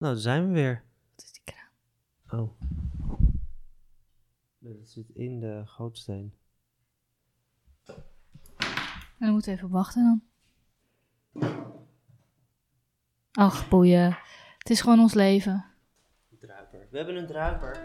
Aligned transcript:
Nou, 0.00 0.12
daar 0.12 0.22
zijn 0.22 0.46
we 0.46 0.52
weer. 0.52 0.82
Wat 1.16 1.24
is 1.24 1.32
die 1.32 1.42
kraan? 1.44 2.40
Oh. 2.40 2.50
Nee, 4.58 4.78
Dat 4.78 4.88
zit 4.88 5.08
in 5.14 5.40
de 5.40 5.62
gootsteen. 5.64 6.34
En 7.86 9.26
dan 9.26 9.30
moeten 9.30 9.50
we 9.50 9.56
even 9.56 9.70
wachten 9.70 10.02
dan. 10.02 10.22
Ach, 13.32 13.68
boeien. 13.68 14.18
Het 14.58 14.70
is 14.70 14.80
gewoon 14.80 14.98
ons 15.00 15.14
leven. 15.14 15.64
Druiper. 16.38 16.86
We 16.90 16.96
hebben 16.96 17.16
een 17.16 17.26
druiper. 17.26 17.84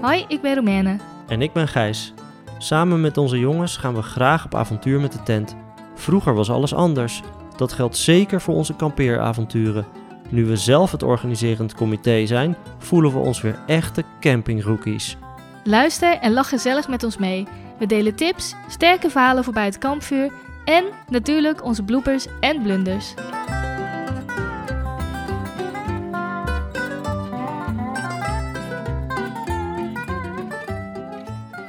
Hoi, 0.00 0.24
ik 0.28 0.42
ben 0.42 0.54
Romaine. 0.54 0.98
En 1.28 1.42
ik 1.42 1.52
ben 1.52 1.68
Gijs. 1.68 2.14
Samen 2.58 3.00
met 3.00 3.16
onze 3.16 3.38
jongens 3.38 3.76
gaan 3.76 3.94
we 3.94 4.02
graag 4.02 4.44
op 4.44 4.54
avontuur 4.54 5.00
met 5.00 5.12
de 5.12 5.22
tent. 5.22 5.56
Vroeger 5.94 6.34
was 6.34 6.50
alles 6.50 6.74
anders. 6.74 7.22
Dat 7.60 7.72
geldt 7.72 7.96
zeker 7.96 8.40
voor 8.40 8.54
onze 8.54 8.76
kampeeravonturen. 8.76 9.86
Nu 10.28 10.44
we 10.44 10.56
zelf 10.56 10.92
het 10.92 11.02
organiserend 11.02 11.74
comité 11.74 12.26
zijn, 12.26 12.56
voelen 12.78 13.12
we 13.12 13.18
ons 13.18 13.40
weer 13.40 13.58
echte 13.66 14.04
campingrookies. 14.20 15.16
Luister 15.64 16.18
en 16.18 16.32
lach 16.32 16.48
gezellig 16.48 16.88
met 16.88 17.04
ons 17.04 17.16
mee. 17.16 17.46
We 17.78 17.86
delen 17.86 18.14
tips, 18.16 18.54
sterke 18.68 19.10
verhalen 19.10 19.44
voorbij 19.44 19.64
het 19.64 19.78
kampvuur 19.78 20.32
en 20.64 20.84
natuurlijk 21.08 21.64
onze 21.64 21.82
bloopers 21.82 22.26
en 22.40 22.62
blunders. 22.62 23.14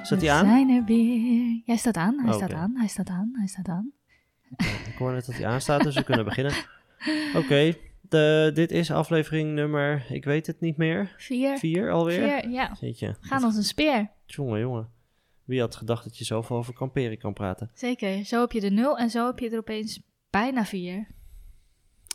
We 0.10 0.18
die 0.20 0.32
aan? 0.32 0.46
zijn 0.46 0.70
er 0.70 0.84
weer. 0.86 1.62
Jij 1.66 1.78
staat 1.78 1.96
aan, 1.98 2.20
hij 2.20 2.30
Oh, 2.30 2.36
staat 2.36 2.54
aan, 2.54 2.74
hij 2.76 2.88
staat 2.88 3.10
aan, 3.10 3.30
hij 3.34 3.48
staat 3.48 3.68
aan. 3.68 4.01
Ik 4.58 4.96
hoor 4.98 5.12
net 5.12 5.26
dat 5.26 5.36
hij 5.36 5.46
aanstaat, 5.46 5.84
dus 5.84 5.96
we 5.96 6.04
kunnen 6.04 6.26
beginnen. 6.26 6.54
Oké, 7.40 7.74
dit 8.54 8.72
is 8.72 8.92
aflevering 8.92 9.54
nummer, 9.54 10.06
ik 10.10 10.26
weet 10.26 10.48
het 10.48 10.60
niet 10.60 10.78
meer, 10.78 11.16
Vier. 11.18 11.58
vier 11.58 11.92
alweer? 11.92 12.40
Vier, 12.42 12.50
ja. 12.50 12.76
Jeetje. 12.80 13.16
Gaan 13.22 13.44
als 13.44 13.56
een 13.56 13.64
speer. 13.64 14.10
Jongen, 14.26 14.60
jongen. 14.60 14.90
Wie 15.46 15.60
had 15.60 15.76
gedacht 15.76 16.04
dat 16.04 16.18
je 16.18 16.26
zoveel 16.26 16.56
over 16.58 16.74
kamperen 16.74 17.18
kan 17.18 17.34
praten? 17.34 17.72
Zeker. 17.74 18.26
Zo 18.26 18.40
heb 18.40 18.52
je 18.52 18.60
de 18.60 18.70
nul 18.70 18.98
en 18.98 19.10
zo 19.10 19.26
heb 19.26 19.40
je 19.40 19.50
er 19.50 19.58
opeens 19.58 20.02
bijna 20.30 20.66
vier. 20.66 21.08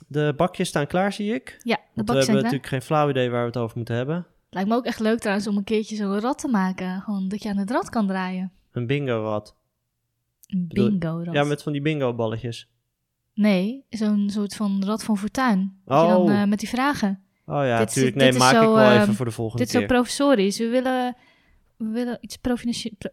De 0.08 0.34
bakjes 0.36 0.68
staan 0.68 0.86
klaar, 0.86 1.12
zie 1.12 1.34
ik. 1.34 1.58
Ja, 1.62 1.76
de 1.76 1.82
Want 1.82 1.94
we 1.94 2.04
bakjes 2.04 2.26
hebben 2.26 2.42
natuurlijk 2.42 2.70
geen 2.70 2.82
flauw 2.82 3.08
idee 3.08 3.30
waar 3.30 3.40
we 3.40 3.46
het 3.46 3.56
over 3.56 3.76
moeten 3.76 3.94
hebben. 3.94 4.26
Lijkt 4.50 4.68
me 4.68 4.74
ook 4.74 4.84
echt 4.84 5.00
leuk 5.00 5.18
trouwens 5.18 5.46
om 5.46 5.56
een 5.56 5.64
keertje 5.64 5.96
zo'n 5.96 6.20
rad 6.20 6.38
te 6.38 6.48
maken. 6.48 7.00
Gewoon 7.00 7.28
dat 7.28 7.42
je 7.42 7.48
aan 7.48 7.56
het 7.56 7.70
rad 7.70 7.90
kan 7.90 8.06
draaien. 8.06 8.52
Een 8.72 8.86
bingo-rad. 8.86 9.56
Bingo-rad. 10.46 11.34
Ja, 11.34 11.44
met 11.44 11.62
van 11.62 11.72
die 11.72 11.80
bingo-balletjes. 11.82 12.68
Nee, 13.34 13.84
zo'n 13.88 14.30
soort 14.30 14.54
van 14.54 14.84
rad 14.84 15.04
van 15.04 15.18
fortuin. 15.18 15.80
Oh. 15.84 16.08
dan 16.08 16.30
eh, 16.30 16.44
met 16.44 16.58
die 16.58 16.68
vragen. 16.68 17.20
Oh 17.46 17.54
ja, 17.64 17.78
Dit 17.78 17.86
natuurlijk. 17.86 18.18
dit 18.18 18.30
Nee, 18.30 18.38
maak 18.38 18.54
zo, 18.54 18.62
ik 18.62 18.76
wel 18.76 18.90
ehm, 18.90 19.00
even 19.02 19.14
voor 19.14 19.24
de 19.26 19.30
volgende 19.30 19.58
Dit 19.64 19.66
is 19.66 19.72
zo 19.72 19.78
keer. 19.86 19.88
professorisch. 19.96 20.58
We 20.58 20.68
willen, 20.68 21.16
we 21.76 21.88
willen 21.88 22.18
iets 22.20 22.36
professionele- 22.36 23.10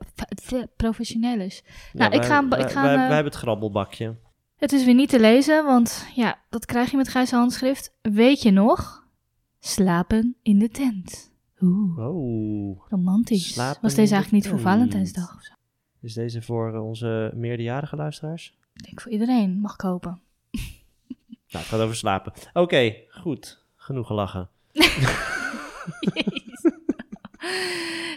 pro- 0.48 0.66
professioneles. 0.76 1.64
Ja, 1.66 1.72
nou, 2.00 2.12
ik 2.14 2.20
wij- 2.20 2.28
ga 2.30 2.48
wij, 2.48 2.60
ik 2.60 2.70
ga 2.70 2.82
wij, 2.84 2.94
eh, 2.94 3.00
hebben 3.00 3.26
het 3.26 3.36
grabbelbakje. 3.36 4.16
Het 4.56 4.72
is 4.72 4.86
weer 4.86 4.94
niet 4.94 5.10
te 5.10 5.20
lezen, 5.20 5.66
want 5.66 6.08
ja, 6.16 6.40
dat 6.50 6.66
krijg 6.66 6.92
je 6.92 6.98
met 6.98 7.08
Gijs 7.10 7.32
handschrift. 7.32 7.98
Weet 8.02 8.42
je 8.42 8.52
nog? 8.52 9.08
Slapen 9.60 10.36
in 10.42 10.60
de 10.60 10.70
tent. 10.70 11.32
Oeh, 11.62 11.98
Oh. 11.98 12.86
romantisch. 12.90 13.54
Slapen 13.54 13.82
Was 13.82 13.94
deze 13.94 14.08
de 14.10 14.14
eigenlijk 14.16 14.44
niet 14.44 14.54
voor. 14.54 14.62
Valentijnsdag 14.62 15.36
of 15.36 15.44
zo? 15.44 15.54
Is 16.04 16.14
deze 16.14 16.42
voor 16.42 16.74
eh, 16.74 16.86
onze 16.86 17.32
meerderjarige 17.36 17.96
luisteraars? 17.96 18.58
Ik 18.74 18.84
denk 18.84 19.02
voor 19.02 19.12
iedereen, 19.12 19.60
mag 19.60 19.74
ik 19.74 19.82
hopen. 19.82 20.20
Nou, 21.48 21.66
het 21.66 21.74
gaat 21.74 21.82
over 21.82 21.96
slapen. 21.96 22.34
Oké, 22.54 22.96
goed. 23.10 23.64
Genoeg 23.76 24.08
gelachen. 24.08 24.50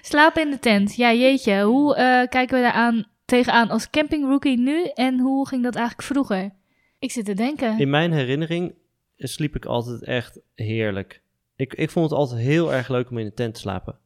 Slapen 0.02 0.42
in 0.42 0.50
de 0.50 0.58
tent. 0.60 0.94
Ja, 0.94 1.12
jeetje. 1.12 1.62
Hoe 1.62 1.96
eh, 1.96 2.28
kijken 2.28 2.56
we 2.56 2.62
daar 2.62 2.72
aan, 2.72 3.06
tegenaan 3.24 3.68
als 3.68 3.90
campingrookie 3.90 4.58
nu 4.58 4.84
en 4.84 5.18
hoe 5.18 5.48
ging 5.48 5.62
dat 5.62 5.74
eigenlijk 5.74 6.06
vroeger? 6.06 6.50
Ik 6.98 7.10
zit 7.10 7.24
te 7.24 7.34
denken. 7.34 7.78
In 7.78 7.90
mijn 7.90 8.12
herinnering 8.12 8.74
sliep 9.16 9.56
ik 9.56 9.64
altijd 9.64 10.02
echt 10.02 10.40
heerlijk. 10.54 11.22
Ik, 11.56 11.74
ik 11.74 11.90
vond 11.90 12.10
het 12.10 12.18
altijd 12.18 12.40
heel 12.40 12.72
erg 12.72 12.88
leuk 12.88 13.10
om 13.10 13.18
in 13.18 13.26
de 13.26 13.34
tent 13.34 13.54
te 13.54 13.60
slapen. 13.60 13.98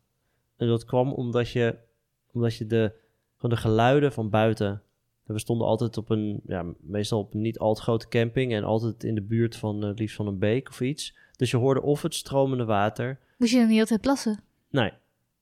En 0.56 0.66
dat 0.66 0.84
kwam 0.84 1.12
omdat 1.12 1.50
je, 1.50 1.78
omdat 2.32 2.56
je 2.56 2.66
de, 2.66 2.92
van 3.40 3.50
de 3.50 3.56
geluiden 3.56 4.12
van 4.12 4.30
buiten... 4.30 4.82
We 5.24 5.38
stonden 5.38 5.66
altijd 5.66 5.96
op 5.96 6.10
een, 6.10 6.40
ja, 6.46 6.64
meestal 6.80 7.18
op 7.18 7.34
een 7.34 7.40
niet 7.40 7.58
al 7.58 7.74
te 7.74 7.82
grote 7.82 8.08
camping... 8.08 8.52
en 8.52 8.64
altijd 8.64 9.04
in 9.04 9.14
de 9.14 9.22
buurt 9.22 9.56
van, 9.56 9.84
eh, 9.84 9.90
liefst 9.94 10.16
van 10.16 10.26
een 10.26 10.38
beek 10.38 10.68
of 10.68 10.80
iets. 10.80 11.16
Dus 11.36 11.50
je 11.50 11.56
hoorde 11.56 11.82
of 11.82 12.02
het 12.02 12.14
stromende 12.14 12.64
water... 12.64 13.18
Moest 13.38 13.52
je 13.52 13.58
dan 13.58 13.68
niet 13.68 13.80
altijd 13.80 14.00
plassen? 14.00 14.40
Nee. 14.70 14.92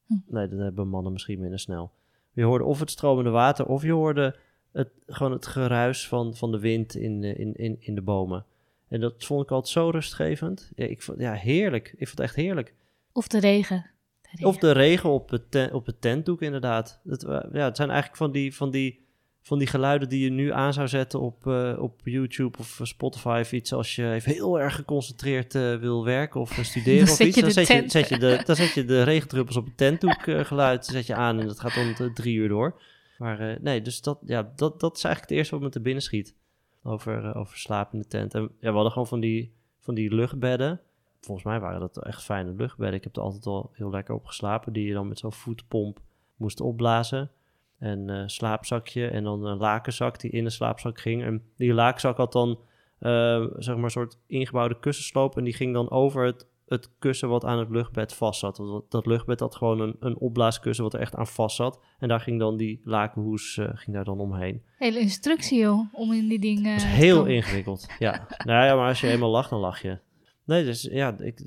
Hm. 0.06 0.14
Nee, 0.26 0.48
dat 0.48 0.58
hebben 0.58 0.88
mannen 0.88 1.12
misschien 1.12 1.40
minder 1.40 1.58
snel. 1.58 1.90
Je 2.32 2.42
hoorde 2.42 2.64
of 2.64 2.80
het 2.80 2.90
stromende 2.90 3.30
water, 3.30 3.66
of 3.66 3.82
je 3.82 3.92
hoorde 3.92 4.36
het, 4.72 4.90
gewoon 5.06 5.32
het 5.32 5.46
geruis 5.46 6.08
van, 6.08 6.34
van 6.36 6.52
de 6.52 6.58
wind 6.58 6.94
in, 6.94 7.20
de- 7.20 7.34
in, 7.34 7.54
in, 7.54 7.76
in 7.80 7.94
de 7.94 8.02
bomen. 8.02 8.44
En 8.88 9.00
dat 9.00 9.24
vond 9.24 9.42
ik 9.42 9.50
altijd 9.50 9.72
zo 9.72 9.90
rustgevend. 9.90 10.70
Ja, 10.74 10.84
ik 10.84 11.02
vond, 11.02 11.18
ja, 11.20 11.32
heerlijk. 11.32 11.88
Ik 11.88 12.06
vond 12.06 12.10
het 12.18 12.20
echt 12.20 12.34
heerlijk. 12.36 12.74
Of 13.12 13.28
de 13.28 13.40
regen? 13.40 13.86
De. 14.32 14.46
Of 14.46 14.56
de 14.56 14.70
regen 14.72 15.10
op 15.10 15.30
het, 15.30 15.50
ten- 15.50 15.72
op 15.74 15.86
het 15.86 16.00
tentdoek, 16.00 16.42
inderdaad. 16.42 17.00
Dat, 17.04 17.22
wa- 17.22 17.48
ja, 17.52 17.64
het 17.64 17.76
zijn 17.76 17.88
eigenlijk 17.88 18.18
van 18.18 18.30
die, 18.32 18.54
van, 18.54 18.70
die, 18.70 19.06
van 19.42 19.58
die 19.58 19.66
geluiden 19.66 20.08
die 20.08 20.24
je 20.24 20.30
nu 20.30 20.52
aan 20.52 20.72
zou 20.72 20.88
zetten 20.88 21.20
op, 21.20 21.46
eh, 21.46 21.76
op 21.80 22.00
YouTube 22.04 22.58
of 22.58 22.80
Spotify 22.82 23.38
of 23.42 23.52
iets. 23.52 23.72
Als 23.72 23.94
je 23.96 24.12
even 24.12 24.32
heel 24.32 24.60
erg 24.60 24.74
geconcentreerd 24.74 25.54
eh, 25.54 25.76
wil 25.76 26.04
werken 26.04 26.40
of 26.40 26.58
eh, 26.58 26.64
studeren 26.74 27.04
Dan 27.04 27.14
of 27.14 27.20
iets. 27.20 27.40
Dan 27.40 27.50
zet 27.50 27.66
je, 27.66 27.74
tent. 27.74 27.90
zet, 27.90 28.08
je 28.08 28.18
de, 28.18 28.42
dan 28.44 28.56
zet 28.56 28.72
je 28.72 28.84
de 28.84 29.02
regendruppels 29.02 29.56
op 29.56 29.64
het 29.64 29.76
tentdoek 29.76 30.26
eh, 30.26 30.44
geluid 30.44 30.86
zet 30.86 31.06
je 31.06 31.14
aan 31.14 31.40
en 31.40 31.46
dat 31.46 31.60
gaat 31.60 31.74
dan 31.74 31.94
eh, 32.06 32.14
drie 32.14 32.34
uur 32.36 32.48
door. 32.48 32.80
Maar 33.18 33.40
eh, 33.40 33.56
nee, 33.60 33.82
dus 33.82 34.00
dat, 34.00 34.18
ja, 34.24 34.52
dat, 34.56 34.80
dat 34.80 34.96
is 34.96 35.04
eigenlijk 35.04 35.20
het 35.20 35.38
eerste 35.38 35.54
wat 35.54 35.64
me 35.64 35.70
te 35.70 35.80
binnen 35.80 36.02
schiet. 36.02 36.34
Over, 36.82 37.24
eh, 37.24 37.36
over 37.36 37.58
slapen 37.58 37.92
in 37.94 38.00
de 38.00 38.08
tent. 38.08 38.34
En 38.34 38.42
ja, 38.42 38.68
we 38.68 38.74
hadden 38.74 38.92
gewoon 38.92 39.08
van 39.08 39.20
die, 39.20 39.52
van 39.80 39.94
die 39.94 40.14
luchtbedden. 40.14 40.80
Volgens 41.20 41.46
mij 41.46 41.60
waren 41.60 41.80
dat 41.80 42.04
echt 42.04 42.22
fijne 42.22 42.52
luchtbedden. 42.52 42.96
Ik 42.96 43.04
heb 43.04 43.16
er 43.16 43.22
altijd 43.22 43.46
al 43.46 43.70
heel 43.72 43.90
lekker 43.90 44.14
op 44.14 44.26
geslapen. 44.26 44.72
Die 44.72 44.86
je 44.86 44.92
dan 44.92 45.08
met 45.08 45.18
zo'n 45.18 45.32
voetpomp 45.32 45.98
moest 46.36 46.60
opblazen. 46.60 47.30
En 47.78 48.10
eh 48.10 48.22
slaapzakje 48.26 49.08
en 49.08 49.24
dan 49.24 49.44
een 49.44 49.56
lakenzak 49.56 50.20
die 50.20 50.30
in 50.30 50.44
de 50.44 50.50
slaapzak 50.50 51.00
ging. 51.00 51.22
En 51.22 51.42
die 51.56 51.74
lakenzak 51.74 52.16
had 52.16 52.32
dan 52.32 52.58
eh, 52.98 53.44
zeg 53.56 53.74
maar 53.74 53.84
een 53.84 53.90
soort 53.90 54.18
ingebouwde 54.26 54.78
kussensloop. 54.78 55.36
En 55.36 55.44
die 55.44 55.54
ging 55.54 55.72
dan 55.74 55.90
over 55.90 56.24
het, 56.24 56.46
het 56.66 56.90
kussen 56.98 57.28
wat 57.28 57.44
aan 57.44 57.58
het 57.58 57.70
luchtbed 57.70 58.14
vast 58.14 58.40
zat. 58.40 58.56
Dat, 58.56 58.90
dat 58.90 59.06
luchtbed 59.06 59.40
had 59.40 59.56
gewoon 59.56 59.80
een, 59.80 59.96
een 60.00 60.18
opblaaskussen 60.18 60.84
wat 60.84 60.94
er 60.94 61.00
echt 61.00 61.14
aan 61.14 61.26
vast 61.26 61.56
zat. 61.56 61.80
En 61.98 62.08
daar 62.08 62.20
ging 62.20 62.38
dan 62.38 62.56
die 62.56 62.80
lakenhoes 62.84 63.58
eh, 63.58 63.68
ging 63.72 63.96
daar 63.96 64.04
dan 64.04 64.20
omheen. 64.20 64.62
Hele 64.78 64.98
instructie, 64.98 65.58
joh, 65.58 65.94
om 65.94 66.12
in 66.12 66.28
die 66.28 66.38
dingen... 66.38 66.64
Dat 66.64 66.74
is 66.74 66.82
te 66.82 66.88
heel 66.88 67.24
ingewikkeld. 67.24 67.86
Ja. 67.98 68.26
nou 68.44 68.66
ja, 68.66 68.74
maar 68.74 68.88
als 68.88 69.00
je 69.00 69.08
eenmaal 69.08 69.30
lacht, 69.30 69.50
dan 69.50 69.60
lach 69.60 69.82
je. 69.82 69.98
Nee, 70.48 70.64
dus 70.64 70.82
ja, 70.82 71.16
ik, 71.18 71.40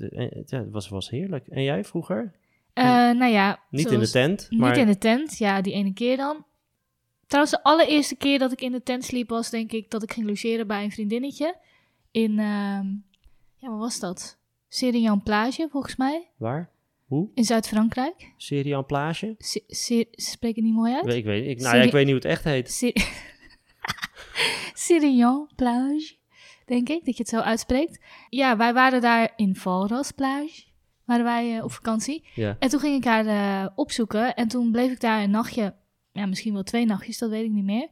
ja 0.46 0.58
het 0.58 0.70
was, 0.70 0.88
was 0.88 1.10
heerlijk. 1.10 1.46
En 1.48 1.62
jij 1.62 1.84
vroeger? 1.84 2.32
Eh, 2.72 2.84
nou 2.84 3.24
ja, 3.26 3.60
Niet 3.70 3.90
in 3.90 3.98
de 3.98 4.10
tent, 4.10 4.46
maar... 4.50 4.68
Niet 4.70 4.78
in 4.78 4.86
de 4.86 4.98
tent, 4.98 5.38
ja, 5.38 5.60
die 5.60 5.72
ene 5.72 5.92
keer 5.92 6.16
dan. 6.16 6.44
Trouwens, 7.26 7.56
de 7.56 7.62
allereerste 7.62 8.16
keer 8.16 8.38
dat 8.38 8.52
ik 8.52 8.60
in 8.60 8.72
de 8.72 8.82
tent 8.82 9.04
sliep 9.04 9.28
was 9.28 9.50
denk 9.50 9.72
ik 9.72 9.90
dat 9.90 10.02
ik 10.02 10.12
ging 10.12 10.26
logeren 10.26 10.66
bij 10.66 10.84
een 10.84 10.90
vriendinnetje. 10.90 11.56
In, 12.10 12.30
ehm, 12.38 12.86
ja, 13.56 13.68
wat 13.68 13.78
was 13.78 13.98
dat? 14.00 14.38
Serian 14.68 15.22
Plage, 15.22 15.68
volgens 15.70 15.96
mij. 15.96 16.28
Waar? 16.36 16.70
Hoe? 17.06 17.28
In 17.34 17.44
Zuid-Frankrijk. 17.44 18.32
Serie 18.36 18.74
en 18.74 18.86
plage? 18.86 19.34
Se- 19.38 19.64
se- 19.66 20.08
Spreek 20.10 20.56
het 20.56 20.64
niet 20.64 20.74
mooi 20.74 20.94
uit? 20.94 21.06
Ik, 21.06 21.12
ik 21.14 21.24
weet, 21.24 21.46
ik, 21.48 21.60
nou 21.60 21.76
ja, 21.76 21.82
ik 21.82 21.92
weet 21.92 22.06
niet 22.06 22.14
hoe 22.14 22.22
het 22.22 22.30
echt 22.30 22.44
heet. 22.44 22.70
Se- 22.70 22.94
Serian 24.74 25.48
Plage, 25.56 26.14
denk 26.72 26.88
ik, 26.88 27.04
dat 27.04 27.16
je 27.16 27.22
het 27.22 27.32
zo 27.32 27.38
uitspreekt. 27.38 28.00
Ja, 28.28 28.56
wij 28.56 28.72
waren 28.72 29.00
daar 29.00 29.32
in 29.36 29.56
Valras 29.56 30.10
Plage, 30.10 30.62
waren 31.04 31.24
wij 31.24 31.56
eh, 31.56 31.64
op 31.64 31.72
vakantie. 31.72 32.24
Ja. 32.34 32.56
En 32.58 32.68
toen 32.68 32.80
ging 32.80 32.96
ik 32.96 33.04
haar 33.04 33.26
eh, 33.26 33.68
opzoeken 33.74 34.34
en 34.34 34.48
toen 34.48 34.70
bleef 34.70 34.90
ik 34.90 35.00
daar 35.00 35.22
een 35.22 35.30
nachtje, 35.30 35.74
ja, 36.12 36.26
misschien 36.26 36.52
wel 36.52 36.62
twee 36.62 36.84
nachtjes, 36.86 37.18
dat 37.18 37.30
weet 37.30 37.44
ik 37.44 37.50
niet 37.50 37.64
meer. 37.64 37.88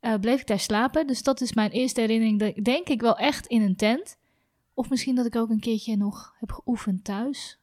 eh, 0.00 0.14
bleef 0.14 0.40
ik 0.40 0.46
daar 0.46 0.58
slapen. 0.60 1.06
Dus 1.06 1.22
dat 1.22 1.40
is 1.40 1.52
mijn 1.52 1.70
eerste 1.70 2.00
herinnering, 2.00 2.38
dat 2.38 2.56
ik 2.56 2.64
denk 2.64 2.88
ik 2.88 3.00
wel 3.00 3.16
echt 3.16 3.46
in 3.46 3.62
een 3.62 3.76
tent. 3.76 4.18
Of 4.74 4.90
misschien 4.90 5.14
dat 5.14 5.26
ik 5.26 5.36
ook 5.36 5.50
een 5.50 5.60
keertje 5.60 5.96
nog 5.96 6.34
heb 6.38 6.52
geoefend 6.52 7.04
thuis. 7.04 7.58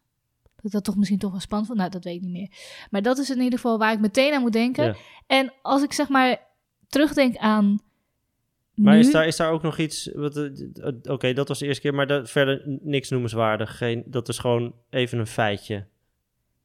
Dat 0.55 0.65
ik 0.65 0.71
dat 0.71 0.83
toch 0.83 0.95
misschien 0.95 1.19
toch 1.19 1.31
wel 1.31 1.39
spannend 1.39 1.67
vond. 1.69 1.79
Nou, 1.79 1.91
dat 1.91 2.03
weet 2.03 2.15
ik 2.15 2.21
niet 2.21 2.31
meer. 2.31 2.49
Maar 2.89 3.01
dat 3.01 3.17
is 3.17 3.29
in 3.29 3.41
ieder 3.41 3.59
geval 3.59 3.77
waar 3.77 3.91
ik 3.93 3.99
meteen 3.99 4.33
aan 4.33 4.41
moet 4.41 4.53
denken. 4.53 4.85
Ja. 4.85 4.95
En 5.27 5.53
als 5.61 5.83
ik 5.83 5.93
zeg 5.93 6.09
maar 6.09 6.39
terugdenk 6.87 7.37
aan 7.37 7.79
Maar 8.77 8.93
nu... 8.93 8.99
is 8.99 9.11
daar, 9.11 9.27
is 9.27 9.35
daar 9.35 9.51
ook 9.51 9.61
nog 9.61 9.77
iets... 9.77 10.11
Oké, 11.03 11.33
dat 11.33 11.47
was 11.47 11.59
de 11.59 11.65
eerste 11.65 11.81
keer, 11.81 11.93
maar 11.93 12.07
dat, 12.07 12.29
verder 12.29 12.61
niks 12.81 13.09
noemenswaardig. 13.09 13.77
Geen, 13.77 14.03
dat 14.05 14.29
is 14.29 14.37
gewoon 14.37 14.73
even 14.89 15.19
een 15.19 15.27
feitje. 15.27 15.85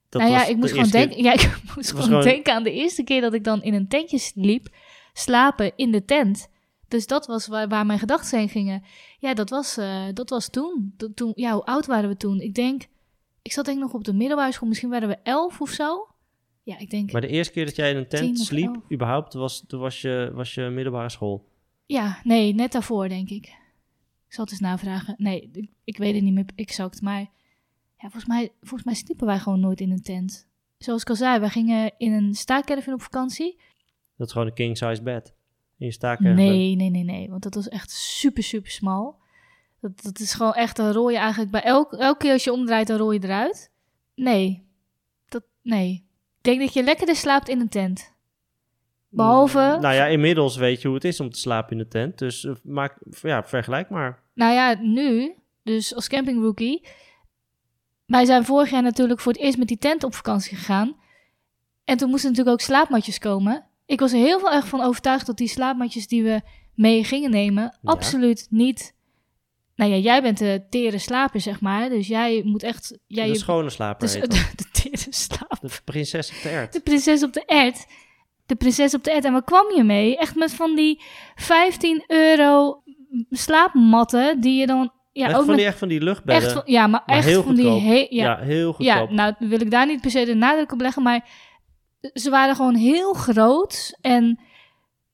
Dat 0.09 0.23
nou 0.23 0.35
ja, 0.35 0.43
ik 0.43 0.49
de 0.49 0.57
moest 0.57 0.73
gewoon, 0.73 0.89
denken, 0.89 1.23
ja, 1.29 1.33
ik 1.33 1.63
moest 1.75 1.91
gewoon, 1.91 2.05
gewoon- 2.05 2.23
denken 2.23 2.55
aan 2.55 2.63
de 2.63 2.73
eerste 2.73 3.05
keer 3.05 3.21
dat 3.21 3.35
ik 3.35 3.45
dan 3.45 3.63
in 3.63 3.75
een 3.75 3.89
tentje 3.89 4.19
sliep, 4.19 4.69
slapen 5.13 5.73
in 5.77 5.91
de 5.91 6.05
tent. 6.05 6.49
Dus 6.89 7.07
dat 7.07 7.27
was 7.27 7.47
waar, 7.47 7.69
waar 7.69 7.87
mijn 7.87 7.99
gedachten 7.99 8.39
heen 8.39 8.49
gingen. 8.49 8.83
Ja, 9.19 9.35
dat 9.35 9.51
was, 9.51 9.77
eh, 9.77 10.05
dat 10.15 10.31
was 10.31 10.51
toen. 10.51 10.95
Dat, 10.97 11.17
toen. 11.17 11.33
Ja, 11.35 11.53
hoe 11.53 11.65
oud 11.65 11.87
waren 11.87 12.09
we 12.09 12.17
toen? 12.17 12.41
Ik 12.41 12.55
denk, 12.55 12.83
ik 13.43 13.53
zat 13.53 13.65
denk 13.65 13.77
ik 13.77 13.83
nog 13.83 13.93
op 13.93 14.05
de 14.05 14.13
middelbare 14.13 14.53
school. 14.53 14.69
Misschien 14.69 14.91
waren 14.91 15.09
we 15.09 15.19
elf 15.23 15.61
of 15.61 15.71
zo. 15.71 16.09
Ja, 16.63 16.79
ik 16.79 16.91
denk, 16.91 17.13
Maar 17.13 17.21
de 17.21 17.27
eerste 17.27 17.53
keer 17.53 17.65
dat 17.65 17.77
jij 17.77 17.91
in 17.91 17.97
een 17.97 18.09
tent 18.09 18.39
sliep, 18.39 18.77
überhaupt, 18.93 19.35
was, 19.35 19.65
toen 19.67 19.81
was 19.81 20.01
je, 20.01 20.31
was 20.35 20.55
je 20.55 20.63
middelbare 20.63 21.09
school. 21.09 21.51
Ja, 21.87 22.21
nee, 22.25 22.55
net 22.55 22.73
daarvoor 22.73 23.09
denk 23.09 23.29
ik. 23.31 23.45
Ik 24.27 24.39
zal 24.39 24.45
het 24.45 24.53
eens 24.53 24.63
navragen. 24.63 25.15
Nee, 25.19 25.51
ik, 25.53 25.71
ik 25.85 25.97
weet 25.97 26.15
het 26.15 26.23
niet 26.23 26.35
meer 26.35 26.47
exact. 26.55 27.03
Maar 27.03 27.21
ja, 27.21 27.31
volgens, 28.11 28.27
mij, 28.27 28.53
volgens 28.61 28.85
mij 28.85 28.95
sliepen 28.95 29.27
wij 29.27 29.39
gewoon 29.39 29.61
nooit 29.61 29.81
in 29.81 29.91
een 29.91 30.03
tent. 30.03 30.49
Zoals 30.79 31.03
ik 31.03 31.09
al 31.09 31.17
zei, 31.17 31.39
wij 31.39 31.49
gingen 31.49 31.93
in 31.99 32.13
een 32.13 32.35
staakerven 32.35 32.93
op 32.93 33.03
vakantie. 33.03 33.61
Dat 34.17 34.27
is 34.27 34.33
gewoon 34.33 34.49
een 34.49 34.55
king-size 34.55 35.03
bed. 35.03 35.35
In 35.79 35.87
je 35.87 35.93
staakerven. 35.93 36.35
Nee, 36.35 36.75
nee, 36.75 36.91
nee, 36.91 37.05
nee. 37.05 37.31
Want 37.31 37.43
dat 37.43 37.55
was 37.55 37.69
echt 37.69 37.91
super, 37.91 38.43
super 38.43 38.71
smal. 38.71 39.21
Dat, 39.81 40.03
dat 40.03 40.19
is 40.19 40.35
gewoon 40.35 40.55
echt 40.55 40.79
een 40.79 40.93
rooi 40.93 41.17
eigenlijk. 41.17 41.51
Bij 41.51 41.63
elk, 41.63 41.93
elke 41.93 42.19
keer 42.19 42.33
als 42.33 42.45
je 42.45 42.53
omdraait, 42.53 42.87
dan 42.87 42.97
rooi 42.97 43.19
je 43.19 43.25
eruit. 43.25 43.71
Nee. 44.15 44.67
Dat, 45.29 45.43
nee. 45.63 46.07
Ik 46.39 46.45
denk 46.45 46.61
dat 46.61 46.73
je 46.73 46.83
lekkerder 46.83 47.17
slaapt 47.17 47.49
in 47.49 47.61
een 47.61 47.69
tent. 47.69 48.12
Behalve... 49.15 49.79
Nou 49.81 49.95
ja, 49.95 50.07
inmiddels 50.07 50.57
weet 50.57 50.81
je 50.81 50.87
hoe 50.87 50.97
het 50.97 51.05
is 51.05 51.21
om 51.21 51.31
te 51.31 51.39
slapen 51.39 51.73
in 51.73 51.79
de 51.79 51.89
tent. 51.89 52.19
Dus 52.19 52.45
eh, 52.45 52.53
maak, 52.63 52.99
ja, 53.23 53.45
vergelijk 53.45 53.91
maar. 53.91 54.23
Nou 54.35 54.53
ja, 54.53 54.75
nu, 54.81 55.35
dus 55.63 55.95
als 55.95 56.09
campingrookie... 56.09 56.87
Wij 58.07 58.25
zijn 58.25 58.45
vorig 58.45 58.71
jaar 58.71 58.83
natuurlijk 58.83 59.21
voor 59.21 59.33
het 59.33 59.41
eerst 59.41 59.59
met 59.59 59.69
die 59.69 59.79
tent 59.79 60.05
op 60.05 60.15
vakantie 60.15 60.57
gegaan. 60.57 60.97
En 61.85 61.97
toen 61.97 62.11
moesten 62.11 62.31
natuurlijk 62.31 62.57
ook 62.57 62.67
slaapmatjes 62.67 63.19
komen. 63.19 63.67
Ik 63.87 64.01
was 64.01 64.13
er 64.13 64.19
heel 64.19 64.39
veel 64.39 64.53
erg 64.53 64.67
van 64.67 64.81
overtuigd 64.81 65.27
dat 65.27 65.37
die 65.37 65.49
slaapmatjes 65.49 66.07
die 66.07 66.23
we 66.23 66.41
mee 66.75 67.05
gingen 67.05 67.31
nemen... 67.31 67.79
absoluut 67.85 68.47
niet... 68.51 68.95
Nou 69.75 69.91
ja, 69.91 69.97
jij 69.97 70.23
bent 70.23 70.39
de 70.39 70.63
tere 70.71 70.99
slaper, 70.99 71.41
zeg 71.41 71.61
maar. 71.61 71.89
Dus 71.89 72.07
jij 72.07 72.43
moet 72.45 72.63
echt... 72.63 72.99
Jij, 73.07 73.29
de 73.29 73.35
schone 73.35 73.71
slaper 73.71 74.07
dus, 74.07 74.15
heet 74.15 74.31
de, 74.31 74.51
de 74.63 74.71
tere 74.73 75.07
slaper. 75.11 75.59
De 75.61 75.81
prinses 75.85 76.31
op 76.31 76.43
de 76.43 76.49
ert. 76.49 76.73
De 76.73 76.81
prinses 76.81 77.23
op 77.23 77.33
de 77.33 77.45
ert. 77.45 77.87
De 78.47 78.55
prinses 78.55 78.95
op 78.95 79.05
de 79.05 79.11
ert. 79.11 79.25
En 79.25 79.33
waar 79.33 79.45
kwam 79.45 79.75
je 79.77 79.85
mee? 79.85 80.17
Echt 80.17 80.35
met 80.37 80.55
van 80.55 80.75
die 80.77 81.03
15 81.35 82.05
euro 82.07 82.83
slaapmatten 83.31 84.41
die 84.41 84.61
je 84.61 84.67
dan... 84.67 84.93
Ja, 85.13 85.25
echt, 85.27 85.33
ook 85.33 85.39
van 85.39 85.49
met 85.49 85.57
die, 85.57 85.67
echt 85.67 85.79
van 85.79 85.89
die 85.89 86.01
luchtbedden. 86.01 86.45
echt 86.45 86.53
van, 86.53 86.63
ja, 86.65 86.87
maar, 86.87 87.03
maar 87.07 87.17
echt 87.17 87.27
heel 87.27 87.43
van 87.43 87.55
die... 87.55 87.67
he- 87.81 88.07
ja. 88.11 88.25
ja, 88.25 88.39
heel 88.39 88.75
ja, 88.79 88.95
goedkoop. 88.97 89.11
nou 89.17 89.35
wil 89.39 89.61
ik 89.61 89.71
daar 89.71 89.87
niet 89.87 90.01
per 90.01 90.11
se 90.11 90.25
de 90.25 90.35
nadruk 90.35 90.73
op 90.73 90.81
leggen, 90.81 91.03
maar 91.03 91.29
ze 92.13 92.31
waren 92.31 92.57
gewoon 92.57 92.75
heel 92.75 93.13
groot 93.13 93.99
en 94.01 94.41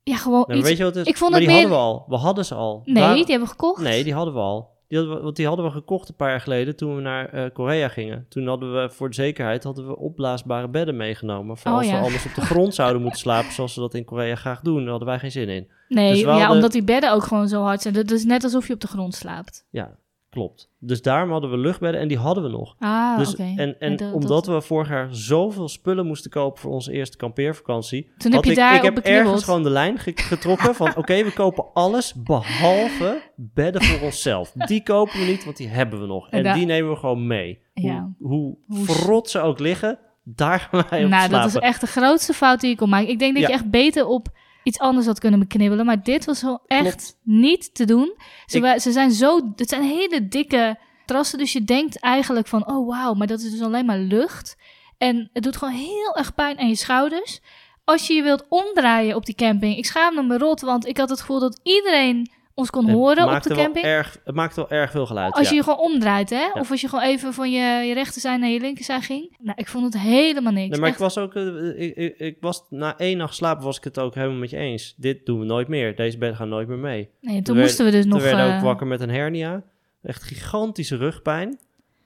ja, 0.02 0.16
gewoon 0.16 0.44
Nou, 0.46 0.58
iets... 0.58 0.68
weet 0.68 0.76
je 0.76 0.84
wat 0.84 0.94
het 0.94 1.06
is? 1.06 1.12
ik 1.12 1.18
vond 1.18 1.30
maar 1.30 1.40
het 1.40 1.48
die 1.48 1.58
meer- 1.58 1.68
hadden 1.68 1.86
we 1.88 1.94
al. 1.94 2.04
We 2.08 2.16
hadden 2.24 2.44
ze 2.44 2.54
al. 2.54 2.82
Nee, 2.84 3.02
Waar- 3.02 3.14
die 3.14 3.24
hebben 3.24 3.42
we 3.48 3.52
gekocht. 3.52 3.82
Nee, 3.82 4.04
die 4.04 4.14
hadden 4.14 4.34
we 4.34 4.40
al. 4.40 4.76
Die 4.88 4.98
hadden 4.98 5.16
we, 5.16 5.22
want 5.22 5.36
die 5.36 5.46
hadden 5.46 5.64
we 5.64 5.70
gekocht 5.70 6.08
een 6.08 6.14
paar 6.14 6.30
jaar 6.30 6.40
geleden 6.40 6.76
toen 6.76 6.94
we 6.96 7.00
naar 7.02 7.28
eh, 7.28 7.50
Korea 7.52 7.88
gingen. 7.88 8.26
Toen 8.28 8.46
hadden 8.46 8.72
we 8.82 8.90
voor 8.90 9.08
de 9.08 9.14
zekerheid 9.14 9.64
hadden 9.64 9.86
we 9.86 9.96
opblaasbare 9.96 10.68
bedden 10.68 10.96
meegenomen. 10.96 11.56
Voor 11.56 11.70
Oh, 11.70 11.76
als 11.76 11.86
ja. 11.86 11.98
we 11.98 12.04
anders 12.04 12.26
op 12.26 12.34
de 12.34 12.40
grond 12.40 12.74
zouden 12.74 13.02
moeten 13.02 13.20
slapen, 13.20 13.52
zoals 13.52 13.72
ze 13.74 13.80
dat 13.80 13.94
in 13.94 14.04
Korea 14.04 14.34
graag 14.34 14.60
doen. 14.60 14.80
Daar 14.80 14.88
hadden 14.90 15.08
wij 15.08 15.18
geen 15.18 15.30
zin 15.30 15.48
in. 15.48 15.68
Nee, 15.88 16.10
Dus 16.12 16.20
ja, 16.20 16.30
hadden- 16.30 16.50
omdat 16.50 16.72
die 16.72 16.84
bedden 16.84 17.12
ook 17.12 17.22
gewoon 17.22 17.48
zo 17.48 17.62
hard 17.62 17.82
zijn. 17.82 17.94
Dat 17.94 18.10
is 18.10 18.24
net 18.24 18.44
alsof 18.44 18.66
je 18.66 18.72
op 18.74 18.80
de 18.80 18.86
grond 18.86 19.14
slaapt. 19.14 19.66
Ja, 19.70 19.96
klopt. 20.30 20.70
Dus 20.78 21.02
daarom 21.02 21.30
hadden 21.30 21.50
we 21.50 21.56
luchtbedden 21.56 22.00
en 22.00 22.08
die 22.08 22.18
hadden 22.18 22.44
we 22.44 22.50
nog. 22.50 22.74
Ah, 22.78 23.18
dus, 23.18 23.32
oké. 23.32 23.52
En, 23.56 23.80
en 23.80 23.96
dat- 23.96 24.12
omdat 24.12 24.44
dat- 24.44 24.46
we 24.46 24.60
vorig 24.66 24.88
jaar 24.88 25.08
zoveel 25.10 25.68
spullen 25.68 26.06
moesten 26.06 26.30
kopen 26.30 26.60
voor 26.60 26.70
onze 26.72 26.92
eerste 26.92 27.16
kampeervakantie, 27.16 28.10
Toen 28.18 28.32
heb 28.32 28.44
je 28.44 28.50
ik, 28.50 28.56
daar 28.56 28.74
ik 28.76 28.82
heb 28.82 28.94
beknibbeld. 28.94 29.26
ergens 29.26 29.44
gewoon 29.44 29.62
de 29.62 29.70
lijn 29.70 29.98
ge- 29.98 30.12
getrokken 30.14 30.74
van 30.74 30.96
oké, 30.96 31.24
we 31.24 31.32
kopen 31.32 31.64
alles 31.74 32.14
behalve 32.14 33.22
bedden 33.36 33.82
voor 33.82 34.00
onszelf. 34.06 34.52
Die 34.52 34.82
kopen 34.82 35.18
we 35.20 35.24
niet, 35.26 35.44
want 35.44 35.56
die 35.56 35.68
hebben 35.68 36.00
we 36.00 36.06
nog. 36.06 36.30
En 36.30 36.54
die 36.54 36.66
nemen 36.66 36.90
we 36.90 36.96
gewoon 36.96 37.26
mee. 37.26 37.58
Ja. 37.74 38.10
Hoe, 38.18 38.28
hoe, 38.28 38.56
Hoe- 38.68 38.84
verrot 38.84 39.30
ze 39.30 39.40
ook 39.40 39.58
liggen, 39.58 39.98
daar 40.24 40.60
gaan 40.60 40.84
wij 40.90 41.04
op 41.04 41.10
Nou, 41.10 41.28
slapen. 41.28 41.52
dat 41.52 41.62
is 41.62 41.68
echt 41.68 41.80
de 41.80 41.86
grootste 41.86 42.32
fout 42.32 42.60
die 42.60 42.70
je 42.70 42.76
kon 42.76 42.88
maken. 42.88 43.08
Ik 43.08 43.18
denk 43.18 43.32
dat 43.34 43.42
Ja. 43.42 43.48
je 43.48 43.54
echt 43.54 43.70
beter 43.70 44.06
op 44.06 44.28
iets 44.68 44.78
anders 44.78 45.06
had 45.06 45.18
kunnen 45.18 45.38
beknibbelen. 45.40 45.86
Maar 45.86 46.02
dit 46.02 46.24
was 46.24 46.42
wel 46.42 46.60
echt 46.66 46.82
Klopt. 46.82 47.18
niet 47.22 47.74
te 47.74 47.84
doen. 47.84 48.14
Ze, 48.46 48.58
Ik- 48.58 48.80
ze 48.80 48.92
zijn 48.92 49.10
zo... 49.12 49.52
Het 49.56 49.68
zijn 49.68 49.82
hele 49.82 50.28
dikke 50.28 50.78
trassen. 51.06 51.38
Dus 51.38 51.52
je 51.52 51.64
denkt 51.64 52.00
eigenlijk 52.00 52.46
van... 52.46 52.68
Oh, 52.68 52.88
wauw, 52.88 53.14
maar 53.14 53.26
dat 53.26 53.40
is 53.40 53.50
dus 53.50 53.60
alleen 53.62 53.86
maar 53.86 53.98
lucht. 53.98 54.56
En 54.98 55.30
het 55.32 55.42
doet 55.42 55.56
gewoon 55.56 55.74
heel 55.74 56.16
erg 56.16 56.34
pijn 56.34 56.58
aan 56.58 56.68
je 56.68 56.74
schouders. 56.74 57.40
Als 57.84 58.06
je 58.06 58.14
je 58.14 58.22
wilt 58.22 58.46
omdraaien 58.48 59.16
op 59.16 59.26
die 59.26 59.34
camping. 59.34 59.76
Ik 59.76 59.86
schaamde 59.86 60.22
me 60.22 60.38
rot, 60.38 60.60
want 60.60 60.86
ik 60.86 60.96
had 60.98 61.08
het 61.08 61.20
gevoel 61.20 61.40
dat 61.40 61.60
iedereen 61.62 62.30
ons 62.58 62.70
kon 62.70 62.86
Het 62.86 62.94
horen 62.94 63.34
op 63.34 63.42
de 63.42 63.54
wel 63.54 63.64
camping. 63.64 63.84
Erg, 63.84 64.20
het 64.24 64.34
maakte 64.34 64.60
wel 64.60 64.70
erg 64.70 64.90
veel 64.90 65.06
geluid. 65.06 65.32
Als 65.32 65.44
ja. 65.44 65.50
je 65.50 65.56
je 65.56 65.62
gewoon 65.62 65.78
omdraait, 65.78 66.30
hè? 66.30 66.50
Of 66.52 66.70
als 66.70 66.80
je 66.80 66.88
gewoon 66.88 67.04
even 67.04 67.34
van 67.34 67.50
je, 67.50 67.86
je 67.86 67.94
rechterzij 67.94 68.36
naar 68.36 68.48
je 68.48 68.60
linkerzij 68.60 69.00
ging. 69.00 69.36
Nou, 69.38 69.56
ik 69.56 69.68
vond 69.68 69.84
het 69.84 70.02
helemaal 70.02 70.52
niks. 70.52 70.70
Nee, 70.70 70.80
maar 70.80 70.88
ik 70.88 70.96
was 70.96 71.18
ook, 71.18 71.34
eh, 71.34 71.80
ik, 71.80 71.96
ik, 71.96 72.18
ik 72.18 72.36
was 72.40 72.64
na 72.70 72.96
één 72.96 73.16
nacht 73.16 73.34
slapen 73.34 73.64
was 73.64 73.76
ik 73.76 73.84
het 73.84 73.98
ook 73.98 74.14
helemaal 74.14 74.38
met 74.38 74.50
je 74.50 74.56
eens. 74.56 74.94
Dit 74.96 75.26
doen 75.26 75.38
we 75.38 75.44
nooit 75.44 75.68
meer. 75.68 75.96
Deze 75.96 76.18
bedden 76.18 76.36
gaan 76.36 76.48
nooit 76.48 76.68
meer 76.68 76.78
mee. 76.78 77.10
Nee, 77.20 77.42
toen 77.42 77.56
We 77.56 77.60
moesten 77.60 77.84
we 77.84 77.90
dus 77.90 78.04
nog... 78.04 78.18
Toen 78.18 78.28
werden 78.28 78.46
we 78.46 78.50
eh, 78.50 78.56
ook 78.56 78.64
wakker 78.64 78.86
met 78.86 79.00
een 79.00 79.10
hernia. 79.10 79.62
Echt 80.02 80.22
gigantische 80.22 80.96
rugpijn. 80.96 81.58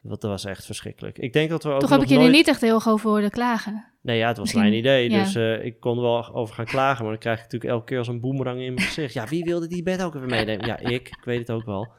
Dat 0.02 0.20
dat 0.20 0.30
was 0.30 0.44
echt 0.44 0.64
verschrikkelijk. 0.64 1.18
Ik 1.18 1.32
denk 1.32 1.50
dat 1.50 1.62
we 1.62 1.70
ook 1.70 1.80
Toch 1.80 1.90
heb 1.90 2.02
ik 2.02 2.08
nooit... 2.08 2.24
er 2.26 2.30
niet 2.30 2.48
echt 2.48 2.60
heel 2.60 2.82
over 2.86 3.10
horen 3.10 3.30
klagen. 3.30 3.84
Nee, 4.02 4.18
ja, 4.18 4.26
het 4.28 4.36
was 4.36 4.44
Misschien- 4.52 4.62
mijn 4.70 4.80
idee. 4.82 5.10
ja. 5.10 5.22
Dus 5.22 5.34
eh, 5.34 5.64
ik 5.64 5.80
kon 5.80 5.96
er 5.96 6.02
wel 6.02 6.34
over 6.34 6.54
gaan 6.54 6.64
klagen. 6.64 7.02
Maar 7.02 7.12
dan 7.12 7.20
krijg 7.20 7.36
ik 7.36 7.42
natuurlijk 7.42 7.72
elke 7.72 7.84
keer 7.86 7.98
als 7.98 8.08
een 8.08 8.20
boemerang 8.20 8.60
in 8.60 8.74
mijn 8.74 8.86
gezicht. 8.86 9.14
Ja, 9.14 9.26
wie 9.26 9.44
wilde 9.44 9.66
die 9.66 9.82
bed 9.82 10.02
ook 10.02 10.14
even 10.14 10.28
meenemen? 10.28 10.66
Ja, 10.66 10.78
ik. 10.78 11.08
Ik 11.08 11.24
weet 11.24 11.38
het 11.38 11.50
ook 11.50 11.64
wel. 11.64 11.92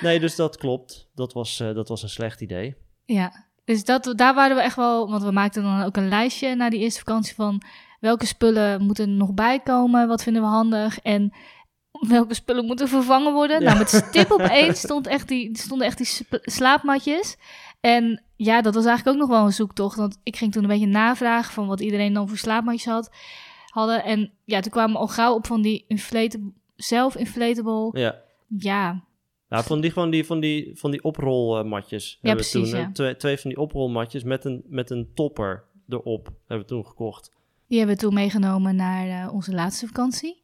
Nee, 0.00 0.20
dus 0.20 0.36
dat 0.36 0.56
klopt. 0.56 1.08
Dat 1.14 1.32
was, 1.32 1.60
eh, 1.60 1.74
dat 1.74 1.88
was 1.88 2.02
een 2.02 2.08
slecht 2.08 2.40
idee. 2.40 2.74
Ja, 3.04 3.46
dus 3.64 3.84
dat, 3.84 4.12
daar 4.16 4.34
waren 4.34 4.56
we 4.56 4.62
echt 4.62 4.76
wel... 4.76 5.10
Want 5.10 5.22
we 5.22 5.30
maakten 5.30 5.62
dan 5.62 5.82
ook 5.82 5.96
een 5.96 6.08
lijstje 6.08 6.54
na 6.54 6.70
die 6.70 6.80
eerste 6.80 6.98
vakantie 6.98 7.34
van... 7.34 7.62
welke 8.00 8.26
spullen 8.26 8.82
moeten 8.82 9.08
er 9.08 9.14
nog 9.16 9.34
bij 9.34 9.60
komen? 9.60 10.08
Wat 10.08 10.22
vinden 10.22 10.42
we 10.42 10.48
handig? 10.48 10.98
En 11.00 11.32
welke 12.08 12.34
spullen 12.34 12.64
moeten 12.64 12.88
vervangen 12.88 13.32
worden? 13.32 13.60
Ja. 13.60 13.66
Nou, 13.66 13.78
met 13.78 13.88
stip 13.88 14.30
op 14.30 14.40
één 14.60 14.76
stond 14.76 15.06
echt 15.06 15.28
die, 15.28 15.58
stonden 15.58 15.86
echt 15.86 15.98
die 15.98 16.26
slaapmatjes. 16.42 17.36
En 17.80 18.22
ja, 18.36 18.62
dat 18.62 18.74
was 18.74 18.84
eigenlijk 18.84 19.16
ook 19.16 19.28
nog 19.28 19.36
wel 19.36 19.46
een 19.46 19.52
zoektocht. 19.52 19.96
Want 19.96 20.18
ik 20.22 20.36
ging 20.36 20.52
toen 20.52 20.62
een 20.62 20.68
beetje 20.68 20.86
navragen 20.86 21.52
van 21.52 21.66
wat 21.66 21.80
iedereen 21.80 22.12
dan 22.12 22.28
voor 22.28 22.36
slaapmatjes 22.36 22.84
had, 22.84 23.10
hadden. 23.66 24.04
En 24.04 24.32
ja, 24.44 24.60
toen 24.60 24.72
kwamen 24.72 24.92
we 24.92 24.98
al 24.98 25.08
gauw 25.08 25.34
op 25.34 25.46
van 25.46 25.62
die 25.62 25.84
inflatable, 25.88 26.52
zelf-inflatable. 26.76 28.00
Ja. 28.00 28.22
Ja, 28.58 29.04
Nou, 29.48 29.64
van 29.64 29.80
die, 29.80 29.92
van 29.92 30.10
die, 30.10 30.24
van 30.24 30.40
die, 30.40 30.70
van 30.74 30.90
die 30.90 31.04
oprolmatjes. 31.04 32.10
Ja, 32.10 32.28
hebben 32.28 32.44
we 32.44 32.50
precies, 32.50 32.70
toen, 32.70 32.80
ja. 32.80 32.90
Twee, 32.92 33.16
twee 33.16 33.38
van 33.38 33.50
die 33.50 33.60
oprolmatjes 33.60 34.22
met 34.22 34.44
een, 34.44 34.62
met 34.66 34.90
een 34.90 35.10
topper 35.14 35.64
erop. 35.88 36.26
Hebben 36.46 36.66
we 36.66 36.72
toen 36.72 36.86
gekocht. 36.86 37.32
die 37.66 37.78
hebben 37.78 37.96
we 37.96 38.02
toen 38.02 38.14
meegenomen 38.14 38.76
naar 38.76 39.08
eh, 39.08 39.34
onze 39.34 39.52
laatste 39.52 39.86
vakantie. 39.86 40.43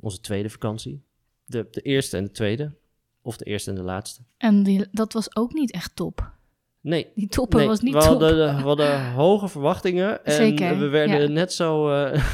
Onze 0.00 0.20
tweede 0.20 0.50
vakantie. 0.50 1.04
De, 1.44 1.66
de 1.70 1.80
eerste 1.80 2.16
en 2.16 2.24
de 2.24 2.30
tweede. 2.30 2.76
Of 3.22 3.36
de 3.36 3.44
eerste 3.44 3.70
en 3.70 3.76
de 3.76 3.82
laatste. 3.82 4.22
En 4.36 4.62
die, 4.62 4.86
dat 4.90 5.12
was 5.12 5.36
ook 5.36 5.52
niet 5.52 5.72
echt 5.72 5.96
top. 5.96 6.32
Nee, 6.80 7.12
Die 7.14 7.28
topper 7.28 7.58
nee 7.58 7.68
was 7.68 7.80
niet 7.80 7.94
we, 7.94 8.00
top. 8.00 8.08
hadden, 8.08 8.56
we 8.56 8.62
hadden 8.62 9.12
hoge 9.12 9.48
verwachtingen. 9.48 10.24
En 10.24 10.32
Zeker, 10.32 10.78
we 10.78 10.88
werden 10.88 11.20
ja. 11.20 11.28
net 11.28 11.52
zo, 11.52 11.90
eh, 11.90 12.24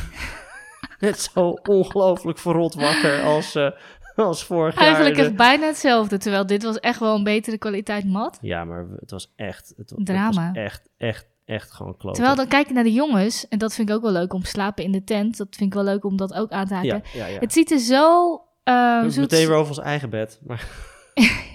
net 1.00 1.21
zo 1.21 1.49
ongelooflijk 1.50 2.38
verrot 2.38 2.75
wakker 2.75 3.23
als, 3.23 3.54
eh, 3.54 3.71
als 4.16 4.44
vorig 4.44 4.76
Eigenlijk 4.76 5.16
jaar. 5.16 5.25
echt 5.26 5.37
bijna 5.37 5.66
hetzelfde. 5.66 6.18
Terwijl 6.18 6.47
dit 6.47 6.62
was 6.62 6.80
echt 6.80 7.00
wel 7.00 7.14
een 7.14 7.25
betere 7.25 7.59
kwaliteit 7.59 8.04
mat. 8.04 8.38
Ja, 8.40 8.64
maar 8.64 8.87
het 8.97 9.11
was 9.11 9.33
echt... 9.37 9.73
Het, 9.76 9.92
Drama. 9.97 10.47
was 10.52 10.62
echt, 10.62 10.88
echt, 10.97 11.26
echt 11.45 11.71
gewoon 11.73 11.97
kloten. 11.97 12.13
Terwijl 12.13 12.37
dan 12.37 12.49
kijk 12.49 12.69
je 12.69 12.75
naar 12.75 12.85
de 12.85 12.93
jongens. 12.93 13.49
En 13.49 13.59
dat 13.59 13.75
vind 13.75 13.89
ik 13.89 13.95
ook 13.95 14.03
wel 14.03 14.13
leuk 14.13 14.33
om 14.33 14.43
te 14.43 14.49
slapen 14.49 14.85
in 14.85 14.93
de 14.93 15.05
tent. 15.05 15.37
Dat 15.37 15.47
vind 15.51 15.69
ik 15.71 15.75
wel 15.75 15.85
leuk 15.85 16.05
om 16.05 16.17
dat 16.17 16.35
ook 16.35 16.51
aan 16.51 16.67
te 16.67 16.75
haken. 16.75 16.89
Ja, 16.89 17.03
ja, 17.13 17.27
ja. 17.27 17.39
Het 17.39 17.53
ziet 17.53 17.71
er 17.71 17.79
zo... 17.79 18.35
eh, 18.63 19.03
We 19.03 19.21
meteen 19.21 19.47
weer 19.49 19.57
over 19.57 19.69
ons 19.77 19.79
eigen 19.85 20.11
bed. 20.11 20.41
Maar 20.47 20.67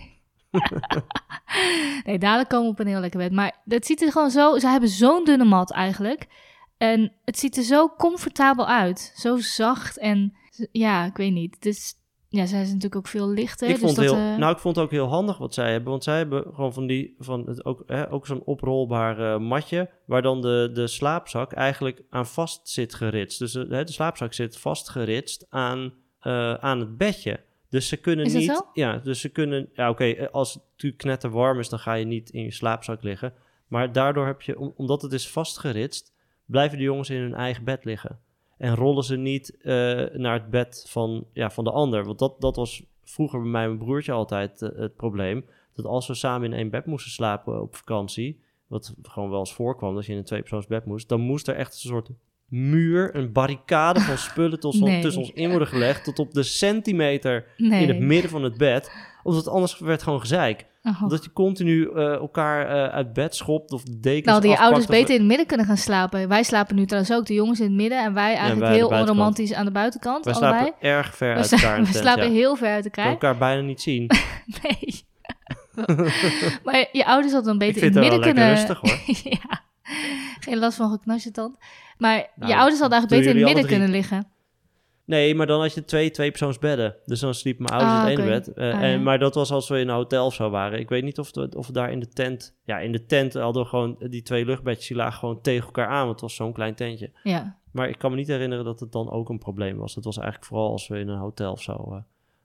Nee, 2.06 2.18
dadelijk 2.20 2.50
komen 2.50 2.66
we 2.66 2.72
op 2.72 2.80
een 2.80 2.88
heel 2.88 3.00
lekker 3.00 3.20
bed. 3.20 3.32
Maar 3.32 3.56
het 3.66 3.86
ziet 3.86 4.02
er 4.02 4.12
gewoon 4.12 4.32
zo... 4.32 4.58
Ze 4.58 4.68
hebben 4.68 4.90
zo'n 4.90 5.24
dunne 5.26 5.46
mat 5.46 5.72
eigenlijk. 5.72 6.28
En 6.78 7.14
het 7.26 7.40
ziet 7.40 7.58
er 7.58 7.64
zo 7.64 7.90
comfortabel 7.98 8.68
uit. 8.68 9.14
Zo 9.16 9.38
zacht 9.38 9.98
en... 9.98 10.34
Ja, 10.72 11.06
ik 11.06 11.18
weet 11.18 11.32
niet. 11.34 11.62
Dus 11.62 11.94
ja, 12.30 12.40
zij 12.46 12.48
zijn 12.48 12.66
natuurlijk 12.66 12.96
ook 12.96 13.08
veel 13.08 13.30
lichter. 13.30 13.68
ik 13.68 13.74
dus 13.74 13.84
vond, 13.84 13.96
dat, 13.96 14.06
heel, 14.06 14.14
eh, 14.14 14.38
nou, 14.38 14.52
ik 14.54 14.60
vond 14.60 14.76
het 14.76 14.86
ook 14.86 14.92
heel 14.92 15.08
handig 15.08 15.38
wat 15.38 15.54
zij 15.54 15.72
hebben. 15.72 15.90
Want 15.92 16.04
zij 16.04 16.18
hebben 16.18 16.44
gewoon 16.54 16.74
van 16.74 16.88
die, 16.88 17.16
van 17.20 17.48
het 17.48 17.66
ook, 17.66 17.84
hè, 17.86 18.12
ook 18.12 18.26
zo'n 18.28 18.44
oprolbaar 18.44 19.42
matje. 19.42 19.90
Waar 20.06 20.22
dan 20.22 20.42
de, 20.42 20.70
de 20.74 20.88
slaapzak 20.88 21.52
eigenlijk 21.54 22.04
aan 22.10 22.26
vast 22.28 22.70
zit 22.70 22.94
geritst. 22.94 23.40
Dus 23.40 23.56
eh, 23.56 23.70
hè, 23.70 23.84
de 23.84 23.92
slaapzak 23.92 24.34
zit 24.34 24.58
vastgeritst 24.58 25.46
aan, 25.50 25.94
eh, 26.20 26.54
aan 26.54 26.80
het 26.80 26.98
bedje. 26.98 27.40
Dus 27.70 27.88
ze 27.88 27.98
kunnen 27.98 28.26
Is 28.26 28.34
niet. 28.34 28.64
Ja, 28.74 28.98
dus 28.98 29.22
ze 29.22 29.30
kunnen. 29.30 29.70
Ja, 29.74 29.90
oké. 29.90 30.30
als 30.32 30.54
het 30.54 30.64
natuurlijk 30.72 31.02
knetter 31.02 31.30
warm 31.30 31.60
is, 31.60 31.70
dan 31.70 31.80
ga 31.80 31.94
je 31.94 32.06
niet 32.06 32.30
in 32.30 32.44
je 32.44 32.52
slaapzak 32.54 33.04
liggen. 33.04 33.34
Maar 33.68 33.92
daardoor 33.92 34.26
heb 34.26 34.42
je, 34.42 34.60
om- 34.60 34.74
omdat 34.76 35.02
het 35.02 35.14
is 35.14 35.30
vastgeritst, 35.30 36.14
blijven 36.46 36.78
de 36.78 36.84
jongens 36.84 37.10
in 37.10 37.22
hun 37.22 37.34
eigen 37.34 37.64
bed 37.64 37.86
liggen. 37.86 38.20
En 38.60 38.76
rollen 38.76 39.04
ze 39.04 39.16
niet 39.18 39.58
eh, 39.62 39.74
naar 40.14 40.34
het 40.34 40.50
bed 40.50 40.86
van, 40.88 41.26
ja, 41.34 41.50
van 41.50 41.64
de 41.64 41.72
ander. 41.72 42.06
Want 42.06 42.20
dat, 42.20 42.42
dat 42.42 42.56
was 42.56 42.84
vroeger 43.04 43.42
bij 43.42 43.50
mij 43.50 43.66
mijn 43.66 43.78
broertje 43.78 44.12
altijd 44.12 44.62
eh, 44.62 44.70
het 44.80 44.96
probleem. 44.96 45.46
Dat 45.74 45.86
als 45.86 46.08
we 46.08 46.14
samen 46.14 46.52
in 46.52 46.58
één 46.58 46.70
bed 46.70 46.86
moesten 46.86 47.12
slapen 47.12 47.62
op 47.62 47.76
vakantie... 47.76 48.40
wat 48.68 48.96
gewoon 49.02 49.30
wel 49.30 49.40
eens 49.40 49.54
voorkwam, 49.54 49.96
dat 49.96 50.06
je 50.06 50.12
in 50.12 50.18
een 50.18 50.24
tweepersoonsbed 50.24 50.86
moest... 50.86 51.10
dan 51.10 51.22
moest 51.22 51.48
er 51.48 51.56
echt 51.56 51.74
een 51.74 51.90
soort 51.90 52.10
muur, 52.46 53.16
een 53.16 53.32
barricade 53.32 54.00
van 54.00 54.18
spullen 54.18 54.60
tussen, 54.60 54.86
Nee. 54.86 55.02
tussen 55.02 55.22
ons 55.22 55.32
in 55.32 55.50
worden 55.50 55.68
gelegd... 55.68 56.04
tot 56.04 56.20
op 56.20 56.34
de 56.34 56.44
centimeter 56.44 57.48
Nee. 57.58 57.82
in 57.82 57.88
het 57.88 58.00
midden 58.00 58.30
van 58.32 58.44
het 58.44 58.58
bed. 58.58 58.92
Omdat 59.24 59.48
anders 59.48 59.80
werd 59.80 60.04
gewoon 60.04 60.20
gezeik. 60.20 60.66
Oh. 60.84 61.04
Omdat 61.04 61.24
je 61.24 61.34
continu 61.34 61.90
eh, 61.90 62.14
elkaar 62.14 62.68
eh, 62.68 62.94
uit 62.94 63.14
bed 63.14 63.36
schopt 63.36 63.72
of 63.72 63.84
de 63.84 64.00
dekens 64.00 64.26
Nou, 64.26 64.42
je 64.42 64.48
afpakt 64.48 64.66
ouders 64.66 64.86
beter 64.86 65.14
in 65.14 65.20
het 65.20 65.28
midden 65.28 65.46
kunnen 65.46 65.66
gaan 65.66 65.78
slapen. 65.78 66.28
Wij 66.28 66.44
slapen 66.44 66.76
nu 66.76 66.86
trouwens 66.86 67.14
ook, 67.14 67.26
de 67.26 67.34
jongens 67.34 67.60
in 67.60 67.66
het 67.66 67.76
midden. 67.76 68.04
En 68.04 68.14
wij 68.14 68.36
eigenlijk 68.36 68.60
wij 68.60 68.74
heel 68.74 68.88
onromantisch 68.88 69.54
aan 69.54 69.66
de 69.66 69.72
buitenkant, 69.72 70.26
Wij 70.26 70.34
allebei. 70.34 70.62
slapen 70.62 70.90
erg 70.90 71.16
ver 71.16 71.34
We, 71.34 71.40
uit 71.40 71.52
elkaar 71.52 71.78
we 71.78 71.84
tent, 71.84 71.96
slapen 71.96 72.24
ja. 72.26 72.32
heel 72.32 72.56
ver 72.56 72.70
uit 72.70 72.84
Je 72.84 72.90
kan 72.90 73.04
elkaar. 73.04 73.22
elkaar 73.22 73.38
bijna 73.38 73.62
niet 73.62 73.82
zien. 73.82 74.08
Nee. 74.62 75.08
maar 76.64 76.88
je 76.92 77.06
ouders 77.06 77.34
hadden 77.34 77.44
dan 77.44 77.58
beter 77.58 77.76
in 77.76 77.82
vind 77.82 77.96
het 77.96 78.04
midden 78.04 78.22
kunnen... 78.22 78.50
rustig 78.50 78.80
hoor. 78.80 79.00
ja, 79.42 79.62
geen 80.40 80.58
last 80.58 80.78
van 80.78 80.92
geknarse 80.92 81.32
tand. 81.32 81.58
Maar 81.98 82.30
Nou, 82.36 82.52
je 82.52 82.58
ouders 82.58 82.80
hadden 82.80 83.00
eigenlijk 83.00 83.10
beter 83.10 83.40
in 83.40 83.46
het 83.46 83.54
midden 83.56 83.72
kunnen 83.72 83.90
liggen. 83.90 84.28
Nee, 85.10 85.36
maar 85.36 85.48
dan 85.48 85.62
had 85.62 85.74
je 85.74 85.86
twee 85.86 86.12
tweepersoonsbedden. 86.12 86.96
Dus 87.06 87.20
dan 87.20 87.34
sliep 87.34 87.60
mijn 87.60 87.72
ouders 87.72 87.94
Ah, 87.94 88.04
in 88.04 88.10
het 88.10 88.20
ene 88.20 88.30
bed. 88.30 88.54
Eh, 88.54 88.74
Ah, 88.74 88.84
en. 88.84 89.04
Maar 89.04 89.20
dat 89.20 89.36
was 89.36 89.52
als 89.52 89.70
we 89.70 89.80
in 89.80 89.88
een 89.88 89.96
hotel 89.96 90.26
of 90.26 90.34
zo 90.34 90.50
waren. 90.50 90.80
Ik 90.80 90.90
weet 90.90 91.04
niet 91.04 91.20
of, 91.20 91.36
we- 91.36 91.50
of 91.56 91.68
we 91.68 91.74
daar 91.74 91.92
in 91.92 92.00
de 92.00 92.08
tent... 92.08 92.56
Ja, 92.64 92.80
in 92.80 92.92
de 92.92 93.06
tent 93.06 93.34
hadden 93.34 93.64
we 93.64 93.68
gewoon... 93.70 93.96
Die 94.10 94.22
twee 94.22 94.46
luchtbedjes 94.46 94.88
die 94.88 94.98
lagen 94.98 95.20
gewoon 95.20 95.42
tegen 95.42 95.66
elkaar 95.66 95.88
aan. 95.88 96.00
Want 96.00 96.12
het 96.12 96.22
was 96.22 96.36
zo'n 96.36 96.54
klein 96.54 96.76
tentje. 96.76 97.12
Ja. 97.24 97.58
Maar 97.72 97.90
ik 97.90 97.98
kan 97.98 98.12
me 98.12 98.18
niet 98.18 98.28
herinneren 98.28 98.66
dat 98.66 98.80
het 98.80 98.92
dan 98.92 99.12
ook 99.12 99.30
een 99.30 99.38
probleem 99.38 99.78
was. 99.78 99.96
Het 99.96 100.04
was 100.06 100.18
eigenlijk 100.18 100.48
vooral 100.48 100.72
als 100.72 100.88
we 100.88 101.00
in 101.00 101.08
een 101.08 101.18
hotel 101.20 101.52
of 101.52 101.62
zo, 101.62 101.72
eh, 101.74 101.92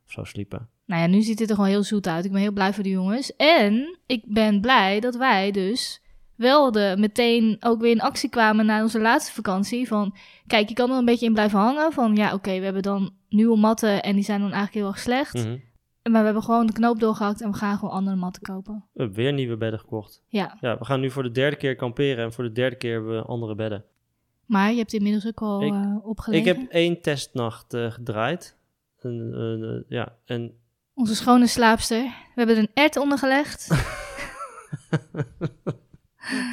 of 0.07 0.13
zo 0.13 0.25
sliepen. 0.25 0.69
Nou 0.87 1.01
ja, 1.03 1.07
nu 1.07 1.23
ziet 1.23 1.39
het 1.39 1.49
er 1.49 1.55
gewoon 1.55 1.71
heel 1.71 1.83
zoet 1.83 2.07
uit. 2.07 2.25
Ik 2.25 2.33
ben 2.33 2.41
heel 2.41 2.53
blij 2.53 2.73
voor 2.73 2.83
de 2.83 2.89
jongens. 2.91 3.37
En 3.37 3.99
ik 4.07 4.25
ben 4.27 4.61
blij 4.61 5.01
dat 5.01 5.17
wij 5.17 5.51
dus 5.51 6.03
wel 6.37 6.73
de, 6.73 6.95
meteen 6.99 7.57
ook 7.61 7.81
weer 7.81 7.91
in 7.91 8.01
actie 8.01 8.29
kwamen 8.31 8.67
na 8.67 8.83
onze 8.83 9.01
laatste 9.01 9.33
vakantie. 9.33 9.89
Van, 9.89 10.15
kijk, 10.47 10.69
je 10.69 10.75
kan 10.75 10.91
er 10.91 10.97
een 10.97 11.05
beetje 11.05 11.27
in 11.27 11.33
blijven 11.33 11.59
hangen. 11.59 11.93
Van, 11.93 12.17
ja, 12.17 12.33
oké, 12.35 12.59
we 12.59 12.65
hebben 12.65 12.83
dan 12.83 13.15
nieuwe 13.29 13.57
matten 13.59 14.03
en 14.03 14.15
die 14.15 14.25
zijn 14.25 14.41
dan 14.41 14.53
eigenlijk 14.53 14.79
heel 14.85 14.93
erg 14.93 14.99
slecht. 15.03 15.35
Mhm. 15.35 15.57
Maar 16.03 16.19
we 16.21 16.25
hebben 16.25 16.43
gewoon 16.43 16.67
de 16.67 16.73
knoop 16.73 17.01
doorgehakt 17.01 17.43
en 17.43 17.51
we 17.51 17.57
gaan 17.57 17.79
gewoon 17.79 17.95
andere 17.95 18.17
matten 18.17 18.43
kopen. 18.43 18.85
We 18.93 18.99
hebben 19.01 19.17
weer 19.17 19.33
nieuwe 19.33 19.57
bedden 19.57 19.81
gekocht. 19.81 20.23
Ja, 20.29 20.57
Ja, 20.61 20.79
we 20.79 20.85
gaan 20.85 21.01
nu 21.01 21.11
voor 21.11 21.23
de 21.23 21.31
derde 21.31 21.57
keer 21.57 21.77
kamperen. 21.77 22.25
En 22.25 22.33
voor 22.33 22.45
de 22.45 22.53
derde 22.53 22.77
keer 22.77 22.93
hebben 22.93 23.17
we 23.17 23.23
andere 23.23 23.55
bedden. 23.55 23.85
maar 24.47 24.71
je 24.71 24.77
hebt 24.79 24.93
inmiddels 24.93 25.27
ook 25.27 25.41
al 25.43 25.63
Ik- 25.63 25.73
eh, 25.73 25.97
opgelegen. 26.03 26.51
Ik 26.51 26.57
heb 26.57 26.71
één 26.71 27.01
testnacht 27.01 27.75
eh, 27.75 27.91
gedraaid. 27.91 28.57
En, 29.01 29.31
eh, 29.35 29.69
eh, 29.75 29.83
ja, 29.89 30.17
en 30.25 30.53
Onze 30.95 31.15
schone 31.15 31.47
slaapster. 31.47 32.03
We 32.03 32.11
hebben 32.35 32.57
er 32.57 32.63
een 32.63 32.71
ert 32.75 32.97
onder 32.97 33.19
gelegd. 33.19 33.69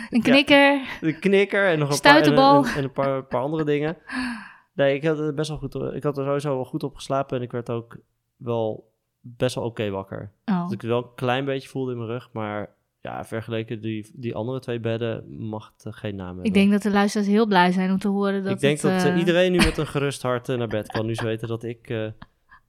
een 0.10 0.22
knikker. 0.22 0.82
de 1.01 1.20
knikker 1.20 1.68
en 1.68 1.80
nog 1.80 1.92
een 1.94 2.00
paar, 2.01 2.22
en, 2.22 2.34
en- 2.34 2.63
en 2.75 2.84
een 2.84 2.92
paar, 2.92 3.24
paar 3.24 3.42
andere 3.42 3.63
dingen. 3.63 3.98
Nee, 4.74 4.96
ik 4.96 5.04
had 5.04 5.20
er 5.20 5.34
best 5.34 5.50
wel 5.50 5.58
goed. 5.58 5.75
Ik 5.75 6.04
had 6.04 6.18
er 6.18 6.25
sowieso 6.25 6.56
wel 6.56 6.66
goed 6.66 6.84
op 6.84 6.96
geslapen 6.96 7.38
en 7.38 7.44
ik 7.44 7.51
werd 7.51 7.70
ook 7.70 7.98
wel 8.36 8.92
best 9.20 9.56
wel 9.56 9.63
oké 9.63 9.90
wakker. 9.90 10.32
Oh. 10.46 10.62
Dat 10.62 10.72
ik 10.72 10.82
wel 10.82 10.98
een 10.98 11.16
klein 11.16 11.46
beetje 11.46 11.70
voelde 11.70 11.92
in 11.92 11.98
mijn 11.98 12.10
rug, 12.10 12.30
maar 12.34 12.70
ja, 13.01 13.25
vergeleken 13.25 13.82
die, 13.82 14.12
die 14.16 14.36
andere 14.36 14.60
twee 14.60 14.80
bedden 14.80 15.38
mag 15.48 15.72
het 15.78 15.86
eh, 15.86 15.94
geen 15.94 16.16
naam 16.16 16.25
hebben. 16.28 16.46
Ik 16.46 16.54
denk 16.54 16.72
dat 16.72 16.82
de 16.82 16.92
luisteraars 16.92 17.30
heel 17.30 17.46
blij 17.48 17.72
zijn 17.72 17.92
om 17.92 17.98
te 17.98 18.08
horen 18.08 18.44
dat 18.44 18.51
ik 18.51 18.60
denk 18.60 18.80
het, 18.82 18.92
dat 18.92 19.01
eh, 19.04 19.12
eh, 19.13 19.18
iedereen 19.20 19.51
nu 19.51 19.58
met 19.58 19.78
een 19.78 19.88
gerust 19.98 20.22
hart 20.22 20.48
naar 20.48 20.68
bed 20.68 20.88
kan. 20.92 21.06
Nu 21.06 21.16
ze 21.16 21.24
weten 21.25 21.48
dat 21.48 21.63
ik, 21.63 21.88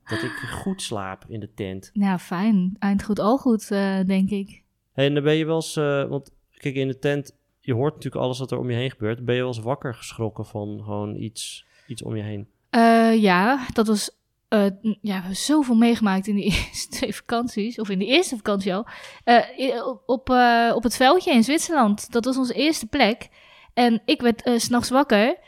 dat 0.04 0.22
ik 0.22 0.30
goed 0.50 0.82
slaap 0.82 1.24
in 1.28 1.40
de 1.40 1.52
tent. 1.54 1.90
Nou, 1.94 2.18
fijn. 2.18 2.76
Eind 2.78 3.04
goed, 3.04 3.18
al 3.18 3.38
goed, 3.38 3.68
denk 4.06 4.30
ik. 4.30 4.62
Hey, 4.92 5.06
en 5.06 5.14
dan 5.14 5.22
ben 5.22 5.34
je 5.34 5.44
wel 5.46 5.54
eens, 5.54 5.74
want 6.08 6.32
kijk, 6.62 6.74
in 6.74 6.88
de 6.88 6.98
tent, 6.98 7.36
je 7.60 7.74
hoort 7.74 7.94
natuurlijk 7.94 8.24
alles 8.24 8.38
wat 8.38 8.50
er 8.50 8.58
om 8.58 8.70
je 8.70 8.76
heen 8.76 8.90
gebeurt. 8.90 9.24
Ben 9.24 9.34
je 9.34 9.40
wel 9.40 9.50
eens 9.50 9.58
wakker 9.58 9.94
geschrokken 9.94 10.46
van 10.46 10.80
gewoon 10.84 11.16
iets, 11.16 11.66
iets 11.86 12.02
om 12.02 12.16
je 12.16 12.22
heen? 12.22 12.48
Eh, 12.70 13.22
ja, 13.22 13.66
dat 13.72 13.86
was... 13.86 14.10
eh, 14.48 14.64
ja, 14.82 14.98
we 15.00 15.10
hebben 15.12 15.36
zoveel 15.36 15.74
meegemaakt 15.74 16.26
in 16.26 16.34
die 16.34 16.44
eerste 16.68 17.12
vakanties. 17.12 17.78
Of 17.78 17.88
in 17.88 17.98
de 17.98 18.06
eerste 18.06 18.36
vakantie 18.36 18.74
al. 18.74 18.86
Eh, 19.24 19.86
op, 20.06 20.30
op, 20.74 20.82
het 20.82 20.96
veldje 20.96 21.32
in 21.32 21.44
Zwitserland. 21.44 22.12
Dat 22.12 22.24
was 22.24 22.36
onze 22.36 22.54
eerste 22.54 22.86
plek. 22.86 23.28
En 23.74 24.02
ik 24.04 24.20
werd 24.20 24.42
's 24.44 24.64
s'nachts 24.64 24.90
wakker 24.90 25.38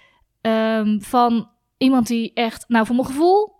ehm, 0.41 0.99
van 1.01 1.51
iemand 1.77 2.07
die 2.07 2.33
echt... 2.33 2.65
Nou, 2.69 2.87
voor 2.87 2.95
mijn 2.95 3.09
gevoel... 3.09 3.54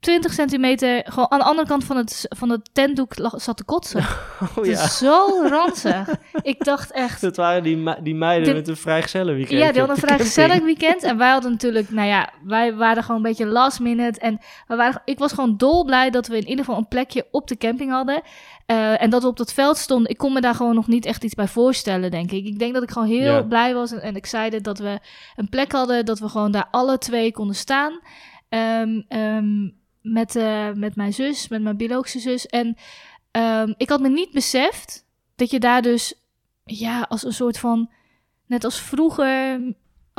20 0.00 0.32
centimeter 0.32 1.02
gewoon 1.04 1.30
aan 1.30 1.38
de 1.38 1.44
andere 1.44 1.68
kant 1.68 1.84
van 1.84 1.96
het, 1.96 2.26
van 2.28 2.50
het 2.50 2.70
tentdoek 2.72 3.18
lag, 3.18 3.42
zat 3.42 3.56
te 3.56 3.64
kotsen. 3.64 4.04
Oh 4.40 4.56
Het 4.56 4.66
is 4.66 4.98
zo 4.98 5.26
ranzig. 5.48 6.08
Ik 6.42 6.64
dacht 6.64 6.92
echt... 6.92 7.20
Dat 7.20 7.36
waren 7.36 7.62
die, 7.62 8.02
die 8.02 8.14
meiden 8.14 8.54
met 8.54 8.68
een 8.68 8.76
vrijgezellenweekend. 8.76 9.60
Ja, 9.60 9.70
die 9.70 9.78
hadden 9.78 9.96
een 9.96 10.02
vrij 10.08 10.18
gezellig 10.18 10.62
weekend. 10.62 11.02
En 11.02 11.16
wij 11.16 11.30
hadden 11.30 11.50
natuurlijk, 11.50 11.90
nou 11.90 12.08
ja, 12.08 12.32
wij 12.44 12.74
waren 12.74 13.02
gewoon 13.02 13.16
een 13.16 13.28
beetje 13.28 13.46
last 13.46 13.80
minute. 13.80 14.20
En 14.20 14.38
we 14.66 14.76
waren, 14.76 15.02
ik 15.04 15.18
was 15.18 15.32
gewoon 15.32 15.56
dolblij 15.56 16.10
dat 16.10 16.26
we 16.26 16.36
in 16.36 16.48
ieder 16.48 16.64
geval 16.64 16.78
een 16.80 16.88
plekje 16.88 17.26
op 17.30 17.48
de 17.48 17.56
camping 17.56 17.90
hadden. 17.90 18.22
Eh, 18.66 19.02
en 19.02 19.10
dat 19.10 19.22
we 19.22 19.28
op 19.28 19.36
dat 19.36 19.52
veld 19.52 19.76
stonden. 19.76 20.10
Ik 20.10 20.18
kon 20.18 20.32
me 20.32 20.40
daar 20.40 20.54
gewoon 20.54 20.74
nog 20.74 20.86
niet 20.86 21.06
echt 21.06 21.24
iets 21.24 21.34
bij 21.34 21.48
voorstellen, 21.48 22.10
denk 22.10 22.30
ik. 22.30 22.44
Ik 22.44 22.58
denk 22.58 22.74
dat 22.74 22.82
ik 22.82 22.90
gewoon 22.90 23.08
heel 23.08 23.32
Ja. 23.32 23.42
blij 23.42 23.74
was 23.74 23.92
en, 23.92 24.02
en 24.02 24.14
excited 24.14 24.64
dat 24.64 24.78
we 24.78 24.98
een 25.36 25.48
plek 25.48 25.72
hadden. 25.72 26.04
Dat 26.04 26.18
we 26.18 26.28
gewoon 26.28 26.50
daar 26.50 26.68
alle 26.70 26.98
twee 26.98 27.32
konden 27.32 27.56
staan. 27.56 28.00
Ehm, 28.48 29.00
ehm, 29.08 29.68
met, 30.02 30.36
eh, 30.36 30.72
met 30.72 30.96
mijn 30.96 31.12
zus, 31.12 31.48
met 31.48 31.62
mijn 31.62 31.76
biologische 31.76 32.18
zus. 32.18 32.46
En 32.46 32.76
ehm, 33.30 33.72
ik 33.76 33.88
had 33.88 34.00
me 34.00 34.08
niet 34.08 34.30
beseft 34.30 35.06
dat 35.34 35.50
je 35.50 35.60
daar 35.60 35.82
dus, 35.82 36.14
ja, 36.64 37.06
als 37.08 37.24
een 37.24 37.32
soort 37.32 37.58
van, 37.58 37.90
net 38.46 38.64
als 38.64 38.80
vroeger, 38.80 39.60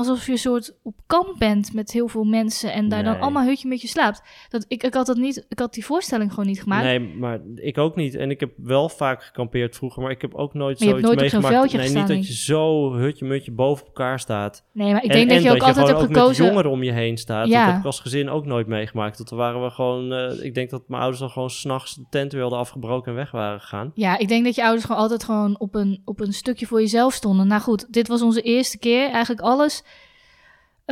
alsof 0.09 0.25
je 0.25 0.31
een 0.31 0.37
soort 0.37 0.77
op 0.83 0.95
kamp 1.07 1.35
bent 1.37 1.73
met 1.73 1.91
heel 1.91 2.07
veel 2.07 2.23
mensen 2.23 2.73
en 2.73 2.89
daar 2.89 3.03
dan 3.03 3.19
allemaal 3.19 3.45
hutje 3.45 3.67
met 3.67 3.81
je 3.81 3.87
slaapt. 3.87 4.21
Dat, 4.49 4.65
ik, 4.67 4.83
ik 4.83 4.93
had 4.93 5.05
dat 5.05 5.17
niet, 5.17 5.45
ik 5.49 5.59
had 5.59 5.73
die 5.73 5.85
voorstelling 5.85 6.29
gewoon 6.29 6.45
niet 6.45 6.61
gemaakt. 6.61 6.83
Nee, 6.83 6.99
maar 6.99 7.39
ik 7.55 7.77
ook 7.77 7.95
niet. 7.95 8.15
En 8.15 8.29
ik 8.29 8.39
heb 8.39 8.51
wel 8.57 8.89
vaak 8.89 9.23
gekampeerd 9.23 9.75
vroeger, 9.75 10.01
maar 10.01 10.11
ik 10.11 10.21
heb 10.21 10.33
ook 10.33 10.53
nooit 10.53 10.79
je 10.79 10.85
zoiets 10.85 11.05
nooit 11.05 11.19
meegemaakt. 11.19 11.73
nee, 11.73 11.81
gestaan, 11.81 11.99
niet 11.99 12.07
dat 12.07 12.27
je 12.27 12.33
zo 12.33 12.93
hutje-mutje 12.93 13.51
boven 13.51 13.85
elkaar 13.85 14.19
staat. 14.19 14.63
Nee, 14.71 14.91
maar 14.91 15.03
ik 15.03 15.09
en, 15.09 15.15
denk 15.15 15.29
dat 15.29 15.37
en 15.37 15.43
je 15.43 15.51
ook 15.51 15.61
altijd 15.61 15.93
ook 15.93 16.07
met 16.07 16.17
gekozen. 16.17 16.45
jongeren 16.45 16.71
om 16.71 16.83
je 16.83 16.91
heen 16.91 17.17
staat. 17.17 17.47
Ja. 17.47 17.59
Dat 17.59 17.71
heb 17.71 17.79
ik 17.79 17.85
als 17.85 17.99
gezin 17.99 18.29
ook 18.29 18.45
nooit 18.45 18.67
meegemaakt. 18.67 19.17
Dat 19.17 19.29
waren 19.29 19.63
we 19.63 19.69
gewoon... 19.69 20.13
eh, 20.13 20.43
ik 20.43 20.53
denk 20.53 20.69
dat 20.69 20.83
mijn 20.87 21.01
ouders 21.01 21.21
dan 21.21 21.29
gewoon 21.29 21.49
s'nachts 21.49 21.95
de 21.95 22.05
tent 22.09 22.31
weer 22.31 22.41
hadden 22.41 22.59
afgebroken 22.59 23.11
en 23.11 23.17
weg 23.17 23.31
waren 23.31 23.59
gegaan. 23.59 23.91
Ja, 23.95 24.17
ik 24.17 24.27
denk 24.27 24.45
dat 24.45 24.55
je 24.55 24.63
ouders 24.63 24.85
gewoon 24.85 25.01
altijd 25.01 25.23
gewoon 25.23 25.59
op 25.59 25.75
een, 25.75 26.01
op 26.05 26.19
een 26.19 26.33
stukje 26.33 26.65
voor 26.65 26.79
jezelf 26.79 27.13
stonden. 27.13 27.47
Nou 27.47 27.61
goed, 27.61 27.93
dit 27.93 28.07
was 28.07 28.21
onze 28.21 28.41
eerste 28.41 28.77
keer. 28.77 29.09
Eigenlijk 29.09 29.41
alles. 29.41 29.83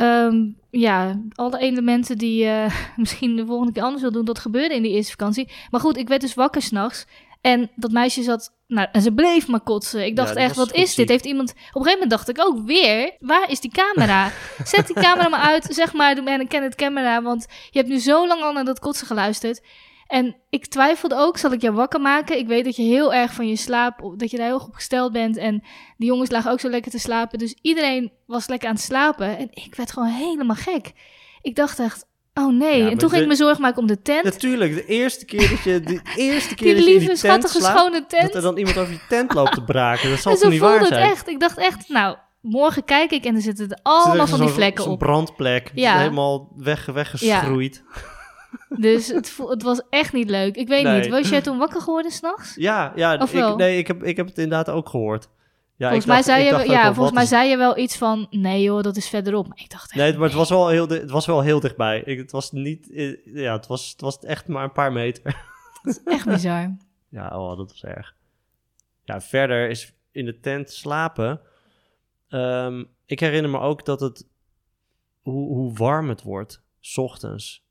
Ehm, 0.00 0.46
ja, 0.70 1.20
alle 1.34 1.58
elementen 1.58 2.18
die 2.18 2.46
eh, 2.46 2.74
misschien 2.96 3.36
de 3.36 3.46
volgende 3.46 3.72
keer 3.72 3.82
anders 3.82 4.02
wil 4.02 4.12
doen, 4.12 4.24
dat 4.24 4.38
gebeurde 4.38 4.74
in 4.74 4.82
die 4.82 4.92
eerste 4.92 5.10
vakantie. 5.10 5.48
Maar 5.70 5.80
goed, 5.80 5.96
ik 5.96 6.08
werd 6.08 6.20
dus 6.20 6.34
wakker 6.34 6.62
s'nachts. 6.62 7.06
En 7.40 7.70
dat 7.76 7.90
meisje 7.90 8.22
zat, 8.22 8.52
nou, 8.66 8.88
en 8.92 9.02
ze 9.02 9.12
bleef 9.12 9.48
maar 9.48 9.60
kotsen. 9.60 10.06
Ik 10.06 10.16
dacht 10.16 10.34
Ja, 10.34 10.40
echt, 10.40 10.56
wat 10.56 10.72
is 10.72 10.94
dit? 10.94 11.08
Heeft 11.08 11.24
iemand, 11.24 11.50
op 11.50 11.56
een 11.56 11.64
gegeven 11.64 11.92
moment 11.92 12.10
dacht 12.10 12.28
ik 12.28 12.40
ook 12.40 12.66
weer, 12.66 13.16
waar 13.18 13.50
is 13.50 13.60
die 13.60 13.70
camera? 13.70 14.30
Zet 14.64 14.86
die 14.86 14.96
camera 14.96 15.28
maar 15.28 15.40
uit, 15.40 15.66
zeg 15.70 15.92
maar, 15.92 16.14
doe 16.14 16.24
mij 16.24 16.38
een 16.38 16.48
Canon 16.48 16.74
camera, 16.74 17.22
want 17.22 17.46
je 17.70 17.78
hebt 17.78 17.90
nu 17.90 17.98
zo 17.98 18.26
lang 18.26 18.42
al 18.42 18.52
naar 18.52 18.64
dat 18.64 18.78
kotsen 18.78 19.06
geluisterd. 19.06 19.60
En 20.10 20.36
ik 20.48 20.66
twijfelde 20.66 21.16
ook, 21.16 21.36
zal 21.38 21.52
ik 21.52 21.60
jou 21.60 21.74
wakker 21.74 22.00
maken? 22.00 22.38
Ik 22.38 22.46
weet 22.46 22.64
dat 22.64 22.76
je 22.76 22.82
heel 22.82 23.14
erg 23.14 23.32
van 23.32 23.48
je 23.48 23.56
slaap, 23.56 24.12
dat 24.16 24.30
je 24.30 24.36
daar 24.36 24.46
heel 24.46 24.58
goed 24.58 24.68
op 24.68 24.74
gesteld 24.74 25.12
bent. 25.12 25.36
En 25.36 25.62
die 25.96 26.08
jongens 26.08 26.30
lagen 26.30 26.50
ook 26.50 26.60
zo 26.60 26.68
lekker 26.68 26.90
te 26.90 26.98
slapen. 26.98 27.38
Dus 27.38 27.54
iedereen 27.62 28.12
was 28.26 28.48
lekker 28.48 28.68
aan 28.68 28.74
het 28.74 28.84
slapen. 28.84 29.38
En 29.38 29.48
ik 29.50 29.74
werd 29.74 29.92
gewoon 29.92 30.08
helemaal 30.08 30.56
gek. 30.56 30.92
Ik 31.42 31.54
dacht 31.56 31.78
echt, 31.78 32.06
oh 32.34 32.52
nee. 32.58 32.82
Ja, 32.82 32.90
en 32.90 32.98
toen 32.98 33.10
ging 33.10 33.22
ik 33.22 33.28
me 33.28 33.34
zorgen 33.34 33.60
maken 33.62 33.78
om 33.78 33.86
de 33.86 34.02
tent. 34.02 34.24
Natuurlijk, 34.24 34.74
de 34.74 34.86
eerste 34.86 35.24
keer 35.24 35.48
dat 35.48 35.62
je, 35.62 35.80
de 35.80 36.00
eerste 36.16 36.54
keer 36.54 36.74
die 36.74 36.84
dat 36.84 36.84
je 36.84 36.92
in 36.92 36.98
die 36.98 37.06
tent 37.08 37.18
schattige, 37.18 37.58
slaapt, 37.58 37.78
schone 37.78 38.06
tent. 38.06 38.22
dat 38.26 38.34
er 38.34 38.42
dan 38.42 38.56
iemand 38.56 38.78
over 38.78 38.92
je 38.92 39.00
tent 39.08 39.34
loopt 39.34 39.52
te 39.54 39.64
braken. 39.64 40.10
Dat 40.10 40.18
zal 40.22 40.32
toch 40.32 40.40
zo 40.40 40.48
niet 40.48 40.58
voelde 40.58 40.74
waar 40.74 40.84
het 40.84 40.94
zijn? 40.94 41.10
echt. 41.10 41.28
Ik 41.28 41.40
dacht 41.40 41.58
echt, 41.58 41.88
nou, 41.88 42.16
morgen 42.40 42.84
kijk 42.84 43.10
ik 43.10 43.24
en 43.24 43.34
er 43.34 43.40
zitten 43.40 43.64
er 43.64 43.70
Zit 43.70 43.78
er 43.78 43.92
allemaal 43.92 44.26
van 44.26 44.40
die 44.40 44.48
vlekken 44.48 44.86
op. 44.86 44.98
brandplek, 44.98 45.70
Ja. 45.74 45.98
helemaal 45.98 46.48
weg, 46.56 46.86
weggeschroeid. 46.86 47.82
Dus 48.68 49.08
het, 49.08 49.36
het 49.48 49.62
was 49.62 49.82
echt 49.90 50.12
niet 50.12 50.30
leuk. 50.30 50.56
Ik 50.56 50.68
weet 50.68 50.82
Nee. 50.84 51.00
niet, 51.00 51.10
was 51.10 51.28
jij 51.28 51.40
toen 51.40 51.58
wakker 51.58 51.80
geworden 51.80 52.10
s'nachts? 52.10 52.54
Ja, 52.54 52.92
ja 52.94 53.16
Of 53.16 53.34
ik, 53.34 53.56
nee, 53.56 53.78
ik 53.78 53.86
heb, 53.86 54.02
ik 54.02 54.16
heb 54.16 54.26
het 54.26 54.38
inderdaad 54.38 54.68
ook 54.74 54.88
gehoord. 54.88 55.28
Ja, 55.76 55.86
volgens 55.86 56.06
mij, 56.06 56.16
dacht- 56.16 56.28
zei 56.28 56.44
je, 56.44 56.50
ja, 56.50 56.56
wel, 56.82 56.94
volgens 56.94 56.96
wat 56.98 57.12
mij 57.12 57.22
is- 57.22 57.28
zei 57.28 57.48
je 57.48 57.56
wel 57.56 57.78
iets 57.78 57.96
van, 57.96 58.26
nee 58.30 58.62
joh, 58.62 58.82
dat 58.82 58.96
is 58.96 59.08
verderop. 59.08 59.48
Maar 59.48 59.58
ik 59.60 59.70
dacht 59.70 59.84
echt, 59.84 59.94
Nee, 59.94 60.12
maar 60.16 60.28
het 60.28 60.36
was 60.36 60.48
wel 60.48 60.68
heel, 60.68 60.88
het 60.88 61.10
was 61.10 61.26
wel 61.26 61.40
heel 61.40 61.60
dichtbij. 61.60 62.00
Ik, 62.04 62.18
het 62.18 62.30
was 62.30 62.52
niet, 62.52 62.90
eh, 62.92 63.16
ja, 63.24 63.52
het 63.56 63.66
was, 63.66 63.90
het 63.90 64.00
was 64.00 64.18
echt 64.18 64.48
maar 64.48 64.64
een 64.64 64.72
paar 64.72 64.92
meter. 64.92 65.44
echt 66.04 66.26
bizar. 66.26 66.76
Ja, 67.08 67.38
oh, 67.40 67.56
dat 67.56 67.70
was 67.70 67.84
erg. 67.84 68.14
Ja, 69.04 69.20
verder 69.20 69.68
is 69.68 69.92
in 70.12 70.24
de 70.24 70.40
tent 70.40 70.70
slapen. 70.70 71.40
Ehm, 72.28 72.84
ik 73.06 73.20
herinner 73.20 73.50
me 73.50 73.58
ook 73.58 73.84
dat 73.84 74.00
het 74.00 74.26
hoe, 75.22 75.48
hoe 75.48 75.72
warm 75.74 76.08
het 76.08 76.22
wordt, 76.22 76.62
's 76.80 76.96
ochtends. 76.98 77.64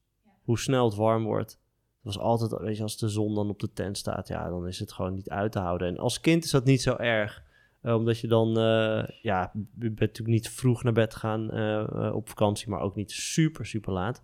Hoe 0.49 0.59
snel 0.59 0.85
het 0.85 0.95
warm 0.95 1.23
wordt. 1.23 1.51
Het 1.51 2.03
was 2.03 2.19
altijd, 2.19 2.61
weet 2.61 2.77
je, 2.77 2.83
als 2.83 2.97
de 2.97 3.09
zon 3.09 3.35
dan 3.35 3.49
op 3.49 3.59
de 3.59 3.73
tent 3.73 3.97
staat, 3.97 4.27
ja, 4.27 4.49
dan 4.49 4.67
is 4.67 4.79
het 4.79 4.91
gewoon 4.91 5.13
niet 5.13 5.29
uit 5.29 5.51
te 5.51 5.59
houden. 5.59 5.87
En 5.87 5.97
als 5.97 6.19
kind 6.19 6.43
is 6.43 6.51
dat 6.51 6.65
niet 6.65 6.81
zo 6.81 6.95
erg. 6.95 7.43
eh, 7.81 7.95
omdat 7.95 8.19
je 8.19 8.27
dan, 8.27 8.47
eh, 8.57 9.07
ja, 9.21 9.51
je 9.53 9.69
bent 9.79 9.99
natuurlijk 9.99 10.27
niet 10.27 10.49
vroeg 10.49 10.83
naar 10.83 10.93
bed 10.93 11.15
gaan 11.15 11.51
eh, 11.51 12.11
op 12.15 12.29
vakantie, 12.29 12.69
maar 12.69 12.79
ook 12.79 12.95
niet 12.95 13.11
super, 13.11 13.65
super 13.65 13.93
laat. 13.93 14.23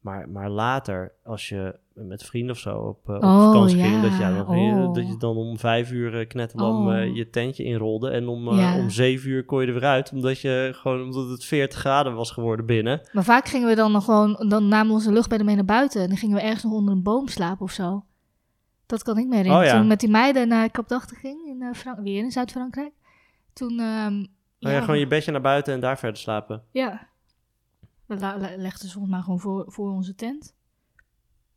Maar, 0.00 0.28
maar 0.28 0.50
later, 0.50 1.12
als 1.24 1.48
je 1.48 1.78
met 1.94 2.22
vrienden 2.24 2.50
of 2.54 2.58
zo 2.60 2.78
op, 2.78 3.08
eh, 3.08 3.14
op 3.14 3.22
Oh, 3.22 3.44
vakantie 3.46 3.82
ging, 3.82 4.02
dat, 4.02 4.10
ja. 4.18 4.28
ja, 4.28 4.36
je, 4.36 4.42
Oh. 4.86 4.94
dat 4.94 5.06
je 5.08 5.16
dan 5.16 5.36
om 5.36 5.58
vijf 5.58 5.90
uur 5.90 6.20
uh, 6.20 6.26
knetterlam 6.28 6.86
Oh. 6.86 6.96
eh, 6.96 7.14
je 7.16 7.30
tentje 7.30 7.64
inrolde. 7.64 8.10
En 8.10 8.28
om, 8.28 8.48
eh, 8.48 8.58
Ja. 8.58 8.78
om 8.78 8.90
zeven 8.90 9.30
uur 9.30 9.44
kon 9.44 9.60
je 9.60 9.66
er 9.66 9.72
weer 9.72 9.84
uit, 9.84 10.12
omdat, 10.12 10.40
je 10.40 10.70
gewoon, 10.74 11.02
omdat 11.02 11.28
het 11.28 11.44
40 11.44 11.78
graden 11.78 12.14
was 12.14 12.30
geworden 12.30 12.66
binnen. 12.66 13.08
Maar 13.12 13.24
vaak 13.24 13.48
gingen 13.48 13.68
we 13.68 13.74
dan 13.74 13.92
nog 13.92 14.04
gewoon, 14.04 14.44
dan 14.48 14.68
namen 14.68 14.86
we 14.86 14.92
onze 14.92 15.12
luchtbedden 15.12 15.46
mee 15.46 15.56
naar 15.56 15.64
buiten. 15.64 16.02
En 16.02 16.08
dan 16.08 16.16
gingen 16.16 16.36
we 16.36 16.42
ergens 16.42 16.62
nog 16.62 16.72
onder 16.72 16.94
een 16.94 17.02
boom 17.02 17.28
slapen 17.28 17.64
of 17.64 17.72
zo. 17.72 18.04
Dat 18.86 19.02
kan 19.02 19.18
ik 19.18 19.26
me 19.26 19.36
herinneren. 19.36 19.70
Toen 19.70 19.82
ik 19.82 19.86
met 19.88 20.00
die 20.00 20.10
meiden 20.10 20.48
naar 20.48 20.70
Kapdachten 20.70 21.16
ging, 21.16 21.46
in, 21.46 21.62
eh, 21.62 21.72
Frank- 21.74 21.98
weer 22.02 22.22
in 22.24 22.30
Zuid-Frankrijk. 22.30 22.92
Toen, 23.52 23.80
Oh 24.60 24.70
ja, 24.72 24.80
gewoon 24.80 24.98
je 24.98 25.06
bedje 25.06 25.32
naar 25.32 25.40
buiten 25.40 25.74
en 25.74 25.80
daar 25.80 25.98
verder 25.98 26.18
slapen. 26.20 26.62
Ja. 26.70 27.06
We 28.08 28.54
legden 28.56 28.88
ze 28.88 29.00
mij 29.00 29.20
gewoon 29.20 29.40
voor, 29.40 29.64
voor 29.66 29.90
onze 29.90 30.14
tent. 30.14 30.54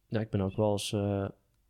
Ja, 0.07 0.19
ik 0.19 0.29
ben 0.29 0.41
ook 0.41 0.55
wel 0.55 0.71
eens 0.71 0.93
eh, 0.93 1.25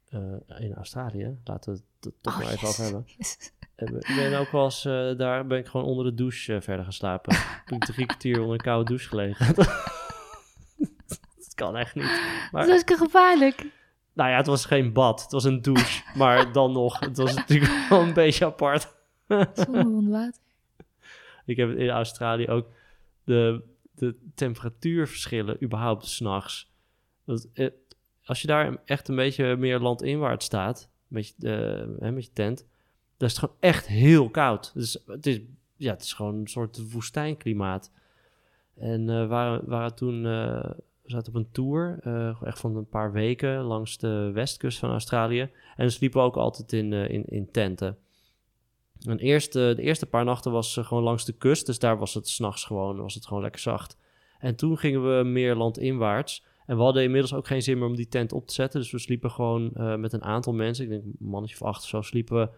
eh, 0.10 0.60
in 0.60 0.74
Australië. 0.74 1.38
Laten 1.44 1.74
we 1.74 1.80
het 2.00 2.14
toch 2.22 2.34
Oh, 2.34 2.40
maar 2.40 2.52
even 2.52 2.68
yes. 2.68 2.70
over 2.70 2.84
hebben. 2.84 3.06
Yes. 3.18 3.52
Ik 3.76 4.16
ben 4.16 4.40
ook 4.40 4.52
wel 4.52 4.64
eens, 4.64 4.86
eh, 4.86 5.18
daar 5.18 5.48
ben 5.48 5.58
ik 5.58 5.68
gewoon 5.68 5.86
onder 5.86 6.06
de 6.06 6.14
douche 6.14 6.62
verder 6.62 6.86
geslapen. 6.86 7.36
Toen 7.66 7.78
ik 7.78 7.86
drie 7.86 8.06
kwartier 8.06 8.40
onder 8.40 8.54
een 8.54 8.62
koude 8.62 8.86
douche 8.90 9.08
gelegen. 9.08 9.56
dat 9.56 11.54
kan 11.56 11.78
echt 11.78 11.96
niet. 11.96 12.22
Maar, 12.52 12.68
Dat 12.68 12.88
is 12.88 12.98
gevaarlijk. 12.98 13.66
nou 14.14 14.30
ja, 14.30 14.38
het 14.38 14.48
was 14.48 14.66
geen 14.66 14.94
bad. 14.94 15.22
Het 15.22 15.32
was 15.32 15.44
een 15.44 15.62
douche. 15.62 16.04
maar 16.16 16.52
dan 16.52 16.72
nog, 16.72 17.00
het 17.00 17.18
was 17.18 17.34
natuurlijk 17.34 17.88
wel 17.90 18.02
een 18.02 18.14
beetje 18.14 18.46
apart. 18.46 18.96
Zonder 19.54 20.10
water. 20.10 20.42
Ik 21.46 21.58
heb 21.58 21.70
in 21.70 21.90
Australië 21.90 22.48
ook 22.48 22.68
de, 23.24 23.64
de 24.02 24.16
temperatuurverschillen 24.36 25.64
überhaupt 25.64 26.06
s'nachts. 26.06 26.72
Eh, 27.54 27.68
Als 28.26 28.42
je 28.42 28.48
daar 28.48 28.78
echt 28.86 29.08
een 29.08 29.16
beetje 29.16 29.56
meer 29.56 29.80
landinwaarts 29.80 30.46
staat, 30.46 30.90
met 31.08 31.28
je, 31.28 31.48
eh, 32.00 32.12
met 32.12 32.26
je 32.26 32.32
tent, 32.34 32.58
dan 33.18 33.28
is 33.28 33.36
het 33.36 33.40
gewoon 33.40 33.56
echt 33.60 33.88
heel 33.88 34.30
koud. 34.30 34.72
Het 35.06 35.26
is, 35.26 35.42
ja, 35.76 35.92
het 35.92 36.02
is 36.02 36.14
gewoon 36.14 36.36
een 36.36 36.48
soort 36.48 36.92
woestijnklimaat. 36.92 37.92
En 38.76 39.06
we 39.06 39.28
waren, 39.66 39.96
toen, 39.96 40.24
we 40.24 40.76
zaten 41.04 41.34
op 41.34 41.40
een 41.40 41.52
tour, 41.52 42.00
echt 42.44 42.60
van 42.60 42.76
een 42.76 42.90
paar 42.90 43.12
weken 43.12 43.62
langs 43.62 43.98
de 43.98 44.32
westkust 44.34 44.80
van 44.80 44.90
Australië. 44.90 45.42
En 45.76 45.86
we 45.86 45.90
sliepen 45.90 46.22
ook 46.22 46.36
altijd 46.36 46.74
in, 46.74 46.94
in 47.30 47.52
tenten. 47.52 47.98
En 49.08 49.20
eerst, 49.20 49.56
eh, 49.56 49.76
de 49.76 49.82
eerste 49.82 50.06
paar 50.06 50.26
nachten 50.26 50.52
was 50.52 50.78
eh, 50.78 50.86
gewoon 50.86 51.04
langs 51.04 51.26
de 51.26 51.34
kust, 51.34 51.66
dus 51.66 51.80
daar 51.80 51.98
was 51.98 52.14
het 52.14 52.28
s'nachts 52.28 52.66
gewoon, 52.66 53.02
was 53.02 53.14
het 53.14 53.26
gewoon 53.26 53.42
lekker 53.44 53.62
zacht. 53.62 53.98
En 54.40 54.56
toen 54.56 54.78
gingen 54.78 55.18
we 55.18 55.24
meer 55.24 55.56
landinwaarts. 55.56 56.44
En 56.72 56.78
we 56.78 56.84
hadden 56.84 57.04
inmiddels 57.04 57.34
ook 57.34 57.48
geen 57.48 57.62
zin 57.62 57.78
meer 57.78 57.88
om 57.88 57.96
die 57.96 58.08
tent 58.08 58.34
op 58.34 58.48
te 58.48 58.54
zetten. 58.54 58.80
Dus 58.80 58.92
we 58.92 59.00
sliepen 59.00 59.32
gewoon 59.32 59.72
eh, 59.74 59.96
met 59.96 60.14
een 60.14 60.24
aantal 60.24 60.54
mensen, 60.54 60.84
ik 60.84 60.90
denk 60.90 61.04
een 61.04 61.16
mannetje 61.20 61.56
of 61.56 61.68
acht 61.68 61.82
of 61.82 61.88
zo, 61.88 62.02
sliepen 62.02 62.38
we 62.38 62.50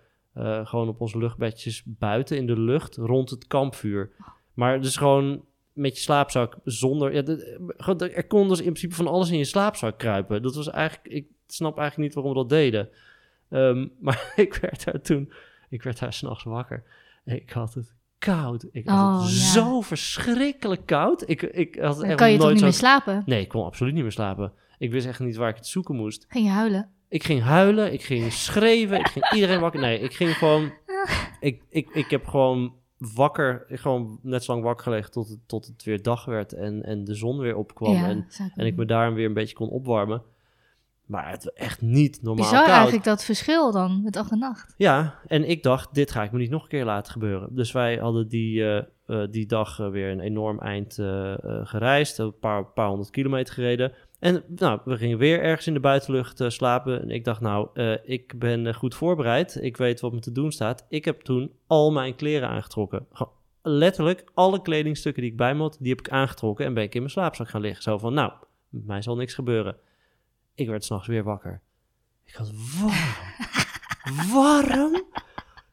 eh, 0.41 0.65
gewoon 0.65 0.87
op 0.87 1.01
onze 1.01 1.17
luchtbedjes 1.17 1.83
buiten 1.85 2.37
in 2.37 2.47
de 2.47 2.59
lucht 2.59 2.95
rond 2.95 3.29
het 3.29 3.47
kampvuur. 3.47 4.11
Maar 4.53 4.81
dus 4.81 4.97
gewoon 4.97 5.45
met 5.73 5.95
je 5.95 6.01
slaapzak 6.01 6.57
zonder... 6.63 7.13
Er 8.15 8.27
kon 8.27 8.47
dus 8.47 8.57
in 8.57 8.63
principe 8.63 8.95
van 8.95 9.07
alles 9.07 9.31
in 9.31 9.37
je 9.37 9.43
slaapzak 9.43 9.97
kruipen. 9.97 10.41
Dat 10.41 10.55
was 10.55 10.69
eigenlijk... 10.69 11.13
Ik 11.13 11.27
snap 11.47 11.77
eigenlijk 11.77 12.07
niet 12.07 12.13
waarom 12.13 12.33
we 12.33 12.39
dat 12.39 12.59
deden. 12.59 12.89
Ehm, 13.49 13.87
maar 14.05 14.33
ik 14.35 14.53
werd 14.53 14.85
daar 14.85 15.01
toen... 15.01 15.31
Ik 15.73 15.83
werd 15.83 15.99
daar 15.99 16.13
s'nachts 16.13 16.43
wakker. 16.43 16.83
En 17.23 17.35
ik 17.35 17.49
had 17.51 17.73
het 17.73 17.93
koud. 18.17 18.65
Ik 18.71 18.87
had 18.87 18.97
Oh, 18.99 19.21
het 19.25 19.31
ja. 19.33 19.51
zo 19.51 19.81
verschrikkelijk 19.81 20.85
koud. 20.85 21.29
Ik, 21.29 21.41
ik 21.41 21.75
had 21.79 21.95
Dan 21.95 22.05
echt 22.05 22.15
kan 22.15 22.31
je 22.31 22.37
toch 22.37 22.41
nooit 22.43 22.51
niet 22.53 22.59
zo... 22.59 22.65
meer 22.69 22.73
slapen? 22.79 23.23
Nee, 23.25 23.41
ik 23.41 23.47
kon 23.49 23.65
absoluut 23.65 23.93
niet 23.93 24.01
meer 24.03 24.11
slapen. 24.11 24.53
Ik 24.77 24.91
wist 24.91 25.05
echt 25.07 25.19
niet 25.19 25.35
waar 25.35 25.49
ik 25.49 25.55
het 25.55 25.67
zoeken 25.67 25.95
moest. 25.95 26.25
Ging 26.29 26.45
je 26.45 26.51
huilen? 26.51 26.89
Ik 27.09 27.23
ging 27.23 27.41
huilen, 27.41 27.93
ik 27.93 28.01
ging 28.03 28.31
schreeuwen, 28.33 28.99
ik 28.99 29.07
ging 29.07 29.31
iedereen 29.31 29.59
wakker. 29.59 29.79
Nee, 29.81 29.99
ik 29.99 30.13
ging 30.13 30.37
gewoon... 30.37 30.71
Ik, 31.39 31.61
ik, 31.69 31.89
ik 31.89 32.09
heb 32.09 32.25
gewoon 32.27 32.73
wakker, 32.97 33.65
gewoon 33.67 34.19
net 34.21 34.43
zo 34.43 34.51
lang 34.51 34.63
wakker 34.63 34.83
gelegen 34.83 35.11
tot 35.11 35.29
het, 35.29 35.39
tot 35.47 35.65
het 35.65 35.83
weer 35.83 36.01
dag 36.01 36.25
werd 36.25 36.53
en, 36.53 36.83
en 36.83 37.03
de 37.03 37.15
zon 37.15 37.37
weer 37.37 37.55
opkwam. 37.55 37.93
ja, 37.93 38.07
En, 38.09 38.27
en 38.55 38.65
ik 38.65 38.75
me 38.75 38.85
daarom 38.85 39.15
weer 39.15 39.25
een 39.25 39.33
beetje 39.33 39.55
kon 39.55 39.69
opwarmen. 39.69 40.21
Maar 41.05 41.29
het 41.29 41.43
was 41.43 41.53
echt 41.53 41.81
niet 41.81 42.21
normaal 42.21 42.45
Bizar 42.45 42.63
koud. 42.63 42.73
eigenlijk 42.73 43.03
dat 43.03 43.23
verschil 43.23 43.71
dan 43.71 44.03
met 44.03 44.13
dag 44.13 44.31
en 44.31 44.39
nacht. 44.39 44.73
Ja, 44.77 45.19
en 45.27 45.49
ik 45.49 45.63
dacht, 45.63 45.93
dit 45.93 46.11
ga 46.11 46.23
ik 46.23 46.31
me 46.31 46.37
niet 46.37 46.49
nog 46.49 46.63
een 46.63 46.69
keer 46.69 46.85
laten 46.85 47.11
gebeuren. 47.11 47.49
Dus 47.51 47.71
wij 47.71 47.95
hadden 47.95 48.27
die, 48.27 48.63
eh, 48.63 48.77
eh, 49.05 49.31
die 49.31 49.45
dag 49.45 49.79
eh, 49.79 49.89
weer 49.89 50.11
een 50.11 50.19
enorm 50.19 50.59
eind 50.59 50.93
gereisd. 51.63 52.17
Een 52.17 52.39
paar, 52.39 52.65
paar 52.65 52.87
honderd 52.87 53.09
kilometer 53.09 53.53
gereden. 53.53 53.91
En 54.19 54.43
nou, 54.47 54.79
we 54.85 54.97
gingen 54.97 55.17
weer 55.17 55.41
ergens 55.41 55.67
in 55.67 55.73
de 55.73 55.79
buitenlucht 55.79 56.43
slapen. 56.47 57.01
En 57.01 57.09
ik 57.09 57.23
dacht, 57.23 57.41
nou, 57.41 57.67
ik 58.03 58.39
ben 58.39 58.75
goed 58.75 58.95
voorbereid. 58.95 59.57
Ik 59.61 59.77
weet 59.77 59.99
wat 59.99 60.13
me 60.13 60.19
te 60.19 60.31
doen 60.31 60.51
staat. 60.51 60.85
Ik 60.89 61.05
heb 61.05 61.21
toen 61.21 61.51
al 61.67 61.91
mijn 61.91 62.15
kleren 62.15 62.49
aangetrokken. 62.49 63.05
Gewoon 63.11 63.33
letterlijk 63.61 64.23
alle 64.33 64.61
kledingstukken 64.61 65.21
die 65.21 65.31
ik 65.31 65.37
bij 65.37 65.55
me 65.55 65.61
had, 65.61 65.77
die 65.79 65.89
heb 65.89 65.99
ik 65.99 66.09
aangetrokken. 66.09 66.65
En 66.65 66.73
ben 66.73 66.83
ik 66.83 66.93
in 66.93 66.99
mijn 66.99 67.11
slaapzak 67.11 67.49
gaan 67.49 67.61
liggen. 67.61 67.83
Zo 67.83 67.97
van, 67.97 68.13
nou, 68.13 68.31
mij 68.69 69.01
zal 69.01 69.15
niks 69.15 69.33
gebeuren. 69.33 69.75
Ik 70.55 70.67
werd 70.67 70.83
s'nachts 70.85 71.07
weer 71.07 71.23
wakker. 71.23 71.61
Ik 72.25 72.33
had 72.33 72.51
warm. 72.79 74.31
warm? 74.33 75.03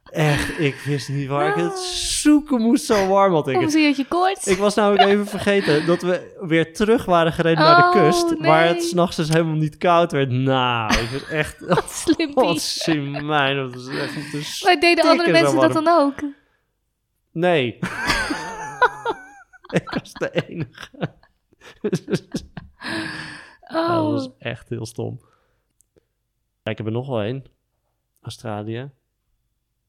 Echt, 0.04 0.58
ik 0.58 0.74
wist 0.74 1.08
niet 1.08 1.28
waar 1.28 1.48
ik 1.48 1.54
het 1.64 1.78
zoeken 1.78 2.60
moest. 2.60 2.84
Zo 2.84 3.06
warm 3.06 3.32
had 3.32 3.48
ik 3.48 3.56
Of 3.56 3.62
het. 3.62 3.84
had 3.84 3.96
je 3.96 4.06
koorts? 4.08 4.46
Ik 4.46 4.58
was 4.58 4.74
namelijk 4.74 5.08
even 5.08 5.26
vergeten 5.26 5.86
dat 5.86 6.02
we 6.02 6.36
weer 6.40 6.74
terug 6.74 7.04
waren 7.04 7.32
gereden 7.32 7.64
naar 7.64 7.76
de 7.76 7.98
Oh, 7.98 8.04
kust. 8.04 8.38
Waar 8.38 8.66
het 8.66 8.76
nee. 8.76 8.86
s'nachts 8.86 9.16
dus 9.16 9.28
helemaal 9.28 9.54
niet 9.56 9.76
koud 9.76 10.12
werd. 10.12 10.30
Nou, 10.30 10.92
ik 10.92 11.08
was 11.10 11.28
echt... 11.28 11.60
Wat 11.66 11.90
slim, 11.90 12.34
Wat 12.34 12.60
simijn. 12.60 13.56
Dat 13.56 13.74
was 13.74 13.88
echt 13.88 14.16
om 14.16 14.30
te 14.30 14.60
Maar 14.64 14.80
deden 14.80 15.04
andere 15.04 15.32
mensen 15.32 15.60
dat 15.60 15.72
dan 15.72 15.88
ook? 15.88 16.14
Nee. 17.32 17.66
ik 19.80 19.90
was 19.90 20.12
de 20.12 20.30
enige. 20.46 20.90
Ja, 23.70 23.88
dat 23.88 24.04
Oh, 24.04 24.12
was 24.12 24.30
echt 24.38 24.68
heel 24.68 24.86
stom. 24.86 25.20
Ja, 26.62 26.70
ik 26.70 26.76
heb 26.76 26.86
er 26.86 26.92
nog 26.92 27.08
wel 27.08 27.20
één. 27.22 27.44
Australië. 28.20 28.90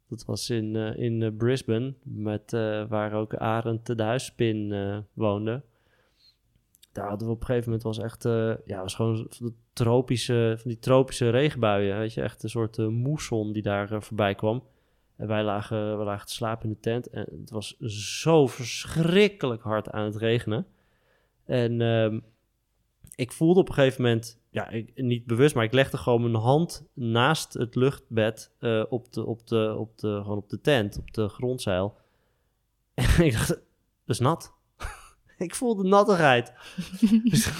Dat 0.07 0.25
was 0.25 0.49
in, 0.49 0.75
eh, 0.75 0.97
in 0.97 1.21
eh, 1.23 1.29
Brisbane, 1.37 1.93
met, 2.03 2.53
eh, 2.53 2.85
waar 2.87 3.13
ook 3.13 3.35
Arend 3.35 3.97
de 3.97 4.03
huispin 4.03 4.73
woonde. 5.13 5.63
Daar 6.91 7.07
hadden 7.07 7.27
we 7.27 7.33
op 7.33 7.39
een 7.39 7.45
gegeven 7.45 7.65
moment, 7.65 7.83
was 7.83 7.99
echt, 7.99 8.23
ja, 8.65 8.81
was 8.81 8.95
gewoon 8.95 9.27
van, 9.29 9.47
de 9.47 9.53
tropische, 9.73 10.55
van 10.57 10.71
die 10.71 10.79
tropische 10.79 11.29
regenbuien. 11.29 11.97
Weet 11.97 12.13
je, 12.13 12.21
echt 12.21 12.43
een 12.43 12.49
soort 12.49 12.77
moesson 12.77 13.51
die 13.51 13.61
daar 13.61 14.03
voorbij 14.03 14.35
kwam. 14.35 14.63
En 15.15 15.27
wij 15.27 15.43
lagen, 15.43 15.97
we 15.97 16.03
lagen 16.03 16.27
te 16.27 16.33
slapen 16.33 16.67
in 16.67 16.73
de 16.73 16.79
tent. 16.79 17.09
En 17.09 17.27
het 17.39 17.49
was 17.49 17.77
zo 18.19 18.47
verschrikkelijk 18.47 19.61
hard 19.61 19.89
aan 19.89 20.05
het 20.05 20.15
regenen. 20.15 20.67
En 21.45 21.81
ehm, 21.81 22.19
ik 23.15 23.31
voelde 23.31 23.59
op 23.59 23.67
een 23.67 23.73
gegeven 23.73 24.01
moment, 24.01 24.39
ja, 24.49 24.69
ik, 24.69 24.91
niet 24.95 25.25
bewust, 25.25 25.55
maar 25.55 25.63
ik 25.63 25.73
legde 25.73 25.97
gewoon 25.97 26.21
mijn 26.21 26.43
hand 26.43 26.85
naast 26.93 27.53
het 27.53 27.75
luchtbed 27.75 28.51
eh, 28.59 28.83
op, 28.89 29.13
de, 29.13 29.25
op, 29.25 29.47
de, 29.47 29.75
op, 29.77 29.97
de, 29.97 30.19
gewoon 30.21 30.37
op 30.37 30.49
de 30.49 30.61
tent, 30.61 30.97
op 30.97 31.13
de 31.13 31.27
grondzeil. 31.27 31.97
En 32.93 33.05
ik 33.25 33.31
dacht, 33.31 33.47
dat 33.47 33.59
is 34.05 34.19
nat. 34.19 34.53
ik 35.37 35.55
voelde 35.55 35.83
nattigheid. 35.83 36.53
dus 37.29 37.51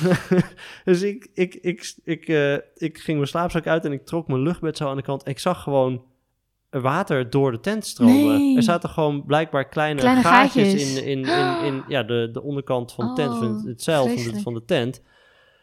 dus 0.84 1.02
ik, 1.02 1.30
ik, 1.34 1.56
ik, 1.56 1.96
ik, 2.04 2.28
eh, 2.28 2.54
ik 2.76 2.98
ging 2.98 3.18
mijn 3.18 3.30
slaapzak 3.30 3.68
uit 3.68 3.86
en 3.86 3.92
ik 3.92 4.06
trok 4.06 4.28
mijn 4.28 4.42
luchtbed 4.42 4.78
zo 4.78 4.88
aan 4.88 4.96
de 4.96 5.02
kant. 5.02 5.28
Ik 5.28 5.40
zag 5.40 5.64
gewoon 5.64 6.04
water 6.70 7.30
door 7.30 7.52
de 7.52 7.60
tent 7.60 7.86
stromen. 7.86 8.38
Nee. 8.38 8.56
Er 8.56 8.64
zaten 8.64 8.90
gewoon 8.90 9.26
blijkbaar 9.26 9.70
kleine, 9.70 10.00
Kleine 10.00 10.22
gaatjes, 10.22 10.64
gaatjes. 10.72 11.02
in, 11.02 11.06
in, 11.06 11.26
in, 11.26 11.66
in 11.66 11.84
ja, 11.88 12.04
de, 12.04 12.30
de 12.32 12.42
onderkant 12.42 12.92
van 12.94 13.08
de 13.08 13.14
tent, 13.14 13.38
van 13.38 13.54
het, 13.54 13.62
Oh, 13.62 13.68
het 13.68 13.82
zeil 13.82 14.02
van 14.02 14.10
de, 14.10 14.16
vreselijk. 14.16 14.44
van 14.44 14.54
de 14.54 14.66
tent. 14.66 15.02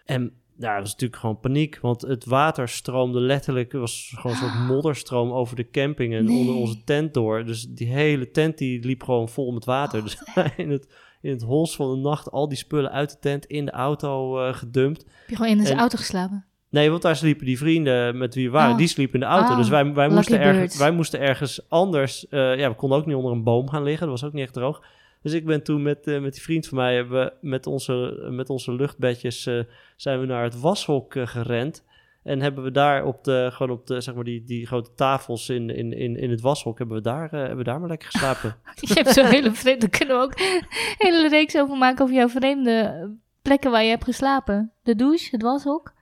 En 0.09 0.33
ja, 0.59 0.73
dat 0.73 0.81
was 0.83 0.92
natuurlijk 0.92 1.21
gewoon 1.21 1.40
paniek, 1.40 1.79
want 1.83 2.03
het 2.03 2.25
water 2.25 2.68
stroomde 2.68 3.21
letterlijk, 3.21 3.73
er 3.73 3.81
was 3.81 4.12
gewoon 4.16 4.33
een 4.33 4.42
soort 4.42 4.68
modderstroom 4.68 5.31
over 5.33 5.57
de 5.57 5.71
camping 5.71 6.14
en 6.14 6.25
Nee. 6.25 6.38
onder 6.38 6.55
onze 6.55 6.85
tent 6.85 7.14
door. 7.14 7.44
Dus 7.44 7.66
die 7.68 7.87
hele 7.87 8.31
tent 8.31 8.59
die 8.59 8.85
liep 8.85 9.03
gewoon 9.03 9.29
vol 9.29 9.53
met 9.53 9.64
water. 9.64 9.99
Oh, 9.99 10.05
dus 10.05 10.18
in 10.57 10.71
het, 10.71 10.88
in 11.21 11.31
het 11.31 11.42
hols 11.42 11.77
van 11.77 11.90
de 11.90 11.97
nacht 12.09 12.31
al 12.31 12.49
die 12.49 12.59
spullen 12.59 12.90
uit 12.92 13.11
de 13.11 13.18
tent 13.21 13.44
in 13.47 13.64
de 13.64 13.71
auto 13.71 14.38
eh, 14.47 14.55
gedumpt. 14.55 15.05
heb 15.05 15.29
je 15.29 15.37
gewoon 15.37 15.51
in 15.51 15.59
de 15.64 15.71
En- 15.71 15.79
auto 15.79 15.97
geslapen? 15.97 16.44
Nee, 16.71 16.90
want 16.90 17.03
daar 17.03 17.16
sliepen 17.16 17.47
die 17.47 17.59
vrienden 17.59 18.18
met 18.18 18.35
wie 18.35 18.47
we 18.47 18.53
waren, 18.53 18.73
Oh. 18.73 18.79
die 18.79 18.87
sliepen 18.88 19.14
in 19.14 19.21
de 19.21 19.33
auto. 19.33 19.51
Oh, 19.51 19.57
dus 19.57 19.68
wij, 19.68 19.92
wij, 19.94 20.09
moesten 20.09 20.40
ergens, 20.40 20.79
wij 20.79 20.90
moesten 20.90 21.21
ergens 21.21 21.68
anders... 21.68 22.29
eh, 22.29 22.57
ja, 22.59 22.68
we 22.68 22.75
konden 22.77 22.99
ook 22.99 23.07
niet 23.07 23.14
onder 23.16 23.33
een 23.33 23.42
boom 23.42 23.68
gaan 23.68 23.83
liggen. 23.83 24.07
Dat 24.09 24.21
was 24.21 24.29
ook 24.29 24.35
niet 24.35 24.44
echt 24.44 24.53
droog. 24.53 24.83
Dus 25.22 25.33
ik 25.33 25.44
ben 25.46 25.62
toen 25.62 25.83
met, 25.83 26.07
eh, 26.07 26.20
met 26.20 26.33
die 26.33 26.42
vriend 26.42 26.66
van 26.66 26.78
mij, 26.78 26.94
hebben 26.94 27.33
met 27.40 27.66
onze, 27.66 28.26
met 28.31 28.50
onze 28.50 28.72
luchtbedjes, 28.72 29.46
eh, 29.46 29.61
zijn 29.96 30.20
we 30.20 30.26
naar 30.26 30.42
het 30.42 30.61
washok 30.61 31.14
eh, 31.14 31.26
gerend. 31.26 31.85
En 32.22 32.40
hebben 32.40 32.64
we 32.64 32.70
daar 32.70 33.04
op 33.04 33.24
de, 33.24 33.48
gewoon 33.52 33.76
op 33.76 33.87
de, 33.87 34.00
zeg 34.00 34.14
maar, 34.14 34.24
die, 34.24 34.44
die 34.44 34.66
grote 34.66 34.94
tafels 34.94 35.48
in, 35.48 35.70
in, 35.70 35.92
in, 35.92 36.16
in 36.16 36.31
het 36.31 36.40
washok, 36.40 36.78
hebben 36.78 36.96
we 36.96 37.02
daar, 37.02 37.31
hebben 37.31 37.57
we 37.57 37.64
daar 37.64 37.81
maar 37.81 37.88
lekker 37.88 38.09
geslapen. 38.11 38.57
Je 38.81 38.94
hebt 38.94 39.12
zo'n 39.12 39.24
hele 39.24 39.52
vreemde... 39.52 39.88
Daar 39.88 39.98
kunnen 39.98 40.16
we 40.16 40.22
ook 40.22 40.38
een 40.38 40.64
hele 40.98 41.28
reeks 41.28 41.57
over 41.57 41.76
maken 41.76 42.02
over 42.02 42.16
jouw 42.16 42.28
vreemde 42.28 43.09
plekken 43.42 43.70
waar 43.70 43.83
je 43.83 43.88
hebt 43.88 44.04
geslapen. 44.04 44.72
De 44.83 44.94
douche, 44.94 45.28
het 45.31 45.42
washok. 45.42 45.94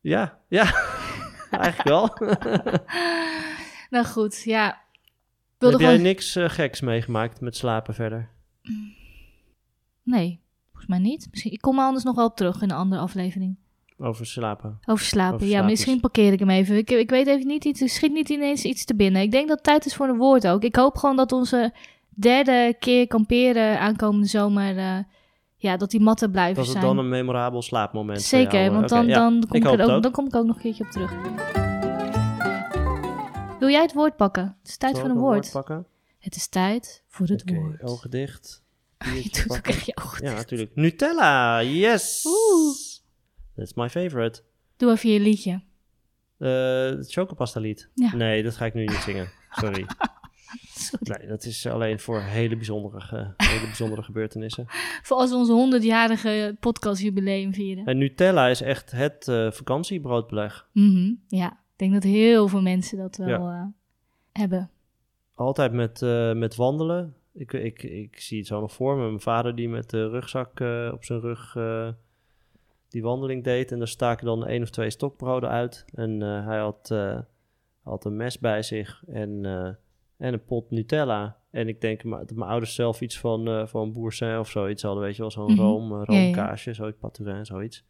ja, 0.00 0.38
ja, 0.48 0.74
eigenlijk 1.50 1.88
wel. 1.88 2.10
Nou 3.90 4.04
goed, 4.04 4.42
ja. 4.42 4.82
Heb 5.58 5.80
jij 5.80 5.98
niks 5.98 6.36
geks 6.38 6.80
meegemaakt 6.80 7.40
met 7.40 7.56
slapen 7.56 7.94
verder? 7.94 8.31
Nee, 10.02 10.40
volgens 10.70 10.86
mij 10.86 10.98
niet. 10.98 11.28
Misschien... 11.30 11.52
Ik 11.52 11.60
kom 11.60 11.78
er 11.78 11.84
anders 11.84 12.04
nog 12.04 12.14
wel 12.16 12.26
op 12.26 12.36
terug 12.36 12.62
in 12.62 12.70
een 12.70 12.76
andere 12.76 13.00
aflevering. 13.00 13.56
Over 13.98 14.26
slapen. 14.26 14.78
Over 14.84 15.04
slapen. 15.04 15.46
Ja, 15.46 15.62
misschien 15.62 16.00
parkeer 16.00 16.32
ik 16.32 16.38
hem 16.38 16.50
even. 16.50 16.76
Ik, 16.76 16.90
ik 16.90 17.10
weet 17.10 17.26
even 17.26 17.46
niet 17.46 17.64
iets. 17.64 17.80
Er 17.80 17.88
schiet 17.88 18.12
niet 18.12 18.28
ineens 18.28 18.64
iets 18.64 18.84
te 18.84 18.94
binnen. 18.94 19.22
Ik 19.22 19.30
denk 19.30 19.48
dat 19.48 19.56
het 19.56 19.64
tijd 19.66 19.86
is 19.86 19.94
voor 19.94 20.08
een 20.08 20.16
woord 20.16 20.46
ook. 20.48 20.62
Ik 20.62 20.76
hoop 20.76 20.96
gewoon 20.96 21.16
dat 21.16 21.32
onze 21.32 21.72
derde 22.08 22.76
keer 22.78 23.06
kamperen 23.06 23.80
aankomende 23.80 24.26
zomer. 24.26 24.76
eh, 24.78 24.98
ja, 25.56 25.76
dat 25.76 25.90
die 25.90 26.00
matten 26.00 26.30
blijven 26.30 26.56
Was 26.56 26.66
het 26.68 26.76
zijn. 26.76 26.86
dan 26.94 26.98
een 26.98 27.08
memorabel 27.10 27.62
slaapmoment? 27.62 28.18
voor 28.18 28.38
Zeker, 28.38 28.72
want 28.72 28.88
dan, 28.88 29.06
ja. 29.06 29.14
dan, 29.14 29.44
kom 29.48 29.56
ik 29.56 29.64
er 29.64 29.70
het 29.70 29.80
ook, 29.80 29.88
ook. 29.90 30.02
dan 30.02 30.12
kom 30.12 30.26
ik 30.26 30.34
ook 30.34 30.46
nog 30.46 30.56
een 30.56 30.62
keertje 30.62 30.84
op 30.84 30.90
terug. 30.90 31.12
Wil 33.58 33.68
jij 33.70 33.82
het 33.82 33.92
woord 33.92 34.16
pakken? 34.16 34.56
Het 34.60 34.68
is 34.68 34.76
tijd 34.76 34.92
Zal 34.96 35.00
voor 35.00 35.10
ik 35.10 35.16
een 35.16 35.22
woord. 35.22 35.50
pakken? 35.52 35.86
Het 36.22 36.36
is 36.36 36.46
tijd 36.48 37.02
voor 37.08 37.26
het 37.26 37.42
Oké, 37.42 37.54
woord. 37.54 37.82
ogen 37.82 38.10
dicht. 38.10 38.62
Je 39.14 39.22
doet 39.46 39.56
ook 39.58 39.66
echt 39.66 39.86
je 39.86 39.96
ogen 39.96 40.24
Ja, 40.26 40.34
natuurlijk. 40.34 40.74
Nutella, 40.74 41.62
yes! 41.62 42.24
Oeh. 42.26 42.76
That's 43.56 43.74
my 43.74 43.88
favorite. 43.90 44.42
Doe 44.76 44.90
even 44.90 45.10
je 45.10 45.20
liedje. 45.20 45.62
Eh, 46.38 46.84
het 46.98 47.12
chocopasta 47.12 47.60
lied. 47.60 47.88
Ja. 47.94 48.14
Nee, 48.16 48.42
dat 48.42 48.56
ga 48.56 48.64
ik 48.64 48.74
nu 48.74 48.80
niet 48.84 49.00
zingen. 49.04 49.28
Sorry. 49.60 49.86
Sorry. 50.74 51.16
Nee, 51.18 51.28
dat 51.28 51.44
is 51.44 51.66
alleen 51.66 52.00
voor 52.00 52.20
hele 52.20 52.56
bijzondere, 52.56 53.34
hele 53.36 53.64
bijzondere 53.66 54.02
gebeurtenissen. 54.02 54.64
Voor 55.02 55.16
als 55.16 55.30
we 55.30 55.36
onze 55.36 55.78
100-jarige 55.80 56.56
podcastjubileum 56.60 57.54
vieren. 57.54 57.84
En 57.84 57.98
Nutella 57.98 58.48
is 58.48 58.60
echt 58.60 58.90
het 58.90 59.28
eh, 59.28 59.50
vakantiebroodbeleg. 59.50 60.68
Mhm, 60.72 61.12
Ja, 61.28 61.50
ik 61.52 61.56
denk 61.78 61.92
dat 61.92 62.02
heel 62.02 62.48
veel 62.48 62.62
mensen 62.62 62.98
dat 62.98 63.16
wel 63.16 63.28
Ja. 63.28 63.60
eh, 63.62 64.40
hebben. 64.42 64.70
Altijd 65.34 65.72
met, 65.72 66.02
eh, 66.02 66.32
met 66.32 66.56
wandelen. 66.56 67.14
Ik, 67.34 67.52
ik, 67.52 67.82
ik 67.82 68.20
zie 68.20 68.38
het 68.38 68.46
zo 68.46 68.60
nog 68.60 68.72
voor 68.72 68.96
me. 68.96 69.06
Mijn 69.06 69.20
vader 69.20 69.54
die 69.54 69.68
met 69.68 69.90
de 69.90 70.08
rugzak 70.08 70.60
eh, 70.60 70.90
op 70.92 71.04
zijn 71.04 71.20
rug 71.20 71.56
eh, 71.56 71.88
die 72.88 73.02
wandeling 73.02 73.44
deed. 73.44 73.72
En 73.72 73.78
daar 73.78 73.88
staken 73.88 74.26
dan 74.26 74.46
één 74.46 74.62
of 74.62 74.70
twee 74.70 74.90
stokbroden 74.90 75.48
uit. 75.50 75.84
En 75.94 76.20
hij 76.20 76.58
had, 76.58 76.94
had 77.82 78.04
een 78.04 78.16
mes 78.16 78.38
bij 78.38 78.62
zich 78.62 79.02
en, 79.06 79.44
en 80.16 80.32
een 80.32 80.44
pot 80.44 80.70
Nutella. 80.70 81.36
En 81.50 81.68
ik 81.68 81.80
denk 81.80 82.02
dat 82.02 82.30
mijn 82.34 82.50
ouders 82.50 82.74
zelf 82.74 83.00
iets 83.00 83.18
van, 83.18 83.68
van 83.68 83.92
boursin 83.92 84.38
of 84.38 84.50
zoiets 84.50 84.82
hadden. 84.82 85.02
Weet 85.02 85.14
je 85.16 85.20
wel, 85.22 85.30
zo'n 85.30 85.52
Mhm. 85.52 85.60
room, 85.60 85.92
eh, 85.92 86.02
Ja, 86.06 86.14
ja. 86.14 86.22
roomkaasje, 86.24 86.74
zoiets, 86.74 86.98
paturin, 86.98 87.46
zoiets. 87.46 87.84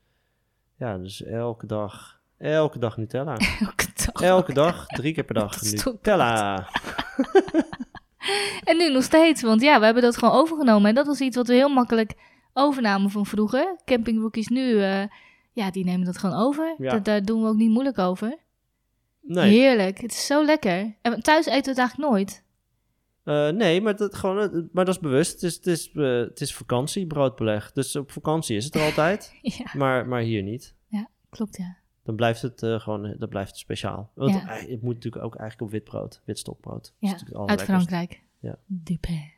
Ja, 0.76 0.98
dus 0.98 1.22
elke 1.24 1.66
dag, 1.66 2.20
elke 2.38 2.78
dag 2.78 2.96
Nutella. 2.96 3.36
Elke 3.60 3.86
dag. 4.12 4.22
Elke 4.22 4.52
dag, 4.52 4.86
drie 4.86 5.14
keer 5.14 5.24
per 5.24 5.34
dag 5.34 5.62
Nutella. 5.62 6.66
En 8.64 8.76
nu 8.76 8.90
nog 8.90 9.02
steeds, 9.02 9.42
want 9.42 9.60
ja, 9.60 9.78
we 9.78 9.84
hebben 9.84 10.02
dat 10.02 10.16
gewoon 10.16 10.34
overgenomen. 10.34 10.88
En 10.88 10.94
dat 10.94 11.06
was 11.06 11.20
iets 11.20 11.36
wat 11.36 11.46
we 11.46 11.54
heel 11.54 11.68
makkelijk 11.68 12.14
overnamen 12.52 13.10
van 13.10 13.26
vroeger. 13.26 13.76
Campingrookies 13.84 14.48
nu, 14.48 14.82
eh, 14.82 15.04
ja, 15.52 15.70
die 15.70 15.84
nemen 15.84 16.06
dat 16.06 16.18
gewoon 16.18 16.38
over. 16.38 16.74
Ja. 16.78 16.90
Dat, 16.90 17.04
daar 17.04 17.22
doen 17.22 17.42
we 17.42 17.48
ook 17.48 17.56
niet 17.56 17.70
moeilijk 17.70 17.98
over. 17.98 18.38
Nee, 19.20 19.50
Heerlijk, 19.50 20.00
het 20.00 20.12
is 20.12 20.26
zo 20.26 20.44
lekker. 20.44 20.96
En 21.02 21.22
thuis 21.22 21.46
eten 21.46 21.62
we 21.62 21.68
het 21.70 21.78
eigenlijk 21.78 22.10
nooit. 22.10 22.44
Eh, 23.24 23.48
nee, 23.48 23.80
maar 23.80 23.96
dat, 23.96 24.14
gewoon, 24.14 24.38
eh, 24.38 24.60
maar 24.72 24.84
dat 24.84 24.94
is 24.94 25.00
bewust. 25.00 25.32
Het 25.32 25.42
is, 25.42 25.54
het 25.54 25.66
is, 25.66 25.90
het 26.28 26.40
is 26.40 26.54
vakantie, 26.54 27.06
broodbeleg. 27.06 27.72
Dus 27.72 27.96
op 27.96 28.10
vakantie 28.10 28.56
is 28.56 28.64
het 28.64 28.74
er 28.74 28.82
altijd, 28.82 29.34
ja, 29.58 29.70
maar, 29.76 30.08
maar 30.08 30.20
hier 30.20 30.42
niet. 30.42 30.74
klopt 31.30 31.56
ja. 31.56 31.81
Dan 32.04 32.16
blijft 32.16 32.42
het 32.42 32.62
eh, 32.62 32.80
gewoon 32.80 33.04
eh, 33.06 33.18
dan 33.18 33.28
blijft 33.28 33.50
het 33.50 33.58
speciaal. 33.58 34.10
Want 34.14 34.32
Ja. 34.34 34.40
eh, 34.48 34.68
het 34.70 34.82
moet 34.82 34.94
natuurlijk 34.94 35.24
ook 35.24 35.34
eigenlijk 35.36 35.60
op 35.60 35.70
wit 35.78 35.84
brood, 35.84 36.20
wit 36.24 36.38
stokbrood. 36.38 36.94
Dat 37.00 37.14
is 37.14 37.20
Ja, 37.30 37.38
het 37.40 37.50
Uit. 37.50 37.62
Frankrijk. 37.62 38.22
Ja. 38.40 38.56
Du 38.66 38.98
pain. 38.98 39.30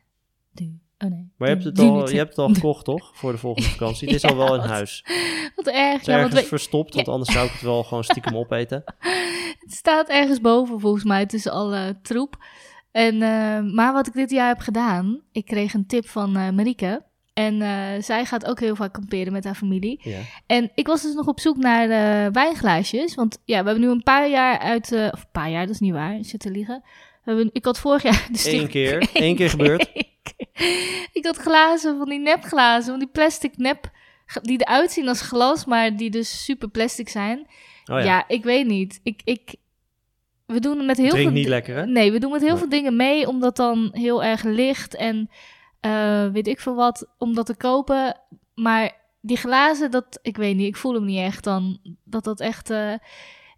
Du... 0.51 0.79
Oh 0.97 1.09
nee. 1.09 1.31
Maar 1.37 1.47
je 1.47 1.53
hebt, 1.53 1.65
het 1.65 1.79
al, 1.79 2.09
je 2.09 2.17
hebt 2.17 2.29
het 2.29 2.37
al 2.37 2.53
gekocht, 2.53 2.85
toch? 2.85 3.11
Voor 3.17 3.31
de 3.31 3.37
volgende 3.37 3.69
vakantie. 3.69 4.07
Het 4.07 4.15
is 4.23 4.23
al 4.29 4.35
wel 4.37 4.55
in 4.55 4.61
huis. 4.77 5.01
Het 5.05 5.51
Wat 5.55 5.67
erg. 5.67 5.99
is 5.99 6.05
Ja, 6.05 6.11
want 6.13 6.23
ergens 6.25 6.41
we- 6.41 6.47
verstopt, 6.47 6.93
want 6.93 7.07
anders 7.07 7.31
zou 7.31 7.45
ik 7.45 7.51
het 7.51 7.61
wel 7.61 7.83
gewoon 7.83 8.03
stiekem 8.03 8.35
opeten. 8.37 8.83
Het 9.65 9.73
staat 9.73 10.09
ergens 10.09 10.41
boven 10.41 10.79
volgens 10.79 11.03
mij 11.03 11.25
tussen 11.25 11.51
alle 11.51 11.99
troep. 12.01 12.37
En, 12.91 13.13
eh, 13.21 13.61
maar 13.73 13.93
wat 13.93 14.07
ik 14.07 14.13
dit 14.13 14.29
jaar 14.31 14.47
heb 14.47 14.59
gedaan, 14.59 15.21
ik 15.31 15.45
kreeg 15.45 15.73
een 15.73 15.85
tip 15.87 16.07
van 16.07 16.35
eh 16.35 16.49
Marieke. 16.49 17.03
En 17.35 17.61
eh, 17.61 18.01
zij 18.03 18.25
gaat 18.25 18.45
ook 18.45 18.59
heel 18.59 18.75
vaak 18.75 18.93
kamperen 18.93 19.33
met 19.33 19.43
haar 19.43 19.55
familie. 19.55 19.99
Ja. 20.01 20.19
En 20.45 20.71
ik 20.75 20.87
was 20.87 21.01
dus 21.01 21.13
nog 21.13 21.27
op 21.27 21.39
zoek 21.39 21.57
naar 21.57 21.89
eh, 21.89 22.31
wijnglaasjes. 22.31 23.15
Want 23.15 23.41
ja, 23.45 23.59
we 23.63 23.65
hebben 23.69 23.85
nu 23.85 23.89
een 23.91 24.03
paar 24.03 24.29
jaar 24.29 24.59
uit... 24.59 24.91
eh, 24.91 25.07
of 25.11 25.19
een 25.21 25.31
paar 25.31 25.49
jaar, 25.49 25.65
dat 25.65 25.73
is 25.73 25.79
niet 25.79 25.93
waar. 25.93 26.15
Ik 26.15 26.25
zit 26.25 26.39
te 26.39 26.51
liegen. 26.51 26.81
We 27.23 27.31
hebben, 27.31 27.49
ik 27.53 27.65
had 27.65 27.79
vorig 27.79 28.03
jaar... 28.03 28.27
Dus 28.31 28.45
Eén 28.45 28.67
keer, 28.67 29.09
één 29.13 29.35
keer 29.35 29.49
gebeurd. 29.49 29.89
ik 31.13 31.19
had 31.25 31.37
glazen, 31.37 31.97
van 31.97 32.09
die 32.09 32.19
nepglazen, 32.19 32.89
van 32.89 32.99
die 32.99 33.07
plastic 33.11 33.57
nep... 33.57 33.91
Die 34.41 34.61
eruit 34.61 34.91
zien 34.91 35.07
als 35.07 35.21
glas, 35.21 35.65
maar 35.65 35.95
die 35.95 36.09
dus 36.09 36.43
super 36.43 36.69
plastic 36.69 37.09
zijn. 37.09 37.39
Oh 37.39 37.45
ja, 37.85 37.99
Ja, 37.99 38.23
ik 38.27 38.43
weet 38.43 38.67
niet. 38.67 38.99
Ik, 39.03 39.21
ik, 39.23 39.55
we 40.45 40.59
doen 40.59 40.85
met 40.85 40.97
heel 40.97 41.09
drink 41.09 41.23
veel... 41.27 41.35
niet 41.37 41.47
lekker, 41.47 41.75
hè? 41.75 41.85
Nee, 41.85 42.11
we 42.11 42.19
doen 42.19 42.31
met 42.31 42.41
heel 42.41 42.49
Nee. 42.49 42.59
veel 42.59 42.69
dingen 42.69 42.95
mee, 42.95 43.27
omdat 43.27 43.55
dan 43.55 43.89
heel 43.91 44.23
erg 44.23 44.43
licht 44.43 44.95
en 44.95 45.29
eh, 45.85 46.27
weet 46.31 46.47
ik 46.47 46.59
veel 46.59 46.75
wat, 46.75 47.07
om 47.17 47.35
dat 47.35 47.45
te 47.45 47.55
kopen. 47.55 48.19
Maar 48.55 48.91
die 49.21 49.37
glazen, 49.37 49.91
dat, 49.91 50.19
ik 50.21 50.37
weet 50.37 50.55
niet, 50.55 50.67
ik 50.67 50.75
voel 50.75 50.93
hem 50.93 51.05
niet 51.05 51.19
echt 51.19 51.43
dan, 51.43 51.79
dat 52.03 52.23
dat 52.23 52.39
echt... 52.39 52.69
eh, 52.69 52.93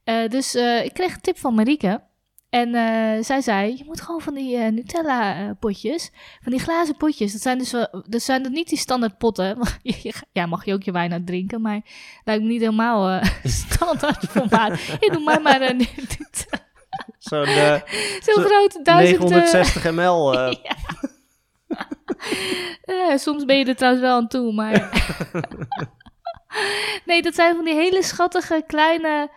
eh, 0.04 0.30
dus 0.30 0.56
ik 0.84 0.94
kreeg 0.94 1.14
een 1.14 1.22
tip 1.22 1.38
van 1.38 1.56
Marieke. 1.56 2.02
En 2.50 2.70
zij 3.24 3.42
zei, 3.42 3.76
je 3.78 3.84
moet 3.86 4.02
gewoon 4.02 4.22
van 4.22 4.34
die 4.34 4.58
Nutella-potjes, 4.58 6.12
van 6.42 6.52
die 6.52 6.62
glazen 6.62 6.98
potjes, 6.98 7.32
dat 7.32 7.42
zijn 7.42 7.58
dus 7.58 7.72
wel, 7.72 8.04
dat 8.10 8.22
zijn 8.22 8.44
dat 8.44 8.52
niet 8.52 8.70
die 8.70 8.78
standaard 8.78 9.18
potten. 9.18 9.58
ja, 10.32 10.46
mag 10.46 10.66
je 10.66 10.74
ook 10.74 10.84
je 10.84 10.92
wijn 10.92 11.14
uit 11.14 11.26
drinken, 11.28 11.62
maar 11.62 11.82
lijkt 12.24 12.44
me 12.44 12.50
niet 12.50 12.62
helemaal 12.62 13.22
standaard 13.44 14.26
formaat. 14.30 14.80
Doe 15.12 15.24
mij 15.24 15.40
maar 15.40 15.62
een 15.62 15.88
Zo'n 17.20 17.46
Zo- 18.36 18.42
grote 18.42 18.80
duizend... 18.84 19.24
eh, 19.24 19.28
960 19.30 19.92
ml. 19.92 20.34
Ja. 22.20 23.10
Eh, 23.12 23.18
soms 23.18 23.46
ben 23.46 23.58
je 23.58 23.66
er 23.66 23.76
trouwens 23.76 24.04
wel 24.04 24.16
aan 24.16 24.28
toe, 24.28 24.54
maar... 24.54 24.90
nee, 27.06 27.22
dat 27.22 27.36
zijn 27.36 27.56
van 27.56 27.66
die 27.66 27.74
hele 27.74 28.04
schattige 28.04 28.64
kleine 28.68 29.30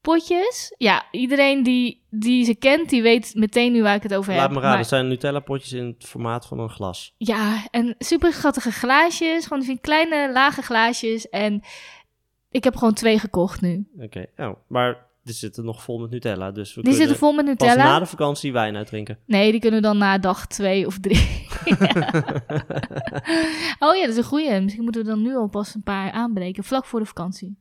potjes. 0.00 0.74
Ja, 0.78 1.04
iedereen 1.10 1.62
die, 1.62 2.06
die 2.10 2.44
ze 2.44 2.54
kent, 2.54 2.88
die 2.90 3.02
weet 3.02 3.34
meteen 3.34 3.72
nu 3.72 3.82
waar 3.82 3.94
ik 3.94 4.02
het 4.02 4.14
over 4.14 4.32
Laat 4.34 4.42
heb. 4.42 4.50
me 4.50 4.56
raden, 4.60 4.74
Maar- 4.74 4.84
zijn 4.84 5.08
Nutella-potjes 5.08 5.72
in 5.72 5.86
het 5.98 6.08
formaat 6.08 6.46
van 6.46 6.58
een 6.58 6.70
glas. 6.70 7.14
ja, 7.18 7.66
en 7.70 7.94
super 7.98 8.32
schattige 8.32 8.72
glaasjes. 8.72 9.46
Gewoon 9.46 9.62
die 9.62 9.78
kleine, 9.80 10.32
lage 10.32 10.62
glaasjes. 10.62 11.28
En 11.28 11.62
ik 12.50 12.64
heb 12.64 12.76
gewoon 12.76 12.94
twee 12.94 13.18
gekocht 13.18 13.60
nu. 13.60 13.88
Oké, 13.98 14.26
oh, 14.36 14.50
maar 14.66 15.05
die 15.26 15.34
zitten 15.34 15.64
nog 15.64 15.82
vol 15.82 15.98
met 15.98 16.10
Nutella, 16.10 16.50
dus 16.50 16.74
we 16.74 16.82
Die 16.82 16.94
zitten 16.94 17.16
vol 17.16 17.32
met 17.32 17.44
pas 17.44 17.54
Nutella. 17.68 17.84
na 17.84 17.98
de 17.98 18.06
vakantie 18.06 18.52
wijn 18.52 18.76
uitdrinken. 18.76 19.18
Nee, 19.26 19.50
die 19.50 19.60
kunnen 19.60 19.82
dan 19.82 19.98
na 19.98 20.18
dag 20.18 20.46
twee 20.46 20.86
of 20.86 20.98
drie. 21.00 21.46
oh 23.86 23.94
ja, 23.94 24.00
dat 24.00 24.08
is 24.10 24.16
een 24.16 24.24
goeie. 24.24 24.60
Misschien 24.60 24.82
moeten 24.84 25.02
we 25.02 25.08
dan 25.08 25.22
nu 25.22 25.36
alvast 25.36 25.74
een 25.74 25.82
paar 25.82 26.10
aanbreken, 26.12 26.64
vlak 26.64 26.84
voor 26.84 27.00
de 27.00 27.06
vakantie. 27.06 27.56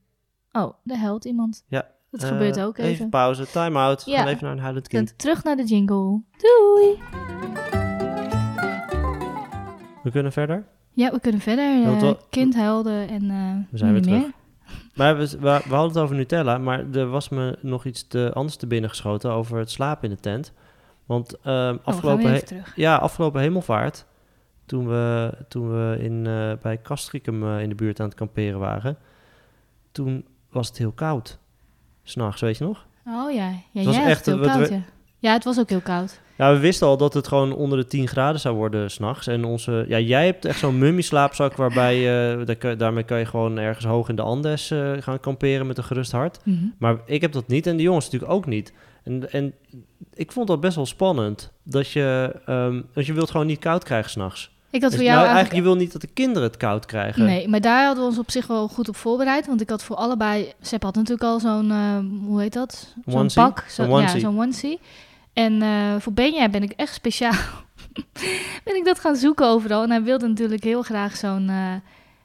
Oh, 0.51 0.73
daar 0.83 0.97
huilt 0.97 1.25
iemand. 1.25 1.63
Ja, 1.67 1.93
Dat 2.11 2.23
Eh, 2.23 2.29
gebeurt 2.29 2.59
ook 2.59 2.77
even. 2.77 2.91
Even 2.91 3.09
pauze, 3.09 3.47
time-out. 3.51 4.03
We 4.03 4.11
Ja. 4.11 4.17
gaan 4.17 4.27
even 4.27 4.43
naar 4.43 4.51
een 4.53 4.59
huilend 4.59 4.87
kind. 4.87 5.07
Dan 5.07 5.17
terug 5.17 5.43
naar 5.43 5.55
de 5.55 5.63
jingle. 5.63 6.21
Doei! 6.37 6.97
We 10.03 10.11
kunnen 10.11 10.31
verder. 10.31 10.65
Ja, 10.93 11.11
we 11.11 11.19
kunnen 11.19 11.41
verder. 11.41 11.83
eh, 11.83 11.99
wel- 12.01 12.17
kind 12.29 12.55
huilde 12.55 13.05
en 13.09 13.29
eh 13.29 13.71
We 13.71 13.77
zijn 13.77 13.93
weer 13.93 14.03
meer. 14.19 14.31
Maar 14.95 15.17
we, 15.17 15.29
we, 15.29 15.37
we 15.39 15.49
hadden 15.75 15.87
het 15.87 15.97
over 15.97 16.15
Nutella, 16.15 16.57
maar 16.57 16.91
er 16.91 17.07
was 17.09 17.29
me 17.29 17.57
nog 17.61 17.85
iets 17.85 18.07
te, 18.07 18.31
anders 18.33 18.55
te 18.55 18.67
binnen 18.67 18.89
geschoten 18.89 19.31
over 19.31 19.57
het 19.57 19.71
slapen 19.71 20.09
in 20.09 20.15
de 20.15 20.21
tent. 20.21 20.53
Want 21.05 21.37
Oh, 21.37 21.43
gaan 21.43 21.79
afgelopen, 21.83 22.25
he- 22.25 22.33
even 22.35 22.45
terug. 22.47 22.75
ja, 22.75 22.95
afgelopen 22.95 23.41
hemelvaart, 23.41 24.05
toen 24.65 24.87
we, 24.87 25.33
toen 25.47 25.69
we 25.69 25.97
in, 25.99 26.27
eh, 26.27 26.51
bij 26.61 26.81
Castricum 26.81 27.43
eh, 27.47 27.61
in 27.61 27.69
de 27.69 27.75
buurt 27.75 27.99
aan 27.99 28.05
het 28.07 28.15
kamperen 28.15 28.59
waren, 28.59 28.97
toen 29.91 30.25
was 30.49 30.67
het 30.67 30.77
heel 30.77 30.91
koud. 30.91 31.37
S'nachts, 32.03 32.41
weet 32.41 32.57
je 32.57 32.63
nog? 32.63 32.85
Oh 33.07 33.31
ja, 33.31 33.51
ja 33.71 33.83
was 33.83 33.95
jij 33.95 34.05
echt, 34.05 34.25
heel 34.25 34.39
koud, 34.39 34.67
we- 34.69 34.73
ja. 34.75 34.81
Ja, 35.25 35.33
het 35.33 35.43
was 35.43 35.59
ook 35.59 35.69
heel 35.69 35.81
koud. 35.81 36.19
Ja, 36.37 36.53
we 36.53 36.59
wisten 36.59 36.87
al 36.87 36.97
dat 36.97 37.13
het 37.13 37.27
gewoon 37.27 37.53
onder 37.53 37.77
de 37.77 37.85
10 37.85 38.07
graden 38.07 38.39
zou 38.41 38.55
worden 38.55 38.91
s'nachts. 38.91 39.27
En 39.27 39.45
onze, 39.45 39.85
ja, 39.87 39.99
jij 39.99 40.25
hebt 40.25 40.45
echt 40.45 40.59
zo'n 40.59 40.77
mummy-slaapzak 40.77 41.55
waarbij 41.55 42.03
daar 42.45 42.55
kun- 42.55 42.77
daarmee 42.77 43.03
kan 43.03 43.19
je 43.19 43.25
gewoon 43.25 43.57
ergens 43.57 43.85
hoog 43.85 44.09
in 44.09 44.15
de 44.15 44.21
Andes 44.21 44.71
eh, 44.71 44.91
gaan 44.99 45.19
kamperen 45.19 45.67
met 45.67 45.77
een 45.77 45.83
gerust 45.83 46.11
hart. 46.11 46.39
Mhm. 46.43 46.65
Maar 46.79 46.97
ik 47.05 47.21
heb 47.21 47.31
dat 47.31 47.47
niet 47.47 47.67
en 47.67 47.77
de 47.77 47.83
jongens 47.83 48.05
natuurlijk 48.05 48.31
ook 48.31 48.45
niet. 48.45 48.73
En, 49.03 49.31
en 49.31 49.53
ik 50.13 50.31
vond 50.31 50.47
dat 50.47 50.59
best 50.59 50.75
wel 50.75 50.85
spannend. 50.85 51.51
Dat 51.63 51.89
je, 51.89 52.35
ehm 52.45 52.81
want 52.93 53.05
je 53.05 53.13
wilt 53.13 53.31
gewoon 53.31 53.47
niet 53.47 53.59
koud 53.59 53.83
krijgen 53.83 54.09
s'nachts. 54.11 54.53
Ik 54.69 54.81
had 54.81 54.89
Dus 54.91 54.99
voor 54.99 55.09
jou 55.09 55.21
nou, 55.23 55.35
eigenlijk... 55.35 55.63
je 55.65 55.69
wil 55.71 55.79
niet 55.81 55.91
dat 55.91 56.01
de 56.01 56.07
kinderen 56.13 56.43
het 56.43 56.57
koud 56.57 56.85
krijgen. 56.85 57.25
Nee, 57.25 57.47
maar 57.47 57.61
daar 57.61 57.85
hadden 57.85 58.03
we 58.03 58.09
ons 58.09 58.19
op 58.19 58.31
zich 58.31 58.47
wel 58.47 58.67
goed 58.67 58.89
op 58.89 58.95
voorbereid. 58.95 59.47
Want 59.47 59.61
ik 59.61 59.69
had 59.69 59.83
voor 59.83 59.95
allebei... 59.95 60.51
Sepp 60.61 60.83
had 60.83 60.95
natuurlijk 60.95 61.23
al 61.23 61.39
zo'n... 61.39 61.71
eh, 61.71 61.97
hoe 62.25 62.41
heet 62.41 62.53
dat? 62.53 62.93
Zo'n 63.05 63.29
pak. 63.33 63.59
Zo. 63.69 63.99
Ja, 63.99 64.19
zo'n 64.19 64.39
onesie. 64.39 64.79
En 65.35 65.61
eh, 65.61 65.69
voor 65.99 66.13
Benja 66.13 66.49
ben 66.49 66.63
ik 66.63 66.71
echt 66.71 66.93
speciaal... 66.93 67.33
ben 68.65 68.75
ik 68.75 68.85
dat 68.85 68.99
gaan 68.99 69.15
zoeken 69.15 69.45
overal. 69.47 69.83
En 69.83 69.89
hij 69.89 70.03
wilde 70.03 70.27
natuurlijk 70.27 70.63
heel 70.63 70.81
graag 70.81 71.15
zo'n... 71.15 71.49
eh, 71.49 71.71
Een 71.71 71.81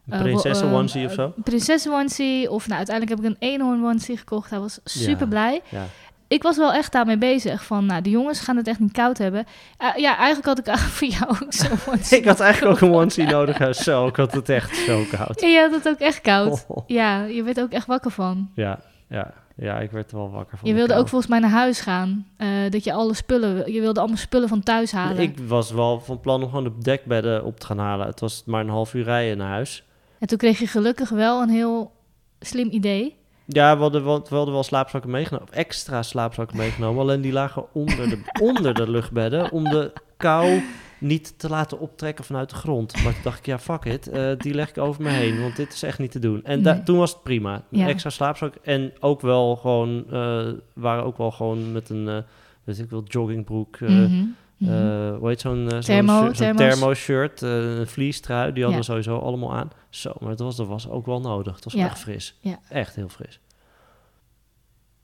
eh, 0.09 0.21
prinsessen 0.21 0.69
eh, 0.69 0.75
onesie 0.75 1.07
of 1.07 1.13
zo. 1.13 1.33
prinsessen 1.45 1.93
onesie. 1.93 2.51
Of 2.51 2.67
nou, 2.67 2.77
uiteindelijk 2.79 3.17
heb 3.21 3.27
ik 3.31 3.37
een 3.41 3.49
eenhoorn 3.49 3.85
onesie 3.85 4.17
gekocht. 4.17 4.51
Hij 4.51 4.59
was 4.59 4.81
super 4.85 5.29
blij. 5.29 5.61
Ja. 5.69 5.85
Ik 6.29 6.43
was 6.43 6.57
wel 6.57 6.73
echt 6.73 6.93
daarmee 6.93 7.19
bezig. 7.19 7.65
Van, 7.65 7.87
nou, 7.87 8.03
de 8.03 8.11
jongens 8.11 8.41
gaan 8.41 8.57
het 8.57 8.67
echt 8.69 8.79
niet 8.79 8.93
koud 8.93 9.19
hebben. 9.19 9.47
Eh, 9.79 9.89
ja, 9.97 10.17
eigenlijk 10.17 10.47
had 10.47 10.59
ik 10.69 10.79
voor 10.97 11.09
jou 11.09 11.31
ook 11.31 11.53
zo'n 11.53 11.79
onesie. 11.95 12.19
Ik 12.19 12.25
had 12.25 12.41
eigenlijk 12.41 12.75
ook 12.83 12.89
een 12.89 12.95
onesie 12.97 13.27
nodig. 13.27 13.75
Zo, 13.75 14.07
ik 14.07 14.17
had 14.17 14.33
het 14.33 14.49
echt 14.49 14.77
zo 14.77 15.05
koud. 15.11 15.41
En 15.41 15.51
je 15.51 15.61
had 15.61 15.71
het 15.73 15.89
ook 15.89 15.99
echt 15.99 16.21
koud. 16.21 16.65
Oh. 16.69 16.83
Ja, 16.87 17.23
je 17.25 17.43
werd 17.43 17.61
ook 17.61 17.71
echt 17.73 17.87
wakker 17.87 18.11
van. 18.11 18.51
Ja, 18.55 18.79
ja, 19.09 19.33
ja, 19.61 19.79
ik 19.81 19.91
werd 19.91 20.11
er 20.11 20.17
wel 20.17 20.31
wakker 20.31 20.59
van. 20.59 20.69
Je 20.69 20.75
de 20.75 20.79
wilde 20.79 20.95
ook 20.95 21.09
volgens 21.09 21.31
mij 21.31 21.41
naar 21.41 21.51
huis 21.51 21.81
gaan. 21.81 22.27
Eh, 22.37 22.49
dat 22.71 22.85
je 22.85 22.93
alle 22.93 23.15
spullen... 23.15 23.73
Je 23.73 23.81
wilde 23.81 24.01
allemaal 24.01 24.19
spullen 24.19 24.49
van 24.49 24.63
thuis 24.63 24.93
halen. 24.93 25.23
Ik 25.23 25.39
was 25.39 25.71
wel 25.71 26.01
van 26.01 26.21
plan 26.21 26.43
om 26.43 26.49
gewoon 26.49 26.65
de 26.65 26.79
dekbedden 26.79 27.45
op 27.45 27.61
te 27.61 27.67
gaan 27.67 27.79
halen. 27.79 28.07
Het 28.07 28.21
was 28.21 28.43
maar 28.47 28.61
een 28.61 28.69
half 28.69 28.95
uur 28.95 29.05
rijden 29.05 29.39
naar 29.39 29.49
huis. 29.49 29.85
En 30.19 30.27
toen 30.27 30.39
kreeg 30.39 30.59
je 30.59 30.67
gelukkig 30.67 31.09
wel 31.09 31.43
een 31.43 31.49
heel 31.49 31.93
slim 32.39 32.69
idee. 32.71 33.17
Ja, 33.47 33.77
we 33.77 33.83
hadden 33.83 34.05
wel, 34.05 34.27
we 34.29 34.35
hadden 34.35 34.55
wel 34.55 34.63
slaapzakken 34.63 35.11
meegenomen. 35.11 35.49
Of 35.49 35.55
extra 35.55 36.03
slaapzakken 36.03 36.57
meegenomen. 36.57 37.03
Alleen 37.03 37.21
die 37.21 37.33
lagen 37.33 37.65
onder 37.73 38.09
de, 38.09 38.23
onder 38.49 38.75
de 38.75 38.91
luchtbedden. 38.91 39.53
Om 39.53 39.65
de 39.65 39.93
kou 40.17 40.63
niet 41.01 41.39
te 41.39 41.49
laten 41.49 41.79
optrekken 41.81 42.25
vanuit 42.25 42.51
de 42.51 42.57
grond. 42.57 43.03
Maar 43.03 43.13
toen 43.13 43.23
dacht 43.23 43.39
ik, 43.39 43.47
ja, 43.47 43.59
fuck 43.59 43.85
it. 43.85 44.09
eh, 44.09 44.31
die 44.39 44.55
leg 44.55 44.69
ik 44.69 44.79
over 44.79 45.03
me 45.03 45.09
heen. 45.09 45.41
Want 45.41 45.57
dit 45.57 45.73
is 45.73 45.83
echt 45.83 45.99
niet 45.99 46.11
te 46.11 46.19
doen. 46.19 46.45
En 46.45 46.63
Nee. 46.63 46.83
toen 46.83 46.99
was 46.99 47.11
het 47.13 47.23
prima. 47.23 47.63
Ja. 47.69 47.89
extra 47.89 48.11
slaapzak. 48.11 48.55
En 48.63 48.93
ook 49.01 49.21
wel 49.21 49.57
gewoon... 49.57 50.05
eh 50.11 50.49
waren 50.75 51.05
ook 51.05 51.19
wel 51.19 51.31
gewoon 51.31 51.73
met 51.73 51.89
een... 51.89 52.09
eh 52.09 52.19
weet 52.65 52.79
ik 52.79 52.91
wel, 52.91 53.03
joggingbroek... 53.05 53.81
mhm. 53.81 54.25
eh, 54.59 54.69
hoe 55.17 55.29
heet 55.29 55.41
zo'n 55.41 55.67
zo'n 55.71 55.81
Thermo- 55.81 56.23
shirt- 56.23 56.37
zo'n 56.37 56.57
thermos. 56.57 56.75
thermo-shirt, 56.79 57.41
een 57.41 57.87
vliestrui, 57.87 58.53
die 58.53 58.63
hadden 58.65 58.83
Ja. 58.83 58.87
we 58.87 59.01
sowieso 59.03 59.19
allemaal 59.27 59.55
aan. 59.55 59.71
Zo, 59.89 60.13
maar 60.21 60.29
dat 60.31 60.39
was, 60.41 60.57
dat 60.57 60.67
was 60.67 60.89
ook 60.89 61.07
wel 61.07 61.21
nodig. 61.21 61.55
Het 61.55 61.65
was 61.65 61.73
Ja. 61.73 61.85
echt 61.85 61.99
fris. 61.99 62.39
Ja. 62.41 62.59
Echt 62.69 62.95
heel 62.95 63.09
fris. 63.09 63.41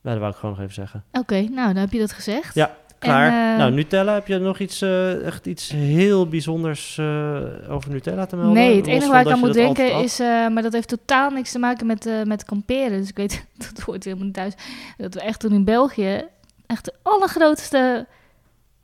Ja, 0.03 0.11
dat 0.11 0.19
wou 0.21 0.31
ik 0.33 0.39
gewoon 0.39 0.51
nog 0.55 0.61
even 0.65 0.75
zeggen. 0.75 1.05
Oké, 1.13 1.41
nou, 1.41 1.67
dan 1.73 1.77
heb 1.77 1.93
je 1.93 1.99
dat 1.99 2.13
gezegd. 2.13 2.55
Ja, 2.55 2.77
Klaar. 2.99 3.33
En, 3.33 3.53
eh, 3.53 3.59
nou, 3.59 3.73
Nutella, 3.73 4.15
heb 4.15 4.27
je 4.27 4.39
nog 4.39 4.59
iets, 4.59 4.83
eh, 4.83 5.27
echt 5.27 5.47
iets 5.47 5.71
heel 5.71 6.29
bijzonders 6.29 6.99
eh, 6.99 7.41
over 7.69 7.91
Nutella 7.91 8.27
te 8.27 8.37
melden? 8.37 8.55
Nee, 8.55 8.77
het 8.77 8.87
enige 8.87 9.11
waar 9.11 9.27
ik 9.27 9.33
aan 9.33 9.39
moet 9.39 9.55
denken 9.55 10.03
is... 10.03 10.19
maar 10.19 10.63
dat 10.63 10.73
heeft 10.73 10.89
totaal 10.89 11.31
niks 11.31 11.53
te 11.53 11.59
maken 11.59 11.87
met, 11.87 12.11
met 12.25 12.45
kamperen. 12.45 12.99
Dus 12.99 13.09
ik 13.09 13.17
weet, 13.17 13.47
dat 13.75 13.81
hoort 13.81 14.05
helemaal 14.05 14.25
niet 14.25 14.35
thuis. 14.35 14.55
Dat 14.97 15.15
we 15.15 15.21
echt 15.21 15.41
toen 15.41 15.53
in 15.53 15.65
België... 15.65 16.25
Echt 16.67 16.85
de 16.85 16.95
allergrootste... 17.03 18.07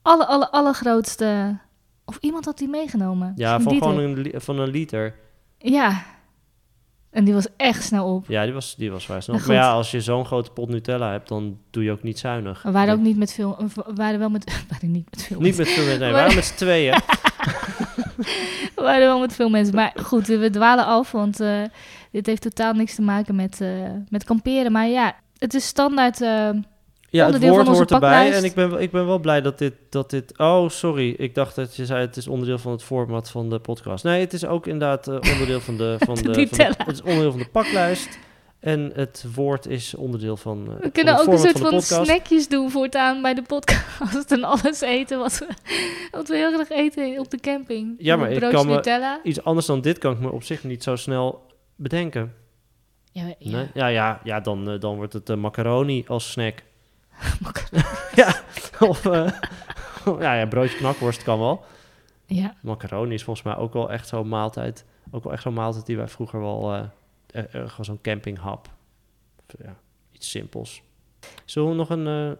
Alle, 0.02 0.26
alle, 0.26 0.50
allergrootste... 0.50 1.58
Of 2.04 2.18
iemand 2.20 2.44
had 2.44 2.58
die 2.58 2.68
meegenomen. 2.68 3.32
Ja, 3.36 3.60
van 3.60 3.74
gewoon 3.74 3.98
een, 3.98 4.32
van 4.34 4.58
een 4.58 4.70
liter. 4.70 5.14
Ja. 5.58 6.02
En 7.12 7.24
die 7.24 7.34
was 7.34 7.46
echt 7.56 7.84
snel 7.84 8.14
op. 8.14 8.24
Ja, 8.28 8.44
die 8.44 8.52
was, 8.52 8.74
die 8.76 8.90
was 8.90 9.04
vrij 9.04 9.20
snel. 9.20 9.36
Nou, 9.36 9.48
maar 9.48 9.56
ja, 9.56 9.72
als 9.72 9.90
je 9.90 10.00
zo'n 10.00 10.24
grote 10.26 10.50
pot 10.50 10.68
Nutella 10.68 11.10
hebt, 11.10 11.28
dan 11.28 11.58
doe 11.70 11.84
je 11.84 11.90
ook 11.90 12.02
niet 12.02 12.18
zuinig. 12.18 12.62
We 12.62 12.70
waren 12.70 12.94
ook 12.94 13.00
niet 13.00 13.16
met 13.16 13.32
veel... 13.32 13.56
We 13.74 13.92
waren 13.94 14.18
wel 14.18 14.30
met... 14.30 14.44
We 14.52 14.64
waren 14.68 14.90
niet 14.90 15.06
met 15.10 15.22
veel 15.22 15.40
Niet 15.40 15.56
met 15.56 15.68
veel 15.68 15.84
mensen, 15.84 16.00
nee, 16.00 16.10
we 16.12 16.16
waren 16.16 16.34
met 16.34 16.44
z'n 16.44 16.54
tweeën. 16.54 16.94
We 18.74 18.82
waren 18.82 19.06
wel 19.06 19.20
met 19.20 19.32
veel 19.32 19.48
mensen. 19.50 19.74
Maar 19.74 19.92
goed, 20.02 20.26
we 20.26 20.50
dwalen 20.50 20.86
af, 20.86 21.12
want 21.12 21.40
eh, 21.40 21.62
dit 22.10 22.26
heeft 22.26 22.42
totaal 22.42 22.72
niks 22.72 22.94
te 22.94 23.02
maken 23.02 23.34
met, 23.34 23.60
eh, 23.60 23.68
met 24.08 24.24
kamperen. 24.24 24.72
Maar 24.72 24.88
ja, 24.88 25.16
het 25.38 25.54
is 25.54 25.66
standaard... 25.66 26.20
eh, 26.20 26.50
Ja, 27.12 27.32
het 27.32 27.48
woord 27.48 27.66
hoort 27.66 27.90
erbij. 27.90 28.32
En 28.32 28.44
ik 28.44 28.54
ben, 28.54 28.80
ik 28.80 28.90
ben 28.90 29.06
wel 29.06 29.18
blij 29.18 29.40
dat 29.40 29.58
dit, 29.58 29.74
dat 29.88 30.10
dit... 30.10 30.38
Oh, 30.38 30.68
sorry. 30.68 31.14
Ik 31.18 31.34
dacht 31.34 31.54
dat 31.54 31.76
je 31.76 31.86
zei 31.86 32.00
het 32.00 32.16
is 32.16 32.28
onderdeel 32.28 32.58
van 32.58 32.72
het 32.72 32.82
format 32.82 33.30
van 33.30 33.50
de 33.50 33.58
podcast. 33.58 34.04
Nee, 34.04 34.20
het 34.20 34.32
is 34.32 34.44
ook 34.44 34.66
inderdaad 34.66 35.08
eh, 35.08 35.14
onderdeel 35.32 35.60
van 35.60 35.76
de... 35.76 35.96
Van 36.04 36.14
de, 36.14 36.22
van 36.22 36.32
de, 36.32 36.38
Nutella. 36.38 36.74
het 36.76 36.92
is 36.92 37.02
onderdeel 37.02 37.30
van 37.30 37.40
de 37.40 37.48
paklijst. 37.48 38.18
En 38.60 38.90
het 38.94 39.24
woord 39.34 39.66
is 39.66 39.94
onderdeel 39.94 40.36
van, 40.36 40.66
eh, 40.66 40.74
we 40.74 40.80
van 40.80 40.90
kunnen 40.90 41.18
ook 41.20 41.26
een 41.26 41.38
soort 41.38 41.58
van 41.58 41.82
snackjes 41.82 42.48
doen 42.48 42.70
voortaan 42.70 43.22
bij 43.22 43.34
de 43.34 43.42
podcast. 43.42 44.30
En 44.32 44.44
alles 44.44 44.80
eten 44.80 45.18
wat 45.18 45.38
we, 45.38 45.46
wat 46.10 46.28
we 46.28 46.36
heel 46.36 46.52
graag 46.52 46.70
eten 46.70 47.18
op 47.18 47.30
de 47.30 47.38
camping. 47.38 47.94
Ja, 47.98 48.16
maar 48.16 48.30
ik 48.30 48.40
kan 48.40 48.66
me-. 48.66 49.20
Iets 49.22 49.44
anders 49.44 49.66
dan 49.66 49.80
dit 49.80 49.98
kan 49.98 50.12
ik 50.12 50.18
me 50.18 50.30
op 50.30 50.42
zich 50.42 50.64
niet 50.64 50.82
zo 50.82 50.96
snel 50.96 51.46
bedenken. 51.76 52.34
Ja, 53.12 53.34
ja. 53.38 53.50
Nee? 53.50 53.66
Ja, 53.74 53.86
ja, 53.86 54.20
ja 54.24 54.40
dan, 54.40 54.70
eh, 54.70 54.80
dan 54.80 54.96
wordt 54.96 55.12
het 55.12 55.36
macaroni 55.36 56.04
als 56.06 56.30
snack. 56.30 56.62
ja, 58.14 58.34
of... 58.80 59.06
eh, 59.06 59.32
ja, 60.20 60.34
ja, 60.34 60.46
broodje 60.46 60.76
knakworst 60.76 61.22
kan 61.22 61.38
wel. 61.38 61.64
ja. 62.26 62.54
Macaroni 62.62 63.14
is 63.14 63.24
volgens 63.24 63.46
mij 63.46 63.56
ook 63.56 63.72
wel 63.72 63.90
echt 63.90 64.08
zo'n 64.08 64.28
maaltijd. 64.28 64.84
Ook 65.10 65.24
wel 65.24 65.32
echt 65.32 65.42
zo'n 65.42 65.54
maaltijd 65.54 65.86
die 65.86 65.96
wij 65.96 66.08
vroeger 66.08 66.40
wel... 66.40 66.72
eh, 66.74 67.42
gewoon 67.44 67.84
zo'n 67.84 68.00
campinghap. 68.00 68.70
Ja, 69.64 69.76
iets 70.12 70.30
simpels. 70.30 70.82
Zullen 71.44 71.68
we 71.68 71.74
nog 71.74 71.90
een... 71.90 72.36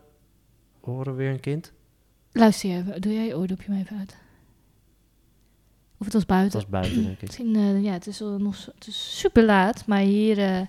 horen 0.81 1.13
we 1.13 1.19
weer 1.19 1.31
een 1.31 1.41
kind? 1.41 1.73
Luister 2.33 2.71
je 2.71 2.77
even. 2.77 3.01
Doe 3.01 3.13
jij 3.15 3.27
je 3.27 3.37
oordopje 3.37 3.71
maar 3.71 3.81
even 3.81 3.99
uit. 3.99 4.17
Of 5.99 6.05
het 6.05 6.13
was 6.13 6.23
Het 6.23 6.27
buiten. 6.31 6.59
was 6.61 6.69
buiten, 6.69 7.03
denk 7.03 7.15
ik. 7.21 7.21
Misschien, 7.27 7.83
ja, 7.83 7.93
het 7.93 8.07
is, 8.07 8.19
nog, 8.21 8.67
het 8.75 8.87
is 8.87 9.19
super 9.19 9.45
laat, 9.45 9.87
maar 9.87 9.99
hier 10.01 10.69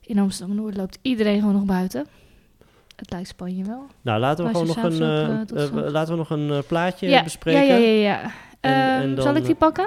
in 0.00 0.18
Amsterdam-Noord 0.18 0.76
loopt 0.76 0.98
iedereen 1.02 1.38
gewoon 1.40 1.54
nog 1.54 1.64
buiten. 1.64 2.06
Het 2.96 3.10
lijkt 3.10 3.28
Spanje 3.28 3.64
wel. 3.64 3.86
Nou, 4.02 4.20
laten 4.20 4.44
we 4.44 4.50
gewoon 4.50 4.66
nog 4.66 4.82
een, 4.82 5.02
eh, 5.02 5.40
eh, 5.66 5.90
laten 5.92 6.12
we 6.12 6.18
nog 6.18 6.30
een 6.30 6.50
eh, 6.50 6.58
plaatje 6.66 7.08
ja, 7.08 7.22
bespreken. 7.22 7.66
Ja, 7.66 7.74
ja, 7.76 7.86
ja. 7.88 8.00
ja. 8.00 8.22
En- 8.60 8.72
Ehm, 8.72 9.02
en 9.02 9.14
dan, 9.14 9.24
zal 9.24 9.34
ik 9.36 9.44
die 9.44 9.54
pakken? 9.54 9.86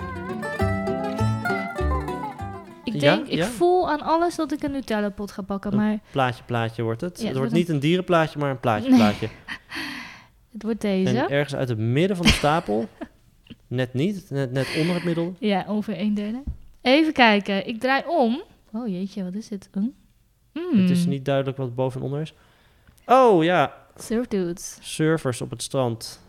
Ik 2.84 3.02
Ja, 3.02 3.16
denk, 3.16 3.28
ik 3.28 3.44
voel 3.44 3.90
aan 3.90 4.02
alles 4.02 4.36
dat 4.36 4.52
ik 4.52 4.64
een 4.64 4.72
Nutella-pot 4.72 5.32
ga 5.32 5.42
pakken, 5.42 5.72
Een 5.72 5.78
maar 5.78 6.00
Plaatje, 6.12 6.44
plaatje 6.44 6.84
wordt 6.84 7.02
het. 7.02 7.10
Ja, 7.10 7.18
het 7.18 7.28
het 7.28 7.38
wordt 7.38 7.52
wordt 7.52 7.68
niet 7.68 7.76
een 7.76 7.82
dierenplaatje, 7.82 8.40
maar 8.40 8.50
een 8.50 8.60
plaatje, 8.60 8.90
Nee. 8.90 9.00
plaatje. 9.00 9.28
het 10.54 10.64
wordt 10.64 10.82
deze. 10.82 11.18
En 11.18 11.30
ergens 11.30 11.56
uit 11.56 11.70
het 11.70 11.78
midden 11.78 12.18
van 12.18 12.26
de 12.26 12.32
stapel, 12.32 12.88
net 13.68 13.94
niet, 13.94 14.26
net, 14.30 14.52
net 14.52 14.76
onder 14.80 14.96
het 14.96 15.04
middel. 15.04 15.36
Ja, 15.40 15.66
ongeveer 15.68 16.00
een 16.00 16.14
derde. 16.14 16.44
Even 16.82 17.14
kijken, 17.14 17.68
ik 17.68 17.80
draai 17.80 18.04
om. 18.08 18.42
Oh 18.74 18.88
jeetje, 18.88 19.24
wat 19.24 19.34
is 19.34 19.48
dit? 19.48 19.70
Hm? 19.74 19.80
Mm. 19.80 20.82
Het 20.82 20.90
is 20.90 21.06
niet 21.06 21.26
duidelijk 21.26 21.58
wat 21.58 21.76
boven 21.76 22.00
en 22.00 22.06
onder 22.06 22.22
is. 22.22 22.34
Oh 23.12 23.44
ja, 23.44 23.74
Surf 23.96 24.28
dudes. 24.28 24.78
surfers 24.82 25.42
op 25.42 25.50
het 25.50 25.62
strand. 25.64 26.20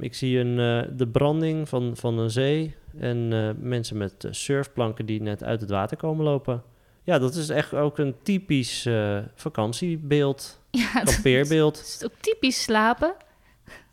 Ik 0.00 0.14
zie 0.14 0.38
een, 0.38 0.58
eh, 0.84 0.90
de 0.96 1.06
branding 1.08 1.68
van, 1.68 1.96
van 1.96 2.18
een 2.18 2.30
zee 2.30 2.74
en 2.98 3.28
eh, 3.32 3.50
mensen 3.58 3.96
met 3.96 4.24
eh, 4.24 4.32
surfplanken 4.32 5.06
die 5.06 5.22
net 5.22 5.42
uit 5.44 5.60
het 5.60 5.70
water 5.70 5.96
komen 5.96 6.24
lopen. 6.24 6.62
Ja, 7.04 7.18
dat 7.18 7.34
is 7.34 7.48
echt 7.48 7.74
ook 7.74 7.98
een 7.98 8.14
typisch 8.22 8.88
vakantiebeeld, 9.34 10.60
Ja, 10.70 10.80
het 10.92 11.12
kampeerbeeld. 11.14 11.78
is 11.78 12.04
ook 12.04 12.12
typisch 12.20 12.62
slapen. 12.62 13.14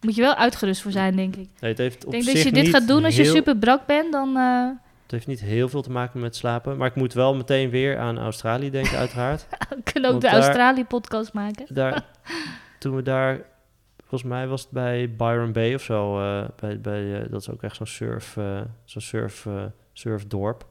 Moet 0.02 0.16
je 0.16 0.22
wel 0.22 0.36
uitgerust 0.36 0.82
voor 0.82 0.92
zijn, 0.92 1.16
denk 1.16 1.36
ik. 1.36 1.48
Nee, 1.60 1.70
het 1.70 1.80
heeft 1.80 2.06
op 2.06 2.14
Ik 2.14 2.24
denk 2.24 2.24
zich 2.24 2.34
dat 2.34 2.44
je 2.44 2.52
dit 2.52 2.64
niet 2.64 2.74
gaat 2.74 2.88
doen 2.88 3.06
als 3.06 3.16
je 3.16 3.22
heel- 3.22 3.34
super 3.34 3.58
brak 3.58 3.86
bent, 3.86 4.12
dan... 4.12 4.34
Het 5.10 5.18
heeft 5.18 5.40
niet 5.40 5.50
heel 5.50 5.70
veel 5.70 5.82
te 5.82 5.92
maken 5.92 6.20
met 6.20 6.36
slapen. 6.36 6.78
Maar 6.78 6.88
ik 6.88 6.96
moet 6.96 7.14
wel 7.14 7.36
meteen 7.36 7.70
weer 7.70 7.98
aan 7.98 8.20
Australië 8.20 8.70
denken, 8.70 8.98
uiteraard. 9.06 9.48
kunnen 9.84 10.12
ook 10.12 10.22
de 10.22 10.30
Australië-podcast 10.30 11.34
maken. 11.34 11.74
daar, 11.74 12.06
toen 12.80 12.96
we 12.96 13.02
daar, 13.02 13.42
volgens 14.00 14.30
mij 14.30 14.48
was 14.48 14.62
het 14.62 14.72
bij 14.72 15.16
Byron 15.16 15.52
Bay 15.52 15.74
of 15.74 15.82
zo. 15.82 16.20
eh, 16.20 16.48
bij, 16.60 16.82
bij, 16.82 17.22
eh, 17.22 17.32
dat 17.32 17.42
is 17.42 17.50
ook 17.50 17.64
echt 17.64 17.76
zo'n 17.76 17.86
surf, 17.86 18.38
eh, 18.38 18.62
zo'n 18.84 19.02
surf, 19.02 19.48
surfdorp. 19.94 20.68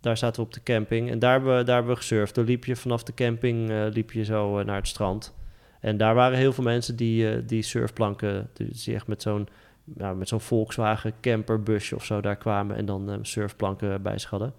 Daar 0.00 0.16
zaten 0.16 0.40
we 0.40 0.46
op 0.46 0.54
de 0.54 0.62
camping 0.62 1.10
en 1.10 1.18
daar 1.18 1.32
hebben 1.32 1.56
we, 1.56 1.62
daar 1.62 1.74
hebben 1.74 1.94
we 1.94 2.00
gesurfd. 2.00 2.34
Dan 2.34 2.44
liep 2.44 2.64
je 2.64 2.76
vanaf 2.76 3.02
de 3.02 3.14
camping 3.14 3.70
liep 3.94 4.12
je 4.12 4.24
zo 4.24 4.62
naar 4.62 4.76
het 4.76 4.88
strand. 4.88 5.34
En 5.80 5.96
daar 5.96 6.14
waren 6.14 6.38
heel 6.38 6.52
veel 6.52 6.64
mensen 6.64 6.96
die, 6.96 7.44
die 7.44 7.62
surfplanken, 7.62 8.50
die, 8.52 8.68
die 8.84 8.94
echt 8.94 9.06
met 9.06 9.22
zo'n 9.22 9.48
nou, 9.94 10.16
met 10.16 10.28
zo'n 10.28 10.40
Volkswagen 10.40 11.12
camperbusje 11.20 11.94
of 11.94 12.04
zo 12.04 12.20
daar 12.20 12.36
kwamen 12.36 12.76
en 12.76 12.86
dan 12.86 13.10
eh, 13.10 13.16
surfplanken 13.22 14.02
bij 14.02 14.18
zich 14.18 14.30
hadden. 14.30 14.54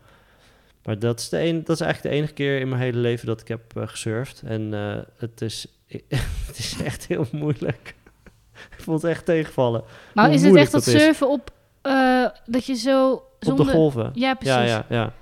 Maar 0.84 1.00
dat 1.00 1.20
is, 1.20 1.30
de 1.30 1.40
een, 1.40 1.64
dat 1.64 1.76
is 1.76 1.82
eigenlijk 1.82 2.14
de 2.14 2.22
enige 2.22 2.34
keer 2.34 2.60
in 2.60 2.70
mijn 2.70 2.82
hele 2.82 2.98
leven 2.98 3.28
dat 3.28 3.42
ik 3.42 3.48
heb 3.48 3.78
eh, 3.78 3.88
gesurfd. 3.88 4.42
En 4.46 4.74
eh, 4.74 4.98
het, 5.18 5.42
is, 5.42 5.68
het 6.48 6.58
is 6.58 6.82
echt 6.84 7.08
heel 7.08 7.26
moeilijk. 7.32 7.96
vond 8.78 9.02
het 9.02 9.12
echt 9.12 9.26
tegenvallen. 9.26 9.84
Maar 10.14 10.32
is 10.32 10.44
het 10.44 10.56
echt 10.56 10.72
dat 10.72 10.84
surfen 10.84 11.30
op... 11.30 11.52
dat 12.46 12.66
je 12.66 12.76
zo 12.76 13.14
Op 13.14 13.24
zonder... 13.40 13.66
de 13.66 13.72
golven. 13.72 14.12
Ja, 14.14 14.34
precies. 14.34 14.56
Ja, 14.56 14.64
Ja, 14.64 14.86
ja, 14.90 15.14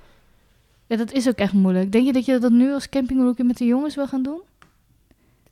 ja. 0.86 0.96
dat 0.96 1.12
is 1.12 1.28
ook 1.28 1.36
echt 1.36 1.52
moeilijk. 1.52 1.92
Denk 1.92 2.06
je 2.06 2.12
dat 2.12 2.24
je 2.24 2.38
dat 2.38 2.50
nu 2.50 2.72
als 2.72 2.88
campingrookie 2.88 3.44
met 3.44 3.56
de 3.56 3.64
jongens 3.64 3.94
wil 3.94 4.06
gaan 4.06 4.22
doen? 4.22 4.40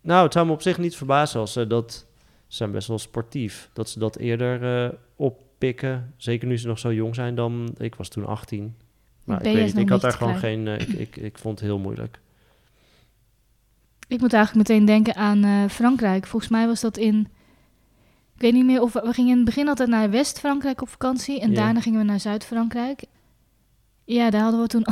Nou, 0.01 0.25
het 0.25 0.33
zou 0.33 0.47
me 0.47 0.53
op 0.53 0.63
zich 0.63 0.79
niet 0.79 0.97
verbazen 0.97 1.41
als 1.41 1.53
ze 1.53 1.67
dat... 1.67 2.06
Ze 2.47 2.57
zijn 2.57 2.71
best 2.71 2.89
wel 2.89 2.99
sportief. 2.99 3.71
Dat 3.73 3.89
ze 3.89 3.99
dat 3.99 4.17
eerder 4.17 4.85
eh, 4.85 4.93
oppikken. 5.17 6.15
Zeker 6.17 6.49
nu 6.49 6.59
ze 6.59 6.67
nog 6.67 6.79
zo 6.79 6.93
jong 6.93 7.15
zijn 7.15 7.35
dan... 7.35 7.75
Ik 7.79 7.95
was 7.95 8.09
toen 8.09 8.27
18. 8.27 8.75
Maar 9.25 9.39
ik 9.39 9.45
weet 9.45 9.55
juist 9.57 9.75
niet, 9.75 9.83
ik 9.83 9.89
had 9.89 10.01
daar 10.01 10.13
gewoon 10.13 10.37
geen... 10.37 10.69
eh, 10.69 10.81
ik, 10.81 10.89
ik, 10.89 11.17
ik 11.17 11.39
vond 11.39 11.59
het 11.59 11.69
heel 11.69 11.79
moeilijk. 11.79 12.21
Ik 14.09 14.21
moet 14.21 14.33
eigenlijk 14.33 14.69
meteen 14.69 14.87
denken 14.87 15.15
aan 15.15 15.45
eh, 15.45 15.69
Frankrijk. 15.69 16.27
Volgens 16.27 16.51
mij 16.51 16.67
was 16.67 16.81
dat 16.81 16.97
in... 16.97 17.29
Ik 18.35 18.41
weet 18.43 18.53
niet 18.53 18.65
meer 18.65 18.81
of... 18.81 18.93
We, 18.93 19.01
we 19.01 19.13
gingen 19.13 19.31
in 19.31 19.37
het 19.37 19.47
begin 19.47 19.69
altijd 19.69 19.89
naar 19.89 20.11
West-Frankrijk 20.11 20.83
op 20.83 20.89
vakantie. 20.89 21.41
En 21.41 21.55
daarna 21.55 21.81
gingen 21.81 21.99
we 21.99 22.05
naar 22.05 22.21
Zuid-Frankrijk. 22.21 23.05
Ja, 24.05 24.31
daar 24.31 24.43
hadden 24.43 24.61
we 24.61 24.67
toen... 24.67 24.87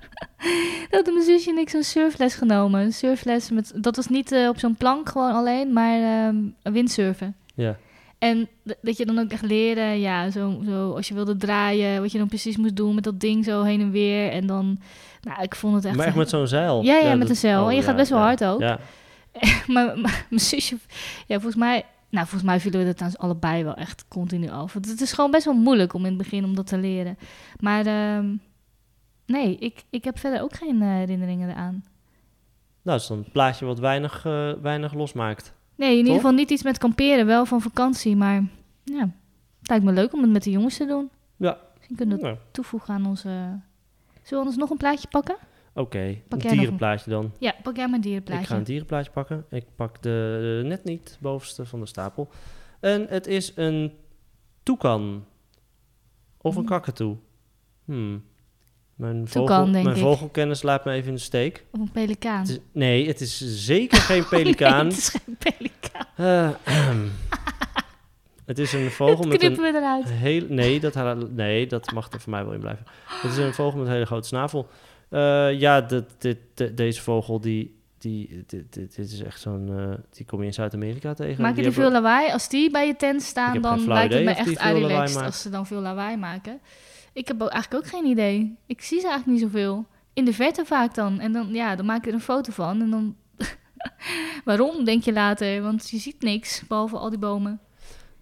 Hadden 0.90 1.14
mijn 1.14 1.26
zusje 1.26 1.50
en 1.50 1.58
ik 1.58 1.68
zo'n 1.68 1.82
surfles 1.82 2.34
genomen. 2.34 2.80
Een 2.80 2.92
surfles 2.92 3.50
met... 3.50 3.72
Dat 3.76 3.96
was 3.96 4.06
niet 4.06 4.32
eh, 4.32 4.48
op 4.48 4.58
zo'n 4.58 4.76
plank 4.76 5.08
gewoon 5.08 5.32
alleen, 5.32 5.72
maar 5.72 6.00
ehm, 6.00 6.36
windsurfen. 6.62 7.36
Ja. 7.54 7.76
En 8.18 8.48
dat 8.82 8.96
je 8.96 9.06
dan 9.06 9.18
ook 9.18 9.30
echt 9.30 9.42
leren, 9.42 10.00
ja, 10.00 10.30
zo, 10.30 10.62
zo 10.66 10.92
als 10.92 11.08
je 11.08 11.14
wilde 11.14 11.36
draaien, 11.36 12.00
wat 12.00 12.12
je 12.12 12.18
dan 12.18 12.28
precies 12.28 12.56
moest 12.56 12.76
doen 12.76 12.94
met 12.94 13.04
dat 13.04 13.20
ding 13.20 13.44
zo 13.44 13.62
heen 13.62 13.80
en 13.80 13.90
weer. 13.90 14.30
En 14.30 14.46
dan, 14.46 14.80
nou, 15.22 15.42
ik 15.42 15.54
vond 15.54 15.74
het 15.74 15.84
echt... 15.84 15.96
maar 15.96 16.06
echt 16.06 16.16
met 16.16 16.28
zo'n 16.28 16.46
zeil? 16.46 16.82
Ja, 16.82 16.96
ja, 16.96 17.10
met 17.10 17.20
dat- 17.20 17.28
een 17.28 17.36
zeil. 17.36 17.62
oh, 17.62 17.70
en 17.70 17.76
je 17.76 17.82
gaat 17.82 17.96
best 17.96 18.10
wel 18.10 18.18
ja. 18.18 18.24
hard 18.24 18.44
ook. 18.44 18.60
Ja, 18.60 18.78
maar, 19.66 19.98
maar 19.98 20.26
mijn 20.28 20.40
zusje, 20.40 20.76
ja, 21.26 21.34
volgens 21.34 21.56
mij, 21.56 21.84
nou, 22.08 22.26
volgens 22.26 22.50
mij 22.50 22.60
vielen 22.60 22.80
we 22.80 22.86
dat 22.86 22.96
trouwens 22.96 23.22
allebei 23.22 23.64
wel 23.64 23.74
echt 23.74 24.04
continu 24.08 24.50
af. 24.50 24.72
Want 24.72 24.86
het 24.86 25.00
is 25.00 25.12
gewoon 25.12 25.30
best 25.30 25.44
wel 25.44 25.54
moeilijk 25.54 25.94
om 25.94 26.00
in 26.00 26.08
het 26.08 26.22
begin 26.22 26.44
om 26.44 26.54
dat 26.54 26.66
te 26.66 26.78
leren. 26.78 27.18
Maar 27.60 27.86
ehm, 27.86 28.26
nee, 29.26 29.56
ik, 29.56 29.84
ik 29.90 30.04
heb 30.04 30.18
verder 30.18 30.42
ook 30.42 30.54
geen 30.54 30.82
eh, 30.82 30.88
herinneringen 30.88 31.48
eraan. 31.50 31.72
nou, 31.72 31.84
dat 32.82 33.00
is 33.00 33.06
dan 33.06 33.18
een 33.18 33.30
plaatje 33.32 33.64
wat 33.66 33.78
weinig, 33.78 34.24
eh, 34.24 34.52
weinig 34.52 34.94
losmaakt. 34.94 35.54
Nee, 35.74 35.90
in 35.90 35.96
ieder 35.98 36.14
geval 36.14 36.32
niet 36.32 36.50
iets 36.50 36.62
met 36.62 36.78
kamperen, 36.78 37.26
wel 37.26 37.46
van 37.46 37.60
vakantie, 37.60 38.16
maar 38.16 38.44
ja, 38.84 39.10
het 39.58 39.68
lijkt 39.68 39.84
me 39.84 39.92
leuk 39.92 40.12
om 40.12 40.22
het 40.22 40.30
met 40.30 40.42
de 40.42 40.50
jongens 40.50 40.76
te 40.76 40.86
doen. 40.86 41.10
Ja. 41.36 41.58
Misschien 41.76 41.96
kunnen 41.96 42.16
we 42.16 42.22
dat 42.22 42.32
Nou, 42.32 42.44
toevoegen 42.50 42.94
aan 42.94 43.06
onze... 43.06 43.28
Zullen 43.28 43.60
we 44.28 44.36
anders 44.36 44.56
nog 44.56 44.70
een 44.70 44.76
plaatje 44.76 45.08
pakken? 45.08 45.36
Oké, 45.74 45.98
een 46.28 46.38
dierenplaatje 46.38 47.10
dan. 47.10 47.32
Ja, 47.38 47.54
pak 47.62 47.76
jij 47.76 47.88
mijn 47.88 48.00
dierenplaatje. 48.02 48.42
Ik 48.42 48.48
ga 48.48 48.56
een 48.56 48.62
dierenplaatje 48.64 49.10
pakken. 49.10 49.44
Ik 49.50 49.64
pak 49.76 50.02
de, 50.02 50.58
de 50.62 50.68
net 50.68 50.84
niet 50.84 51.18
bovenste 51.20 51.66
van 51.66 51.80
de 51.80 51.86
stapel. 51.86 52.28
En 52.80 53.06
het 53.08 53.26
is 53.26 53.52
een 53.56 53.92
toekan. 54.62 55.24
Of 56.40 56.54
een 56.54 56.60
Hmm. 56.60 56.68
kakatoe. 56.70 57.16
Hmm. 57.84 58.24
Mijn, 58.94 59.28
vogel, 59.28 59.66
mijn 59.66 59.96
vogelkennis 59.96 60.62
laat 60.62 60.84
me 60.84 60.92
even 60.92 61.08
in 61.08 61.14
de 61.14 61.20
steek. 61.20 61.64
Of 61.70 61.80
een 61.80 61.90
pelikaan. 61.90 62.40
Het 62.40 62.48
is, 62.48 62.58
nee, 62.72 63.06
het 63.06 63.20
is 63.20 63.38
zeker 63.64 63.98
geen 63.98 64.22
Oh, 64.22 64.28
pelikaan. 64.28 64.86
nee, 64.86 64.94
het 64.94 64.98
is 64.98 65.08
geen 65.08 65.36
pelikaan. 65.38 66.06
Eh, 66.16 66.50
ahem. 66.64 67.12
het 68.46 68.58
is 68.58 68.72
een 68.72 68.90
vogel 68.90 69.24
met 69.24 69.38
knippen 69.38 69.64
een 69.64 69.72
we 69.72 69.78
eruit. 69.78 70.08
heel... 70.10 70.44
Nee 70.48 70.80
dat, 70.80 71.30
nee, 71.30 71.66
dat 71.66 71.92
mag 71.92 72.12
er 72.12 72.20
voor 72.20 72.30
mij 72.30 72.44
wel 72.44 72.52
in 72.54 72.60
blijven. 72.60 72.84
Het 73.06 73.30
is 73.30 73.36
een 73.36 73.54
vogel 73.54 73.78
met 73.78 73.86
een 73.86 73.92
hele 73.92 74.06
grote 74.06 74.26
snavel. 74.28 74.68
Eh, 75.08 75.60
ja, 75.60 75.80
dit, 75.80 76.04
dit, 76.18 76.38
de- 76.54 76.74
deze 76.74 77.00
vogel, 77.02 77.40
die, 77.40 77.76
die, 77.98 78.44
dit, 78.46 78.72
dit, 78.72 78.96
dit 78.96 79.12
is 79.12 79.22
echt 79.22 79.40
zo'n... 79.40 79.78
eh, 79.78 79.98
die 80.10 80.26
kom 80.26 80.40
je 80.40 80.46
in 80.46 80.52
Zuid-Amerika 80.54 81.14
tegen. 81.14 81.42
Maken 81.42 81.54
die, 81.56 81.64
hebben- 81.64 81.82
veel 81.82 81.92
lawaai? 81.92 82.32
Als 82.32 82.48
die 82.48 82.70
bij 82.70 82.86
je 82.86 82.96
tent 82.96 83.22
staan, 83.22 83.60
dan 83.60 83.86
lijkt 83.86 84.14
het 84.14 84.24
me 84.24 84.34
die 84.44 84.58
echt 84.58 84.62
relaxed 84.72 85.14
maken. 85.14 85.24
als 85.26 85.42
ze 85.42 85.50
dan 85.50 85.66
veel 85.66 85.80
lawaai 85.80 86.16
maken. 86.16 86.60
Ik 87.12 87.28
heb 87.28 87.40
eigenlijk 87.40 87.84
ook 87.84 87.90
geen 87.90 88.04
idee. 88.04 88.56
Ik 88.66 88.80
zie 88.82 89.00
ze 89.00 89.06
eigenlijk 89.08 89.40
niet 89.40 89.50
zoveel. 89.52 89.86
In 90.12 90.24
de 90.24 90.32
verte 90.32 90.64
vaak 90.64 90.94
dan. 90.94 91.20
En 91.20 91.32
dan, 91.32 91.48
ja, 91.54 91.76
dan 91.76 91.86
maak 91.86 91.98
ik 91.98 92.06
er 92.06 92.12
een 92.12 92.20
foto 92.20 92.52
van. 92.52 92.80
En 92.80 92.90
dan... 92.90 93.16
Waarom, 94.44 94.84
denk 94.84 95.02
je 95.02 95.12
later? 95.12 95.62
Want 95.62 95.90
je 95.90 95.98
ziet 95.98 96.22
niks, 96.22 96.66
behalve 96.66 96.96
al 96.96 97.10
die 97.10 97.18
bomen. 97.18 97.60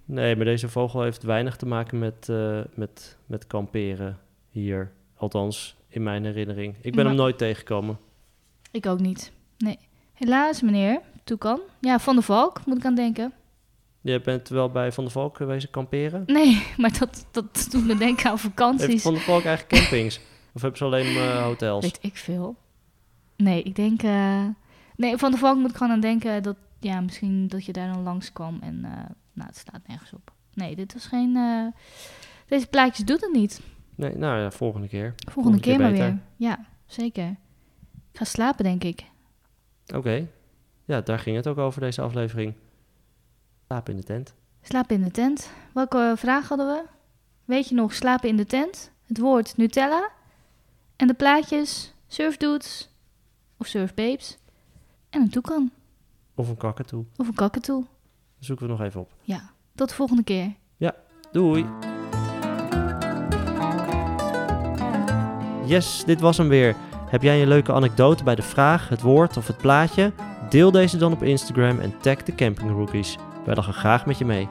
Nee, 0.05 0.37
maar 0.37 0.45
deze 0.45 0.69
vogel 0.69 1.03
heeft 1.03 1.23
weinig 1.23 1.57
te 1.57 1.67
maken 1.67 1.99
met, 1.99 2.29
eh, 2.29 2.61
met, 2.75 3.17
met 3.27 3.47
kamperen 3.47 4.19
hier. 4.49 4.93
Althans, 5.17 5.77
in 5.89 6.03
mijn 6.03 6.25
herinnering. 6.25 6.75
Ik 6.77 6.83
ben 6.83 6.95
Maar- 6.95 7.05
hem 7.05 7.15
nooit 7.15 7.39
tegengekomen. 7.39 7.99
Ik 8.71 8.87
ook 8.87 9.01
niet. 9.01 9.33
Nee. 9.59 9.79
Helaas, 10.13 10.63
meneer. 10.63 11.01
Toekan. 11.25 11.61
Ja, 11.81 11.99
Van 11.99 12.17
de 12.17 12.23
Valk, 12.23 12.67
moet 12.67 12.77
ik 12.77 12.85
aan 12.85 12.95
denken. 12.95 13.33
Je 14.01 14.21
bent 14.21 14.49
wel 14.49 14.71
bij 14.71 14.93
Van 14.93 15.05
der 15.05 15.13
Valk 15.13 15.37
geweest 15.37 15.71
kamperen? 15.71 16.23
Nee, 16.27 16.67
maar 16.77 16.99
dat, 16.99 17.27
dat 17.31 17.69
doet 17.71 17.87
me 17.87 17.97
denken 17.97 18.25
aan 18.25 18.31
Heeft 18.31 18.43
vakanties. 18.45 19.03
Van 19.03 19.13
der 19.13 19.23
Valk 19.23 19.45
eigenlijk 19.45 19.83
campings? 19.83 20.21
of 20.55 20.61
hebben 20.61 20.79
ze 20.79 20.85
alleen 20.85 21.17
eh, 21.17 21.43
hotels? 21.43 21.85
Weet 21.85 21.99
ik 22.01 22.17
veel. 22.17 22.57
Nee, 23.37 23.63
ik 23.63 23.75
denk... 23.77 24.03
eh, 24.03 24.45
Nee, 24.97 25.17
Van 25.17 25.31
de 25.31 25.37
Valk 25.37 25.57
moet 25.57 25.71
ik 25.71 25.77
gewoon 25.77 25.93
aan 25.93 26.01
denken 26.01 26.43
dat... 26.43 26.57
Ja, 26.81 27.01
misschien 27.01 27.49
dat 27.49 27.65
je 27.65 27.73
daar 27.73 27.93
dan 27.93 28.03
langskwam 28.03 28.59
en... 28.61 28.85
eh, 28.85 28.91
nou, 29.33 29.49
het 29.49 29.57
staat 29.57 29.81
nergens 29.87 30.13
op. 30.13 30.33
Nee, 30.55 30.77
dit 30.77 30.93
was 30.93 31.07
geen... 31.07 31.39
Deze 32.47 32.67
plaatjes 32.67 33.07
doet 33.07 33.21
het 33.21 33.33
niet. 33.33 33.61
Nee, 33.95 34.17
nou 34.17 34.41
ja, 34.41 34.51
volgende 34.51 34.89
keer. 34.89 35.15
Volgende, 35.31 35.61
keer, 35.61 35.79
maar 35.81 35.93
weer. 35.93 36.19
Ja, 36.37 36.65
zeker. 36.87 37.29
Ik 38.13 38.19
ga 38.19 38.25
slapen, 38.25 38.65
denk 38.65 38.85
ik. 38.85 39.05
Oké. 39.95 40.27
Ja, 40.85 41.01
daar 41.01 41.19
ging 41.19 41.37
het 41.37 41.47
ook 41.47 41.59
over 41.59 41.81
deze 41.81 42.01
aflevering. 42.01 42.55
Slapen 43.71 43.93
in 43.95 44.01
de 44.01 44.07
tent. 44.07 44.35
Slapen 44.63 44.97
in 44.97 45.03
de 45.03 45.11
tent. 45.11 45.51
Welke 45.75 45.99
eh, 45.99 46.17
vraag 46.17 46.49
hadden 46.49 46.67
we? 46.67 46.83
Weet 47.45 47.69
je 47.69 47.75
nog, 47.75 47.95
slapen 47.95 48.29
in 48.29 48.37
de 48.37 48.47
tent? 48.47 48.91
Het 49.07 49.19
woord 49.19 49.57
Nutella. 49.57 50.09
En 50.97 51.07
de 51.07 51.15
plaatjes 51.15 51.95
surfdudes 52.07 52.91
of 53.57 53.67
surfbabes. 53.67 54.39
En 55.11 55.21
een 55.21 55.31
toekan 55.31 55.71
Of 56.35 56.49
een 56.49 56.57
kakatoe. 56.57 57.05
of 57.17 57.29
een 57.29 57.35
kakatoe. 57.35 57.85
Zoeken 58.39 58.67
we 58.67 58.73
nog 58.73 58.81
even 58.83 59.01
op. 59.01 59.11
Ja, 59.23 59.51
tot 59.75 59.89
de 59.89 59.95
volgende 59.95 60.23
keer. 60.25 60.53
Doei! 61.33 61.67
Yes, 65.67 66.05
dit 66.05 66.21
was 66.21 66.37
hem 66.37 66.49
weer. 66.49 66.77
Heb 67.11 67.23
jij 67.23 67.43
een 67.43 67.49
leuke 67.49 67.73
anekdote 67.73 68.25
bij 68.25 68.35
de 68.35 68.43
vraag, 68.43 68.89
het 68.89 69.03
woord 69.03 69.37
of 69.37 69.47
het 69.47 69.57
plaatje? 69.57 70.13
Deel 70.49 70.71
deze 70.71 70.97
dan 70.97 71.13
op 71.13 71.23
Instagram 71.23 71.81
en 71.81 71.99
tag 72.01 72.23
de 72.23 72.35
Camping 72.35 72.71
Rookies. 72.71 73.17
Wij 73.51 73.59
lachen 73.59 73.75
graag 73.75 74.07
met 74.07 74.19
je 74.19 74.25
mee. 74.25 74.49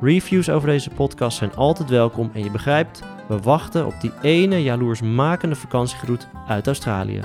Reviews 0.00 0.50
over 0.50 0.68
deze 0.68 0.90
podcast 0.90 1.36
zijn 1.38 1.54
altijd 1.54 1.90
welkom 1.90 2.30
en 2.34 2.44
je 2.44 2.50
begrijpt, 2.50 3.02
we 3.28 3.40
wachten 3.40 3.86
op 3.86 3.94
die 4.00 4.12
ene 4.22 4.62
jaloersmakende 4.62 5.54
vakantiegroet 5.54 6.28
uit 6.48 6.66
Australië. 6.66 7.20